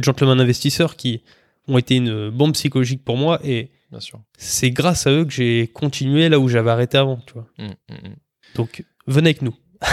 gentlemen 0.03 0.38
investisseurs 0.38 0.96
qui 0.96 1.22
ont 1.66 1.79
été 1.79 1.96
une 1.96 2.31
bombe 2.31 2.53
psychologique 2.53 3.03
pour 3.05 3.16
moi. 3.16 3.40
Et 3.42 3.70
Bien 3.90 4.01
sûr. 4.01 4.20
c'est 4.37 4.70
grâce 4.70 5.07
à 5.07 5.12
eux 5.12 5.25
que 5.25 5.33
j'ai 5.33 5.68
continué 5.68 6.29
là 6.29 6.38
où 6.38 6.49
j'avais 6.49 6.70
arrêté 6.70 6.99
avant. 6.99 7.20
Tu 7.27 7.33
vois. 7.33 7.46
Mm, 7.59 7.64
mm, 7.64 8.09
mm. 8.11 8.16
Donc, 8.55 8.85
venez 9.07 9.31
avec 9.31 9.42
nous. 9.42 9.57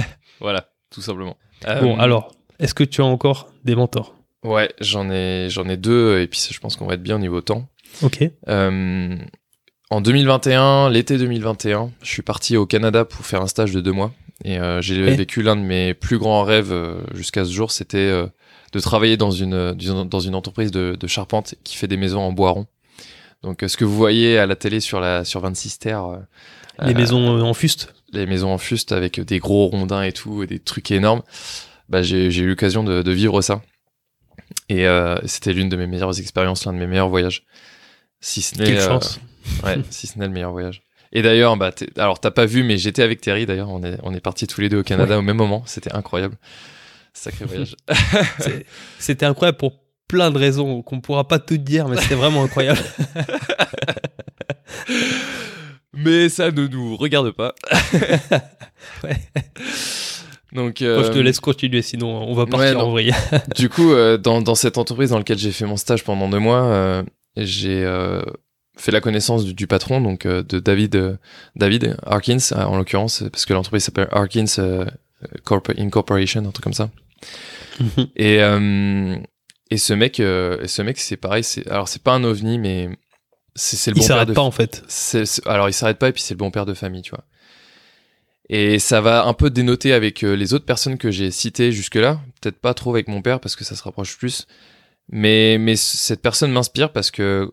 Voilà, 0.40 0.70
tout 0.90 1.00
simplement. 1.00 1.38
Bon, 1.62 1.96
Euh, 1.96 2.00
alors, 2.00 2.34
est-ce 2.58 2.74
que 2.74 2.84
tu 2.84 3.00
as 3.00 3.06
encore 3.06 3.50
des 3.64 3.74
mentors? 3.74 4.14
Ouais, 4.42 4.70
j'en 4.80 5.10
ai, 5.10 5.48
j'en 5.48 5.66
ai 5.66 5.78
deux, 5.78 6.20
et 6.20 6.26
puis 6.26 6.46
je 6.50 6.60
pense 6.60 6.76
qu'on 6.76 6.86
va 6.86 6.94
être 6.94 7.02
bien 7.02 7.16
au 7.16 7.18
niveau 7.18 7.40
temps. 7.40 7.68
Ok. 8.02 8.22
Euh, 8.48 9.16
en 9.90 10.00
2021, 10.00 10.90
l'été 10.90 11.18
2021, 11.18 11.90
je 12.02 12.08
suis 12.08 12.22
parti 12.22 12.56
au 12.56 12.66
Canada 12.66 13.04
pour 13.04 13.24
faire 13.24 13.42
un 13.42 13.46
stage 13.46 13.72
de 13.72 13.80
deux 13.80 13.92
mois. 13.92 14.12
Et 14.44 14.58
euh, 14.58 14.82
j'ai 14.82 15.00
vécu 15.02 15.42
l'un 15.42 15.56
de 15.56 15.62
mes 15.62 15.94
plus 15.94 16.18
grands 16.18 16.42
rêves 16.42 16.72
euh, 16.72 17.00
jusqu'à 17.14 17.44
ce 17.44 17.52
jour, 17.52 17.70
c'était 17.70 17.96
euh, 17.98 18.26
de 18.72 18.80
travailler 18.80 19.16
dans 19.16 19.30
une, 19.30 19.72
dans 19.72 20.20
une 20.20 20.34
entreprise 20.34 20.70
de, 20.70 20.96
de 20.98 21.06
charpente 21.06 21.54
qui 21.64 21.76
fait 21.76 21.88
des 21.88 21.96
maisons 21.96 22.20
en 22.20 22.32
bois 22.32 22.50
rond. 22.50 22.66
Donc 23.42 23.64
ce 23.66 23.76
que 23.76 23.84
vous 23.84 23.96
voyez 23.96 24.38
à 24.38 24.46
la 24.46 24.56
télé 24.56 24.80
sur, 24.80 25.00
la, 25.00 25.24
sur 25.24 25.40
26 25.40 25.78
terres, 25.78 26.04
euh, 26.04 26.18
Les 26.86 26.94
maisons 26.94 27.40
en 27.40 27.54
fuste? 27.54 27.94
les 28.12 28.26
maisons 28.26 28.52
en 28.52 28.58
fuste 28.58 28.92
avec 28.92 29.20
des 29.20 29.38
gros 29.38 29.66
rondins 29.66 30.02
et 30.02 30.12
tout, 30.12 30.42
et 30.42 30.46
des 30.46 30.58
trucs 30.58 30.90
énormes, 30.90 31.22
bah, 31.88 32.02
j'ai 32.02 32.30
j'ai 32.30 32.42
eu 32.42 32.48
l'occasion 32.48 32.82
de, 32.84 33.02
de 33.02 33.10
vivre 33.10 33.40
ça. 33.42 33.62
Et 34.68 34.86
euh, 34.86 35.16
c'était 35.26 35.52
l'une 35.52 35.68
de 35.68 35.76
mes 35.76 35.86
meilleures 35.86 36.18
expériences, 36.18 36.64
l'un 36.64 36.72
de 36.72 36.78
mes 36.78 36.86
meilleurs 36.86 37.08
voyages. 37.08 37.44
Si 38.20 38.42
ce 38.42 38.56
n'est 38.56 38.64
Quelle 38.64 38.78
euh, 38.78 38.86
chance. 38.86 39.20
Ouais, 39.64 39.76
si 39.90 40.06
ce 40.06 40.18
n'est 40.18 40.26
le 40.26 40.32
meilleur 40.32 40.52
voyage. 40.52 40.82
Et 41.12 41.22
d'ailleurs, 41.22 41.56
bah, 41.56 41.70
alors 41.96 42.20
t'as 42.20 42.30
pas 42.30 42.46
vu, 42.46 42.62
mais 42.62 42.78
j'étais 42.78 43.02
avec 43.02 43.20
Terry 43.20 43.46
d'ailleurs. 43.46 43.70
On 43.70 43.82
est, 43.82 43.98
on 44.02 44.12
est 44.12 44.20
partis 44.20 44.46
tous 44.46 44.60
les 44.60 44.68
deux 44.68 44.80
au 44.80 44.82
Canada 44.82 45.18
au 45.18 45.22
même 45.22 45.36
moment. 45.36 45.62
C'était 45.66 45.92
incroyable. 45.94 46.36
Sacré 47.12 47.44
voyage. 47.46 47.76
C'était 48.98 49.26
incroyable 49.26 49.58
pour 49.58 49.80
plein 50.08 50.30
de 50.30 50.38
raisons 50.38 50.82
qu'on 50.82 51.00
pourra 51.00 51.26
pas 51.26 51.38
tout 51.38 51.56
dire, 51.56 51.88
mais 51.88 51.96
c'était 51.96 52.14
vraiment 52.14 52.44
incroyable. 52.44 52.80
mais 55.94 56.28
ça 56.28 56.50
ne 56.50 56.66
nous 56.66 56.96
regarde 56.96 57.30
pas. 57.32 57.54
Ouais. 59.02 59.16
Donc, 60.52 60.80
Moi, 60.80 61.02
je 61.02 61.08
te 61.08 61.18
euh, 61.18 61.22
laisse 61.22 61.40
continuer, 61.40 61.82
sinon 61.82 62.08
on 62.08 62.32
va 62.34 62.46
partir 62.46 62.76
ouais, 62.76 62.82
en 62.82 62.90
vrille. 62.90 63.12
du 63.56 63.68
coup, 63.68 63.92
euh, 63.92 64.16
dans, 64.16 64.40
dans 64.40 64.54
cette 64.54 64.78
entreprise 64.78 65.10
dans 65.10 65.18
laquelle 65.18 65.38
j'ai 65.38 65.52
fait 65.52 65.66
mon 65.66 65.76
stage 65.76 66.02
pendant 66.02 66.28
deux 66.28 66.38
mois, 66.38 66.62
euh, 66.62 67.02
j'ai 67.36 67.84
fait 68.76 68.92
la 68.92 69.00
connaissance 69.00 69.44
du, 69.44 69.54
du 69.54 69.66
patron, 69.66 70.00
donc 70.00 70.26
euh, 70.26 70.42
de 70.42 70.58
David, 70.58 70.96
euh, 70.96 71.16
David 71.56 71.96
Harkins, 72.04 72.38
euh, 72.52 72.62
en 72.64 72.76
l'occurrence, 72.76 73.24
parce 73.32 73.46
que 73.46 73.54
l'entreprise 73.54 73.84
s'appelle 73.84 74.08
Harkins 74.12 74.44
euh, 74.58 74.84
Corp- 75.44 75.72
Incorporation, 75.78 76.40
un 76.46 76.50
truc 76.50 76.62
comme 76.64 76.72
ça. 76.72 76.90
Et, 78.16 78.40
euh, 78.42 79.16
et 79.70 79.76
ce 79.78 79.92
mec, 79.94 80.20
euh, 80.20 80.60
et 80.62 80.68
ce 80.68 80.82
mec, 80.82 80.98
c'est 80.98 81.16
pareil. 81.16 81.42
C'est 81.42 81.66
alors 81.68 81.88
c'est 81.88 82.02
pas 82.02 82.12
un 82.12 82.24
ovni, 82.24 82.58
mais 82.58 82.90
c'est 83.54 83.90
le 83.90 83.96
Il 83.96 84.00
bon 84.00 84.06
père 84.06 84.08
s'arrête 84.08 84.28
de 84.28 84.34
pas 84.34 84.42
en 84.42 84.50
fait. 84.50 84.82
alors 85.46 85.68
il 85.68 85.72
s'arrête 85.72 85.98
pas 85.98 86.08
et 86.08 86.12
puis 86.12 86.22
c'est 86.22 86.34
le 86.34 86.38
bon 86.38 86.50
père 86.50 86.66
de 86.66 86.74
famille, 86.74 87.02
tu 87.02 87.10
vois. 87.10 87.24
Et 88.48 88.78
ça 88.78 89.00
va 89.00 89.24
un 89.24 89.32
peu 89.32 89.50
dénoter 89.50 89.92
avec 89.92 90.20
les 90.20 90.54
autres 90.54 90.66
personnes 90.66 90.98
que 90.98 91.10
j'ai 91.10 91.30
citées 91.32 91.72
jusque-là. 91.72 92.20
Peut-être 92.40 92.58
pas 92.60 92.74
trop 92.74 92.90
avec 92.90 93.08
mon 93.08 93.20
père 93.20 93.40
parce 93.40 93.56
que 93.56 93.64
ça 93.64 93.74
se 93.74 93.82
rapproche 93.82 94.16
plus. 94.16 94.46
Mais, 95.08 95.58
mais 95.58 95.74
cette 95.76 96.22
personne 96.22 96.52
m'inspire 96.52 96.92
parce 96.92 97.10
que, 97.10 97.50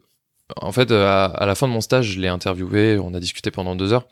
en 0.58 0.72
fait, 0.72 0.92
euh, 0.92 1.08
à, 1.08 1.26
à 1.26 1.46
la 1.46 1.56
fin 1.56 1.68
de 1.68 1.74
mon 1.74 1.82
stage, 1.82 2.12
je 2.12 2.20
l'ai 2.20 2.28
interviewé, 2.28 2.98
on 2.98 3.14
a 3.14 3.20
discuté 3.20 3.52
pendant 3.52 3.76
deux 3.76 3.94
heures 3.94 4.08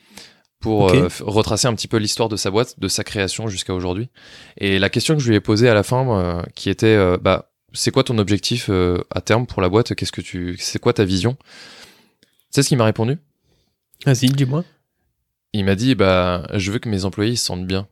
pour 0.60 0.91
euh, 0.91 1.08
retracer 1.22 1.67
un 1.67 1.74
petit 1.74 1.88
peu 1.88 1.98
l'histoire 1.98 2.30
de 2.30 2.36
sa 2.36 2.52
boîte, 2.52 2.80
de 2.80 2.88
sa 2.88 3.04
création 3.04 3.48
jusqu'à 3.48 3.74
aujourd'hui. 3.74 4.10
Et 4.58 4.78
la 4.78 4.89
question 4.89 5.15
que 5.15 5.20
je 5.22 5.28
lui 5.28 5.36
ai 5.36 5.39
posée 5.39 5.67
à 5.67 5.74
la 5.74 5.82
fin, 5.82 6.08
euh, 6.08 6.44
qui 6.54 6.70
était, 6.70 6.86
euh, 6.86 7.17
bah, 7.20 7.52
c'est 7.74 7.89
quoi 7.89 8.04
ton 8.04 8.17
objectif 8.20 8.70
à 8.70 9.22
terme 9.22 9.48
pour 9.48 9.62
la 9.62 9.70
boîte? 9.70 9.96
Qu'est-ce 9.96 10.12
que 10.12 10.22
tu, 10.22 10.56
c'est 10.60 10.78
quoi 10.78 10.94
ta 10.94 11.04
vision? 11.04 11.36
C'est 12.52 12.62
ce 12.63 12.67
qu'il 12.67 12.78
m'a 12.78 12.86
répondu. 12.86 13.17
Vas-y, 14.06 14.28
dis-moi. 14.28 14.63
Il 15.54 15.65
m'a 15.65 15.76
dit, 15.76 15.96
bah, 15.96 16.46
je 16.54 16.72
veux 16.72 16.80
que 16.80 16.89
mes 16.89 17.06
employés 17.06 17.36
se 17.36 17.46
sentent 17.46 17.65
bien. 17.65 17.88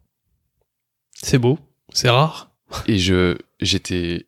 C'est 1.13 1.39
beau. 1.39 1.57
C'est 1.91 2.09
rare. 2.09 2.51
Et 2.87 2.99
je, 2.99 3.37
j'étais, 3.61 4.27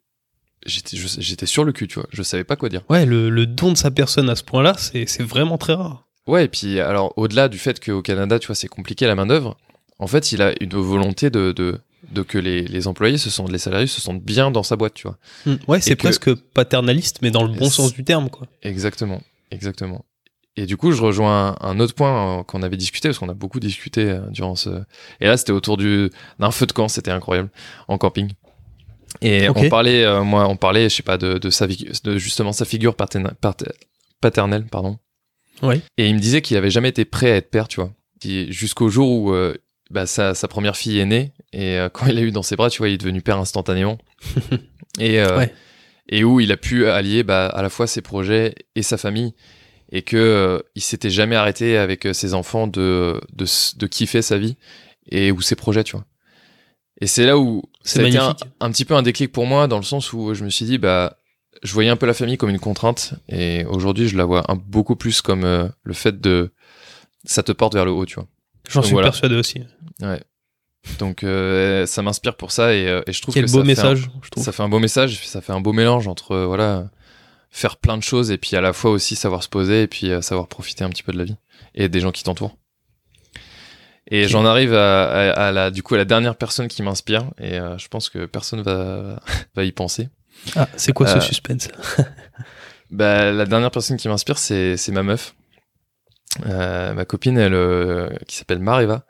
j'étais, 0.65 1.45
sur 1.45 1.63
le 1.63 1.71
cul, 1.71 1.87
tu 1.87 1.95
vois. 1.99 2.07
Je 2.11 2.23
savais 2.23 2.43
pas 2.43 2.55
quoi 2.55 2.69
dire. 2.69 2.81
Ouais, 2.89 3.05
le, 3.05 3.29
le 3.29 3.45
don 3.45 3.71
de 3.71 3.77
sa 3.77 3.91
personne 3.91 4.29
à 4.29 4.35
ce 4.35 4.43
point-là, 4.43 4.75
c'est 4.77 5.05
c'est 5.07 5.23
vraiment 5.23 5.57
très 5.57 5.73
rare. 5.73 6.07
Ouais, 6.27 6.45
et 6.45 6.47
puis, 6.47 6.79
alors, 6.79 7.13
au-delà 7.17 7.49
du 7.49 7.57
fait 7.57 7.83
qu'au 7.83 8.01
Canada, 8.01 8.37
tu 8.39 8.47
vois, 8.47 8.55
c'est 8.55 8.67
compliqué 8.67 9.07
la 9.07 9.15
main-d'œuvre, 9.15 9.57
en 9.99 10.07
fait, 10.07 10.31
il 10.31 10.41
a 10.41 10.53
une 10.61 10.69
volonté 10.75 11.29
de, 11.29 11.51
de, 11.51 11.79
de 12.11 12.21
que 12.21 12.37
les, 12.37 12.61
les 12.61 12.87
employés 12.87 13.17
se 13.17 13.29
sentent, 13.29 13.51
les 13.51 13.57
salariés 13.57 13.87
se 13.87 14.01
sentent 14.01 14.23
bien 14.23 14.51
dans 14.51 14.63
sa 14.63 14.75
boîte, 14.75 14.93
tu 14.93 15.07
vois. 15.07 15.17
Mm. 15.45 15.55
Ouais, 15.67 15.81
c'est 15.81 15.95
que- 15.95 16.01
presque 16.03 16.33
paternaliste, 16.33 17.19
mais 17.21 17.31
dans 17.31 17.43
le 17.43 17.53
bon 17.53 17.69
sens 17.69 17.93
du 17.93 18.03
terme, 18.03 18.29
quoi. 18.29 18.47
Exactement, 18.61 19.21
exactement. 19.49 20.05
Et 20.57 20.65
du 20.65 20.75
coup, 20.75 20.91
je 20.91 21.01
rejoins 21.01 21.55
un, 21.61 21.69
un 21.69 21.79
autre 21.79 21.95
point 21.95 22.39
euh, 22.39 22.43
qu'on 22.43 22.61
avait 22.61 22.75
discuté, 22.77 23.07
parce 23.07 23.19
qu'on 23.19 23.29
a 23.29 23.33
beaucoup 23.33 23.59
discuté 23.61 24.09
euh, 24.09 24.19
durant 24.31 24.55
ce. 24.55 24.69
Et 25.21 25.25
là, 25.27 25.37
c'était 25.37 25.53
autour 25.53 25.77
du 25.77 26.09
d'un 26.39 26.51
feu 26.51 26.65
de 26.65 26.73
camp, 26.73 26.87
c'était 26.89 27.11
incroyable, 27.11 27.49
en 27.87 27.97
camping. 27.97 28.31
Et 29.21 29.49
on 29.49 29.69
parlait, 29.69 30.03
euh, 30.03 30.23
moi, 30.23 30.47
on 30.47 30.55
parlait, 30.57 30.89
je 30.89 30.95
sais 30.95 31.03
pas, 31.03 31.17
de, 31.17 31.37
de 31.37 31.49
sa, 31.49 31.67
de 31.67 32.17
justement 32.17 32.53
sa 32.53 32.65
figure 32.65 32.95
paternelle, 32.95 34.65
pardon. 34.65 34.97
Et 35.97 36.07
il 36.07 36.15
me 36.15 36.19
disait 36.19 36.41
qu'il 36.41 36.57
avait 36.57 36.71
jamais 36.71 36.89
été 36.89 37.05
prêt 37.05 37.31
à 37.31 37.35
être 37.35 37.51
père, 37.51 37.67
tu 37.67 37.79
vois. 37.81 37.93
Jusqu'au 38.49 38.89
jour 38.89 39.09
où 39.11 39.33
euh, 39.33 39.55
bah, 39.89 40.05
sa, 40.05 40.33
sa 40.33 40.47
première 40.47 40.75
fille 40.75 40.99
est 40.99 41.05
née, 41.05 41.33
et 41.53 41.77
euh, 41.77 41.89
quand 41.93 42.07
il 42.07 42.15
l'a 42.15 42.21
eu 42.21 42.31
dans 42.31 42.43
ses 42.43 42.55
bras, 42.55 42.69
tu 42.69 42.79
vois, 42.79 42.89
il 42.89 42.93
est 42.93 42.97
devenu 42.97 43.21
père 43.21 43.37
instantanément. 43.37 43.97
et, 44.99 45.19
euh, 45.19 45.37
Ouais. 45.37 45.53
et 46.09 46.23
où 46.23 46.39
il 46.39 46.51
a 46.51 46.57
pu 46.57 46.87
allier 46.87 47.23
bah, 47.23 47.47
à 47.47 47.61
la 47.61 47.69
fois 47.69 47.87
ses 47.87 48.01
projets 48.01 48.55
et 48.75 48.81
sa 48.83 48.97
famille 48.97 49.33
et 49.91 50.01
que 50.03 50.63
il 50.75 50.81
s'était 50.81 51.09
jamais 51.09 51.35
arrêté 51.35 51.77
avec 51.77 52.07
ses 52.13 52.33
enfants 52.33 52.65
de, 52.67 53.19
de, 53.33 53.45
de 53.77 53.87
kiffer 53.87 54.21
sa 54.21 54.37
vie 54.37 54.55
et 55.09 55.31
ou 55.31 55.41
ses 55.41 55.55
projets, 55.55 55.83
tu 55.83 55.93
vois. 55.97 56.05
Et 57.01 57.07
c'est 57.07 57.25
là 57.25 57.37
où 57.37 57.63
C'est 57.83 58.15
un, 58.59 58.71
petit 58.71 58.85
peu 58.85 58.95
un 58.95 59.01
déclic 59.01 59.31
pour 59.31 59.45
moi 59.45 59.67
dans 59.67 59.77
le 59.77 59.83
sens 59.83 60.13
où 60.13 60.33
je 60.33 60.43
me 60.43 60.49
suis 60.49 60.65
dit 60.65 60.77
bah 60.77 61.17
je 61.63 61.73
voyais 61.73 61.89
un 61.89 61.95
peu 61.95 62.05
la 62.05 62.13
famille 62.13 62.37
comme 62.37 62.49
une 62.49 62.59
contrainte 62.59 63.13
et 63.27 63.65
aujourd'hui 63.65 64.07
je 64.07 64.15
la 64.17 64.25
vois 64.25 64.43
un, 64.51 64.55
beaucoup 64.55 64.95
plus 64.95 65.21
comme 65.21 65.43
euh, 65.43 65.67
le 65.83 65.93
fait 65.93 66.19
de 66.21 66.51
ça 67.25 67.43
te 67.43 67.51
porte 67.51 67.73
vers 67.73 67.85
le 67.85 67.91
haut, 67.91 68.05
tu 68.05 68.15
vois. 68.15 68.27
J'en 68.69 68.81
suis 68.81 68.93
voilà. 68.93 69.07
persuadé 69.09 69.35
aussi. 69.35 69.61
Ouais. 70.01 70.21
Donc 70.99 71.23
euh, 71.23 71.85
ça 71.85 72.01
m'inspire 72.01 72.35
pour 72.35 72.51
ça 72.51 72.73
et, 72.73 72.87
euh, 72.87 73.01
et 73.05 73.13
je 73.13 73.21
trouve 73.21 73.33
Quel 73.33 73.45
que 73.45 73.51
beau 73.51 73.59
ça 73.59 73.63
fait 73.63 73.81
un- 73.81 73.89
message, 73.91 74.09
je 74.23 74.29
trouve. 74.29 74.43
ça 74.43 74.51
fait 74.51 74.63
un 74.63 74.69
beau 74.69 74.79
message, 74.79 75.27
ça 75.27 75.41
fait 75.41 75.53
un 75.53 75.61
beau 75.61 75.73
mélange 75.73 76.07
entre 76.07 76.31
euh, 76.31 76.45
voilà 76.45 76.89
faire 77.51 77.77
plein 77.77 77.97
de 77.97 78.03
choses 78.03 78.31
et 78.31 78.37
puis 78.37 78.55
à 78.55 78.61
la 78.61 78.73
fois 78.73 78.91
aussi 78.91 79.15
savoir 79.15 79.43
se 79.43 79.49
poser 79.49 79.83
et 79.83 79.87
puis 79.87 80.09
savoir 80.21 80.47
profiter 80.47 80.83
un 80.85 80.89
petit 80.89 81.03
peu 81.03 81.11
de 81.11 81.17
la 81.17 81.25
vie 81.25 81.35
et 81.75 81.89
des 81.89 81.99
gens 81.99 82.11
qui 82.11 82.23
t'entourent. 82.23 82.55
Et 84.07 84.27
j'en 84.27 84.45
arrive 84.45 84.73
à, 84.73 85.03
à- 85.09 85.47
à 85.47 85.51
la 85.51 85.71
du 85.71 85.83
coup 85.83 85.95
à 85.95 85.97
la 85.97 86.05
dernière 86.05 86.35
personne 86.35 86.67
qui 86.67 86.81
m'inspire 86.83 87.25
et 87.39 87.59
euh, 87.59 87.77
je 87.77 87.87
pense 87.87 88.09
que 88.09 88.25
personne 88.25 88.61
va 88.61 89.19
va 89.55 89.63
y 89.63 89.71
penser. 89.71 90.09
Ah, 90.55 90.67
c'est 90.75 90.91
quoi 90.93 91.07
Euh, 91.07 91.19
ce 91.19 91.27
suspense? 91.27 91.67
Bah, 92.89 93.31
la 93.31 93.45
dernière 93.45 93.71
personne 93.71 93.95
qui 93.97 94.09
m'inspire 94.09 94.37
c'est 94.37 94.75
c'est 94.75 94.91
ma 94.91 95.03
meuf. 95.03 95.33
Euh, 96.45 96.93
ma 96.93 97.05
copine 97.05 97.37
elle 97.37 97.53
euh, 97.53 98.09
qui 98.27 98.35
s'appelle 98.35 98.59
Mareva. 98.59 99.05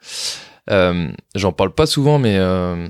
Euh, 0.69 1.09
J'en 1.35 1.51
parle 1.51 1.73
pas 1.73 1.85
souvent 1.87 2.19
mais 2.19 2.37
euh, 2.37 2.87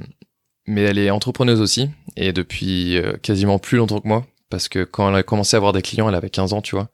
mais 0.67 0.81
elle 0.81 0.97
est 0.97 1.09
entrepreneuse 1.09 1.61
aussi 1.61 1.89
et 2.17 2.33
depuis 2.33 2.97
euh, 2.97 3.13
quasiment 3.21 3.59
plus 3.59 3.77
longtemps 3.77 3.99
que 4.01 4.07
moi 4.07 4.25
parce 4.49 4.67
que 4.67 4.83
quand 4.83 5.07
elle 5.09 5.15
a 5.15 5.23
commencé 5.23 5.55
à 5.55 5.59
avoir 5.59 5.71
des 5.71 5.81
clients 5.81 6.09
elle 6.09 6.15
avait 6.15 6.29
15 6.29 6.51
ans 6.53 6.61
tu 6.61 6.75
vois 6.75 6.89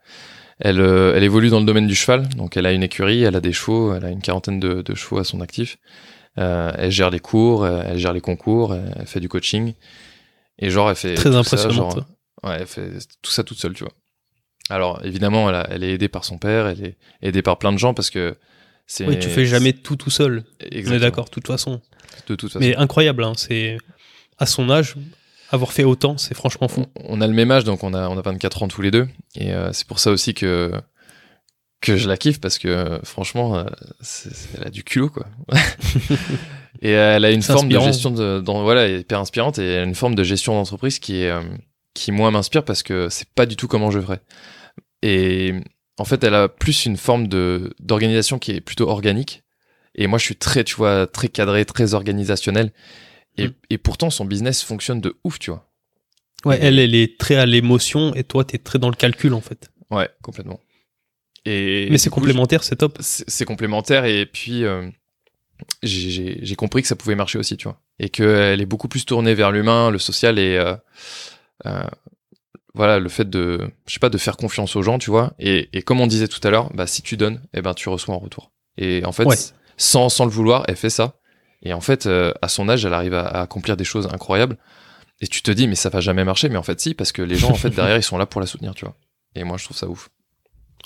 elle 0.60 0.80
euh, 0.82 1.14
elle 1.16 1.24
évolue 1.24 1.50
dans 1.50 1.60
le 1.60 1.66
domaine 1.66 1.88
du 1.88 1.96
cheval. 1.96 2.28
Donc 2.30 2.58
elle 2.58 2.66
a 2.66 2.72
une 2.72 2.84
écurie 2.84 3.24
elle 3.24 3.36
a 3.36 3.42
des 3.42 3.54
chevaux 3.54 3.94
elle 3.94 4.06
a 4.06 4.10
une 4.10 4.22
quarantaine 4.22 4.60
de, 4.60 4.82
de 4.82 4.96
chevaux 4.96 5.20
à 5.20 5.24
son 5.24 5.42
actif. 5.42 5.78
Euh, 6.38 6.72
elle 6.78 6.92
gère 6.92 7.10
les 7.10 7.20
cours 7.20 7.64
euh, 7.64 7.82
elle 7.86 7.98
gère 7.98 8.14
les 8.14 8.22
concours 8.22 8.76
elle, 8.76 9.06
fait 9.08 9.20
du 9.20 9.30
coaching. 9.30 9.74
Et 10.60 10.70
genre 10.70 10.90
elle 10.90 10.96
fait 10.96 11.14
Très 11.16 11.26
tout 11.30 11.34
ça, 11.34 11.40
impressionnant, 11.40 11.90
genre, 11.92 12.06
ouais 12.44 12.58
elle 12.60 12.68
fait 12.68 12.90
tout 13.22 13.32
ça 13.32 13.44
toute 13.44 13.58
seule 13.60 13.74
tu 13.74 13.84
vois. 13.84 13.94
Alors 14.70 15.00
évidemment 15.04 15.50
elle, 15.50 15.56
a- 15.56 15.68
elle 15.72 15.84
est 15.84 15.92
aidée 15.94 16.10
par 16.10 16.26
son 16.26 16.38
père 16.38 16.68
elle 16.68 16.84
est 16.84 16.98
aidée 17.22 17.42
par 17.42 17.58
plein 17.58 17.72
de 17.72 17.78
gens 17.78 17.94
parce 17.94 18.10
que 18.10 18.36
c'est 18.86 19.06
Oui, 19.06 19.20
tu 19.20 19.30
fais 19.30 19.46
jamais 19.46 19.74
tout 19.74 19.96
tout 19.98 20.10
seul. 20.10 20.44
On 20.62 20.92
est 20.94 21.00
d'accord, 21.00 21.26
de 21.26 21.30
toute 21.30 21.48
façon. 21.48 21.82
de 22.28 22.36
toute 22.36 22.52
façon. 22.54 22.60
Mais 22.66 22.74
incroyable, 22.78 23.24
hein, 23.26 23.34
c'est 23.36 23.78
à 24.38 24.46
son 24.46 24.70
âge, 24.70 24.96
avoir 25.52 25.72
fait 25.72 25.84
autant, 25.84 26.18
c'est 26.18 26.34
franchement 26.34 26.68
fou. 26.68 26.86
on, 26.96 27.18
on 27.18 27.22
a 27.22 27.28
le 27.28 27.34
même 27.34 27.52
âge, 27.52 27.64
donc 27.64 27.84
on 27.84 27.94
a, 27.94 28.10
on 28.10 28.18
a 28.18 28.22
24 28.22 28.64
ans 28.64 28.68
tous 28.68 28.82
les 28.82 28.92
deux. 28.92 29.08
Et 29.36 29.54
euh, 29.54 29.72
c'est 29.74 29.88
pour 29.88 30.00
ça 30.00 30.12
aussi 30.12 30.34
que, 30.34 30.72
que 31.82 31.96
je 31.96 32.08
la 32.08 32.18
kiffe, 32.18 32.40
parce 32.40 32.58
que 32.58 32.68
euh, 32.68 33.00
franchement, 33.04 33.58
euh, 33.58 33.66
elle 34.58 34.68
a 34.68 34.70
du 34.70 34.84
culot, 34.84 35.10
quoi. 35.10 35.28
Et 36.82 36.92
elle 36.92 37.26
a 37.26 37.32
une 37.32 37.42
forme 37.42 37.70
de 37.70 37.80
gestion 37.80 38.12
de, 38.12 38.40
dans, 38.40 38.64
voilà, 38.64 38.88
hyper 38.88 39.20
inspirante 39.20 39.60
et 39.60 39.66
elle 39.66 39.80
a 39.80 39.84
une 39.84 39.96
forme 39.96 40.16
de 40.16 40.24
gestion 40.24 40.54
d'entreprise 40.54 41.00
qui 41.00 41.22
est, 41.22 41.32
euh, 41.32 41.42
qui 41.94 42.12
moi 42.12 42.30
m'inspire 42.32 42.64
parce 42.64 42.84
que 42.84 43.10
c'est 43.10 43.30
pas 43.30 43.46
du 43.46 43.56
tout 43.56 43.68
comment 43.68 43.92
je 43.92 44.00
ferais. 44.00 44.22
Et 45.02 45.54
en 45.98 46.06
fait, 46.06 46.24
elle 46.24 46.36
a 46.36 46.48
plus 46.48 46.86
une 46.86 46.98
forme 46.98 47.28
de, 47.28 47.74
d'organisation 47.80 48.40
qui 48.40 48.52
est 48.52 48.62
plutôt 48.62 48.90
organique. 48.90 49.44
Et 49.96 50.06
moi, 50.06 50.20
je 50.20 50.26
suis 50.26 50.36
très, 50.36 50.64
tu 50.64 50.76
vois, 50.76 51.08
très 51.08 51.28
cadré, 51.28 51.66
très 51.66 51.96
organisationnel. 51.96 52.72
Et, 53.38 53.48
Mm. 53.48 53.54
et 53.70 53.78
pourtant, 53.78 54.10
son 54.10 54.26
business 54.26 54.64
fonctionne 54.64 55.02
de 55.02 55.16
ouf, 55.24 55.40
tu 55.40 55.52
vois. 55.52 55.70
Ouais, 56.46 56.58
elle, 56.62 56.80
elle 56.80 56.96
est 56.96 57.20
très 57.20 57.36
à 57.36 57.46
l'émotion 57.46 58.14
et 58.16 58.24
toi, 58.24 58.44
t'es 58.44 58.58
très 58.58 58.80
dans 58.80 58.90
le 58.90 58.96
calcul 58.96 59.34
en 59.34 59.42
fait. 59.42 59.72
Ouais, 59.92 60.10
complètement. 60.22 60.60
Et 61.46 61.88
Mais 61.90 61.98
c'est 61.98 62.10
complémentaire, 62.10 62.64
c'est 62.64 62.76
top. 62.76 62.98
c'est 63.02 63.46
complémentaire 63.46 64.06
et 64.06 64.26
puis 64.26 64.64
euh, 64.66 64.90
j'ai- 65.84 66.56
compris 66.56 66.82
que 66.82 66.88
ça 66.88 66.96
pouvait 66.96 67.16
marcher 67.16 67.38
aussi, 67.40 67.58
tu 67.58 67.64
vois. 67.66 67.80
Et 68.00 68.10
qu'elle 68.10 68.62
est 68.62 68.66
beaucoup 68.66 68.88
plus 68.88 69.06
tournée 69.06 69.34
vers 69.34 69.52
l'humain, 69.52 69.90
le 69.90 69.98
social 70.00 70.38
et 70.40 70.58
euh, 70.58 70.76
euh, 71.66 71.84
voilà, 72.74 73.00
le 73.00 73.10
fait 73.10 73.30
de, 73.30 73.70
je 73.88 73.94
sais 73.94 74.00
pas, 74.00 74.10
de 74.10 74.18
faire 74.18 74.38
confiance 74.38 74.76
aux 74.76 74.84
gens, 74.84 75.00
tu 75.00 75.10
vois. 75.10 75.34
Et, 75.40 75.70
et 75.74 75.82
comme 75.82 76.00
on 76.02 76.08
disait 76.08 76.28
tout 76.28 76.46
à 76.48 76.52
l'heure, 76.52 76.72
bah, 76.74 76.86
si 76.88 77.02
tu 77.02 77.18
donnes, 77.18 77.42
eh 77.54 77.62
ben, 77.62 77.74
tu 77.74 77.90
reçois 77.90 78.14
en 78.14 78.20
retour. 78.20 78.52
Et 78.78 79.04
en 79.06 79.12
fait, 79.12 79.26
Ouais. 79.26 79.36
sans, 79.78 80.10
sans 80.10 80.26
le 80.26 80.32
vouloir, 80.32 80.64
elle 80.68 80.76
fait 80.76 80.90
ça. 80.92 81.17
Et 81.64 81.74
en 81.74 81.82
fait, 81.82 82.06
euh, 82.06 82.32
à 82.42 82.48
son 82.48 82.70
âge, 82.70 82.86
elle 82.86 82.94
arrive 82.94 83.14
à, 83.14 83.26
à 83.26 83.42
accomplir 83.42 83.78
des 83.78 83.84
choses 83.84 84.08
incroyables. 84.14 84.58
Et 85.22 85.28
tu 85.28 85.42
te 85.42 85.50
dis, 85.52 85.68
mais 85.68 85.76
ça 85.76 85.90
va 85.90 86.00
jamais 86.00 86.24
marcher. 86.24 86.50
Mais 86.50 86.58
en 86.58 86.64
fait, 86.64 86.80
si, 86.80 86.94
parce 86.94 87.12
que 87.12 87.22
les 87.24 87.36
gens, 87.36 87.50
en 87.50 87.56
fait, 87.56 87.70
derrière, 87.76 87.98
ils 87.98 88.04
sont 88.04 88.18
là 88.18 88.26
pour 88.26 88.40
la 88.42 88.48
soutenir, 88.48 88.76
tu 88.76 88.86
vois. 88.86 88.96
Et 89.36 89.44
moi, 89.44 89.58
je 89.58 89.64
trouve 89.66 89.78
ça 89.78 89.88
ouf. 89.88 90.10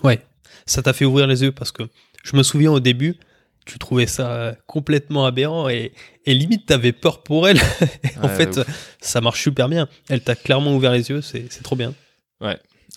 Ouais, 0.03 0.21
ça 0.65 0.81
t'a 0.81 0.93
fait 0.93 1.05
ouvrir 1.05 1.27
les 1.27 1.43
yeux 1.43 1.51
parce 1.51 1.71
que 1.71 1.84
je 2.23 2.36
me 2.38 2.43
souviens 2.43 2.71
au 2.71 2.79
début, 2.79 3.15
tu 3.65 3.77
trouvais 3.77 4.07
ça 4.07 4.55
complètement 4.65 5.25
aberrant 5.25 5.69
et, 5.69 5.91
et 6.25 6.34
limite 6.34 6.65
t'avais 6.65 6.91
peur 6.93 7.21
pour 7.23 7.47
elle. 7.47 7.60
en 8.21 8.27
Ouais, 8.27 8.36
fait, 8.36 8.57
ouf. 8.57 8.95
ça 9.01 9.21
marche 9.21 9.41
super 9.43 9.67
bien. 9.69 9.88
Elle 10.10 10.21
t'a 10.23 10.36
clairement 10.36 10.73
ouvert 10.75 10.91
les 10.93 11.10
yeux, 11.10 11.21
c'est 11.21 11.51
c'est 11.51 11.62
trop 11.63 11.75
bien. 11.75 11.93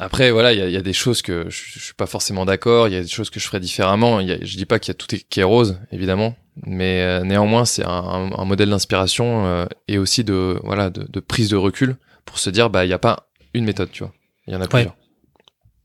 Après, 0.00 0.30
voilà, 0.32 0.52
il 0.52 0.58
y, 0.58 0.62
a- 0.62 0.66
il 0.66 0.72
y 0.72 0.76
a 0.76 0.82
des 0.82 0.92
choses 0.92 1.22
que 1.22 1.48
je, 1.48 1.62
je 1.74 1.78
suis 1.78 1.94
pas 1.94 2.06
forcément 2.06 2.44
d'accord. 2.44 2.88
Il 2.88 2.94
y 2.94 2.96
a 2.96 3.02
des 3.02 3.08
choses 3.08 3.30
que 3.30 3.38
je 3.38 3.46
ferais 3.46 3.60
différemment. 3.60 4.18
Y 4.20 4.32
a- 4.32 4.38
je 4.44 4.56
dis 4.56 4.66
pas 4.66 4.78
qu'il 4.80 4.88
y 4.90 4.90
a 4.90 4.94
tout 4.94 5.06
qui 5.06 5.40
est 5.40 5.44
rose, 5.44 5.78
évidemment, 5.92 6.34
mais 6.66 7.00
euh, 7.02 7.22
néanmoins, 7.22 7.64
c'est 7.64 7.84
un, 7.84 7.90
un- 7.90 8.32
un 8.32 8.44
modèle 8.44 8.70
d'inspiration 8.70 9.46
euh, 9.46 9.66
et 9.86 9.98
aussi 9.98 10.24
de 10.24 10.58
voilà 10.64 10.90
de, 10.90 11.06
de 11.08 11.20
prise 11.20 11.48
de 11.48 11.56
recul 11.56 11.96
pour 12.24 12.38
se 12.38 12.50
dire 12.50 12.70
bah 12.70 12.84
il 12.84 12.88
y 12.88 12.92
a 12.92 12.98
pas 12.98 13.28
une 13.54 13.64
méthode, 13.64 13.90
tu 13.92 14.02
vois. 14.02 14.12
Il 14.46 14.54
y 14.54 14.56
en 14.56 14.60
a 14.60 14.66
plusieurs. 14.66 14.96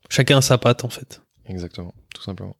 Chacun 0.09 0.41
sa 0.41 0.57
patte 0.57 0.83
en 0.83 0.89
fait. 0.89 1.21
Exactement, 1.47 1.93
tout 2.15 2.23
simplement. 2.23 2.55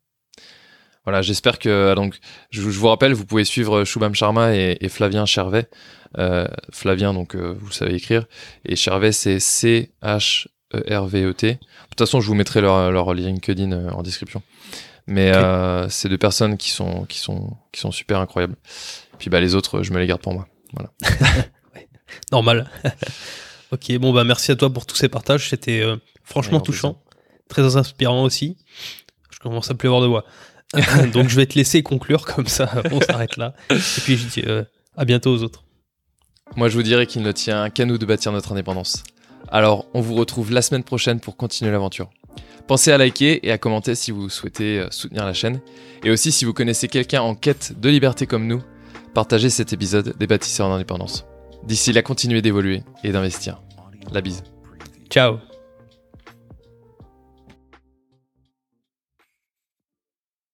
Voilà, 1.06 1.24
j'espère 1.24 1.58
que 1.58 1.96
donc 1.96 2.20
je, 2.52 2.62
je 2.62 2.68
vous 2.80 2.88
rappelle, 2.90 3.14
vous 3.14 3.26
pouvez 3.26 3.44
suivre 3.44 3.84
Shubham 3.86 4.14
Sharma 4.14 4.56
et, 4.56 4.78
et 4.82 4.90
Flavien 4.90 5.26
Chervet. 5.26 5.68
Euh, 6.18 6.48
Flavien, 6.72 7.14
donc 7.14 7.36
euh, 7.36 7.56
vous 7.60 7.72
savez 7.72 7.96
écrire, 7.96 8.26
et 8.66 8.76
Chervet 8.76 9.12
c'est 9.12 9.40
C 9.40 9.92
H 10.04 10.48
E 10.74 10.96
R 10.98 11.06
V 11.08 11.24
E 11.26 11.34
T. 11.34 11.54
De 11.54 11.58
toute 11.90 12.00
façon, 12.00 12.22
je 12.22 12.28
vous 12.28 12.36
mettrai 12.36 12.62
leur, 12.62 12.92
leur 12.92 13.14
LinkedIn 13.14 13.72
euh, 13.72 13.90
en 13.92 14.04
description. 14.04 14.42
Mais 15.08 15.32
Ok. 15.32 15.38
euh, 15.38 15.90
c'est 15.90 16.08
deux 16.10 16.18
personnes 16.20 16.58
qui 16.58 16.70
sont 16.70 17.06
qui 17.06 17.18
sont 17.18 17.58
qui 17.72 17.80
sont 17.80 17.92
super 17.92 18.20
incroyables. 18.20 18.56
Puis 19.18 19.30
bah 19.30 19.40
les 19.42 19.56
autres, 19.56 19.82
je 19.82 19.92
me 19.92 20.00
les 20.00 20.06
garde 20.08 20.22
pour 20.22 20.34
moi. 20.34 20.48
Normal. 22.32 22.70
ok, 23.72 23.98
bon 23.98 24.14
bah 24.14 24.24
merci 24.24 24.52
à 24.52 24.56
toi 24.56 24.72
pour 24.72 24.86
tous 24.86 24.96
ces 24.96 25.10
partages. 25.10 25.50
C'était 25.50 25.82
euh, 25.82 25.98
franchement 26.24 26.60
touchant, 26.60 27.02
très 27.48 27.76
inspirant 27.76 28.24
aussi. 28.24 28.58
Je 29.32 29.40
commence 29.40 29.72
à 29.72 29.76
plus 29.76 29.88
avoir 29.88 30.02
de 30.02 30.08
voix. 30.08 30.26
Donc 31.14 31.30
je 31.30 31.36
vais 31.36 31.48
te 31.48 31.56
laisser 31.56 31.82
conclure 31.82 32.26
comme 32.26 32.46
ça, 32.48 32.70
on 32.92 33.02
s'arrête 33.02 33.38
là. 33.38 33.56
Et 33.72 34.02
puis 34.04 34.18
je 34.18 34.28
dis 34.28 34.44
euh, 34.46 34.64
à 34.96 35.06
bientôt 35.06 35.34
aux 35.34 35.42
autres. 35.44 35.64
Moi, 36.56 36.68
je 36.68 36.76
vous 36.76 36.84
dirais 36.84 37.06
qu'il 37.06 37.22
ne 37.22 37.32
tient 37.32 37.70
qu'à 37.70 37.86
nous 37.86 37.98
de 38.00 38.06
bâtir 38.06 38.32
notre 38.32 38.52
indépendance. 38.52 39.04
Alors, 39.52 39.88
on 39.94 40.02
vous 40.02 40.16
retrouve 40.16 40.52
la 40.52 40.62
semaine 40.62 40.84
prochaine 40.84 41.20
pour 41.20 41.36
continuer 41.36 41.72
l'aventure. 41.72 42.10
Pensez 42.68 42.92
à 42.92 42.98
liker 42.98 43.46
et 43.48 43.52
à 43.52 43.58
commenter 43.58 43.96
si 43.96 44.12
vous 44.12 44.30
souhaitez 44.30 44.80
euh, 44.80 44.88
soutenir 44.92 45.26
la 45.26 45.34
chaîne. 45.34 45.60
Et 46.04 46.12
aussi, 46.12 46.32
si 46.32 46.46
vous 46.46 46.54
connaissez 46.54 46.88
quelqu'un 46.88 47.22
en 47.22 47.34
quête 47.34 47.80
de 47.80 47.90
liberté 47.90 48.28
comme 48.28 48.46
nous, 48.46 48.62
partagez 49.16 49.50
cet 49.50 49.74
épisode 49.74 50.16
des 50.18 50.28
bâtisseurs 50.28 50.70
d'indépendance. 50.70 51.26
D'ici 51.64 51.92
là, 51.92 52.04
continuez 52.04 52.42
d'évoluer 52.42 52.84
et 53.04 53.12
d'investir. 53.12 53.62
La 54.12 54.22
bise. 54.22 54.44
Ciao 55.10 55.40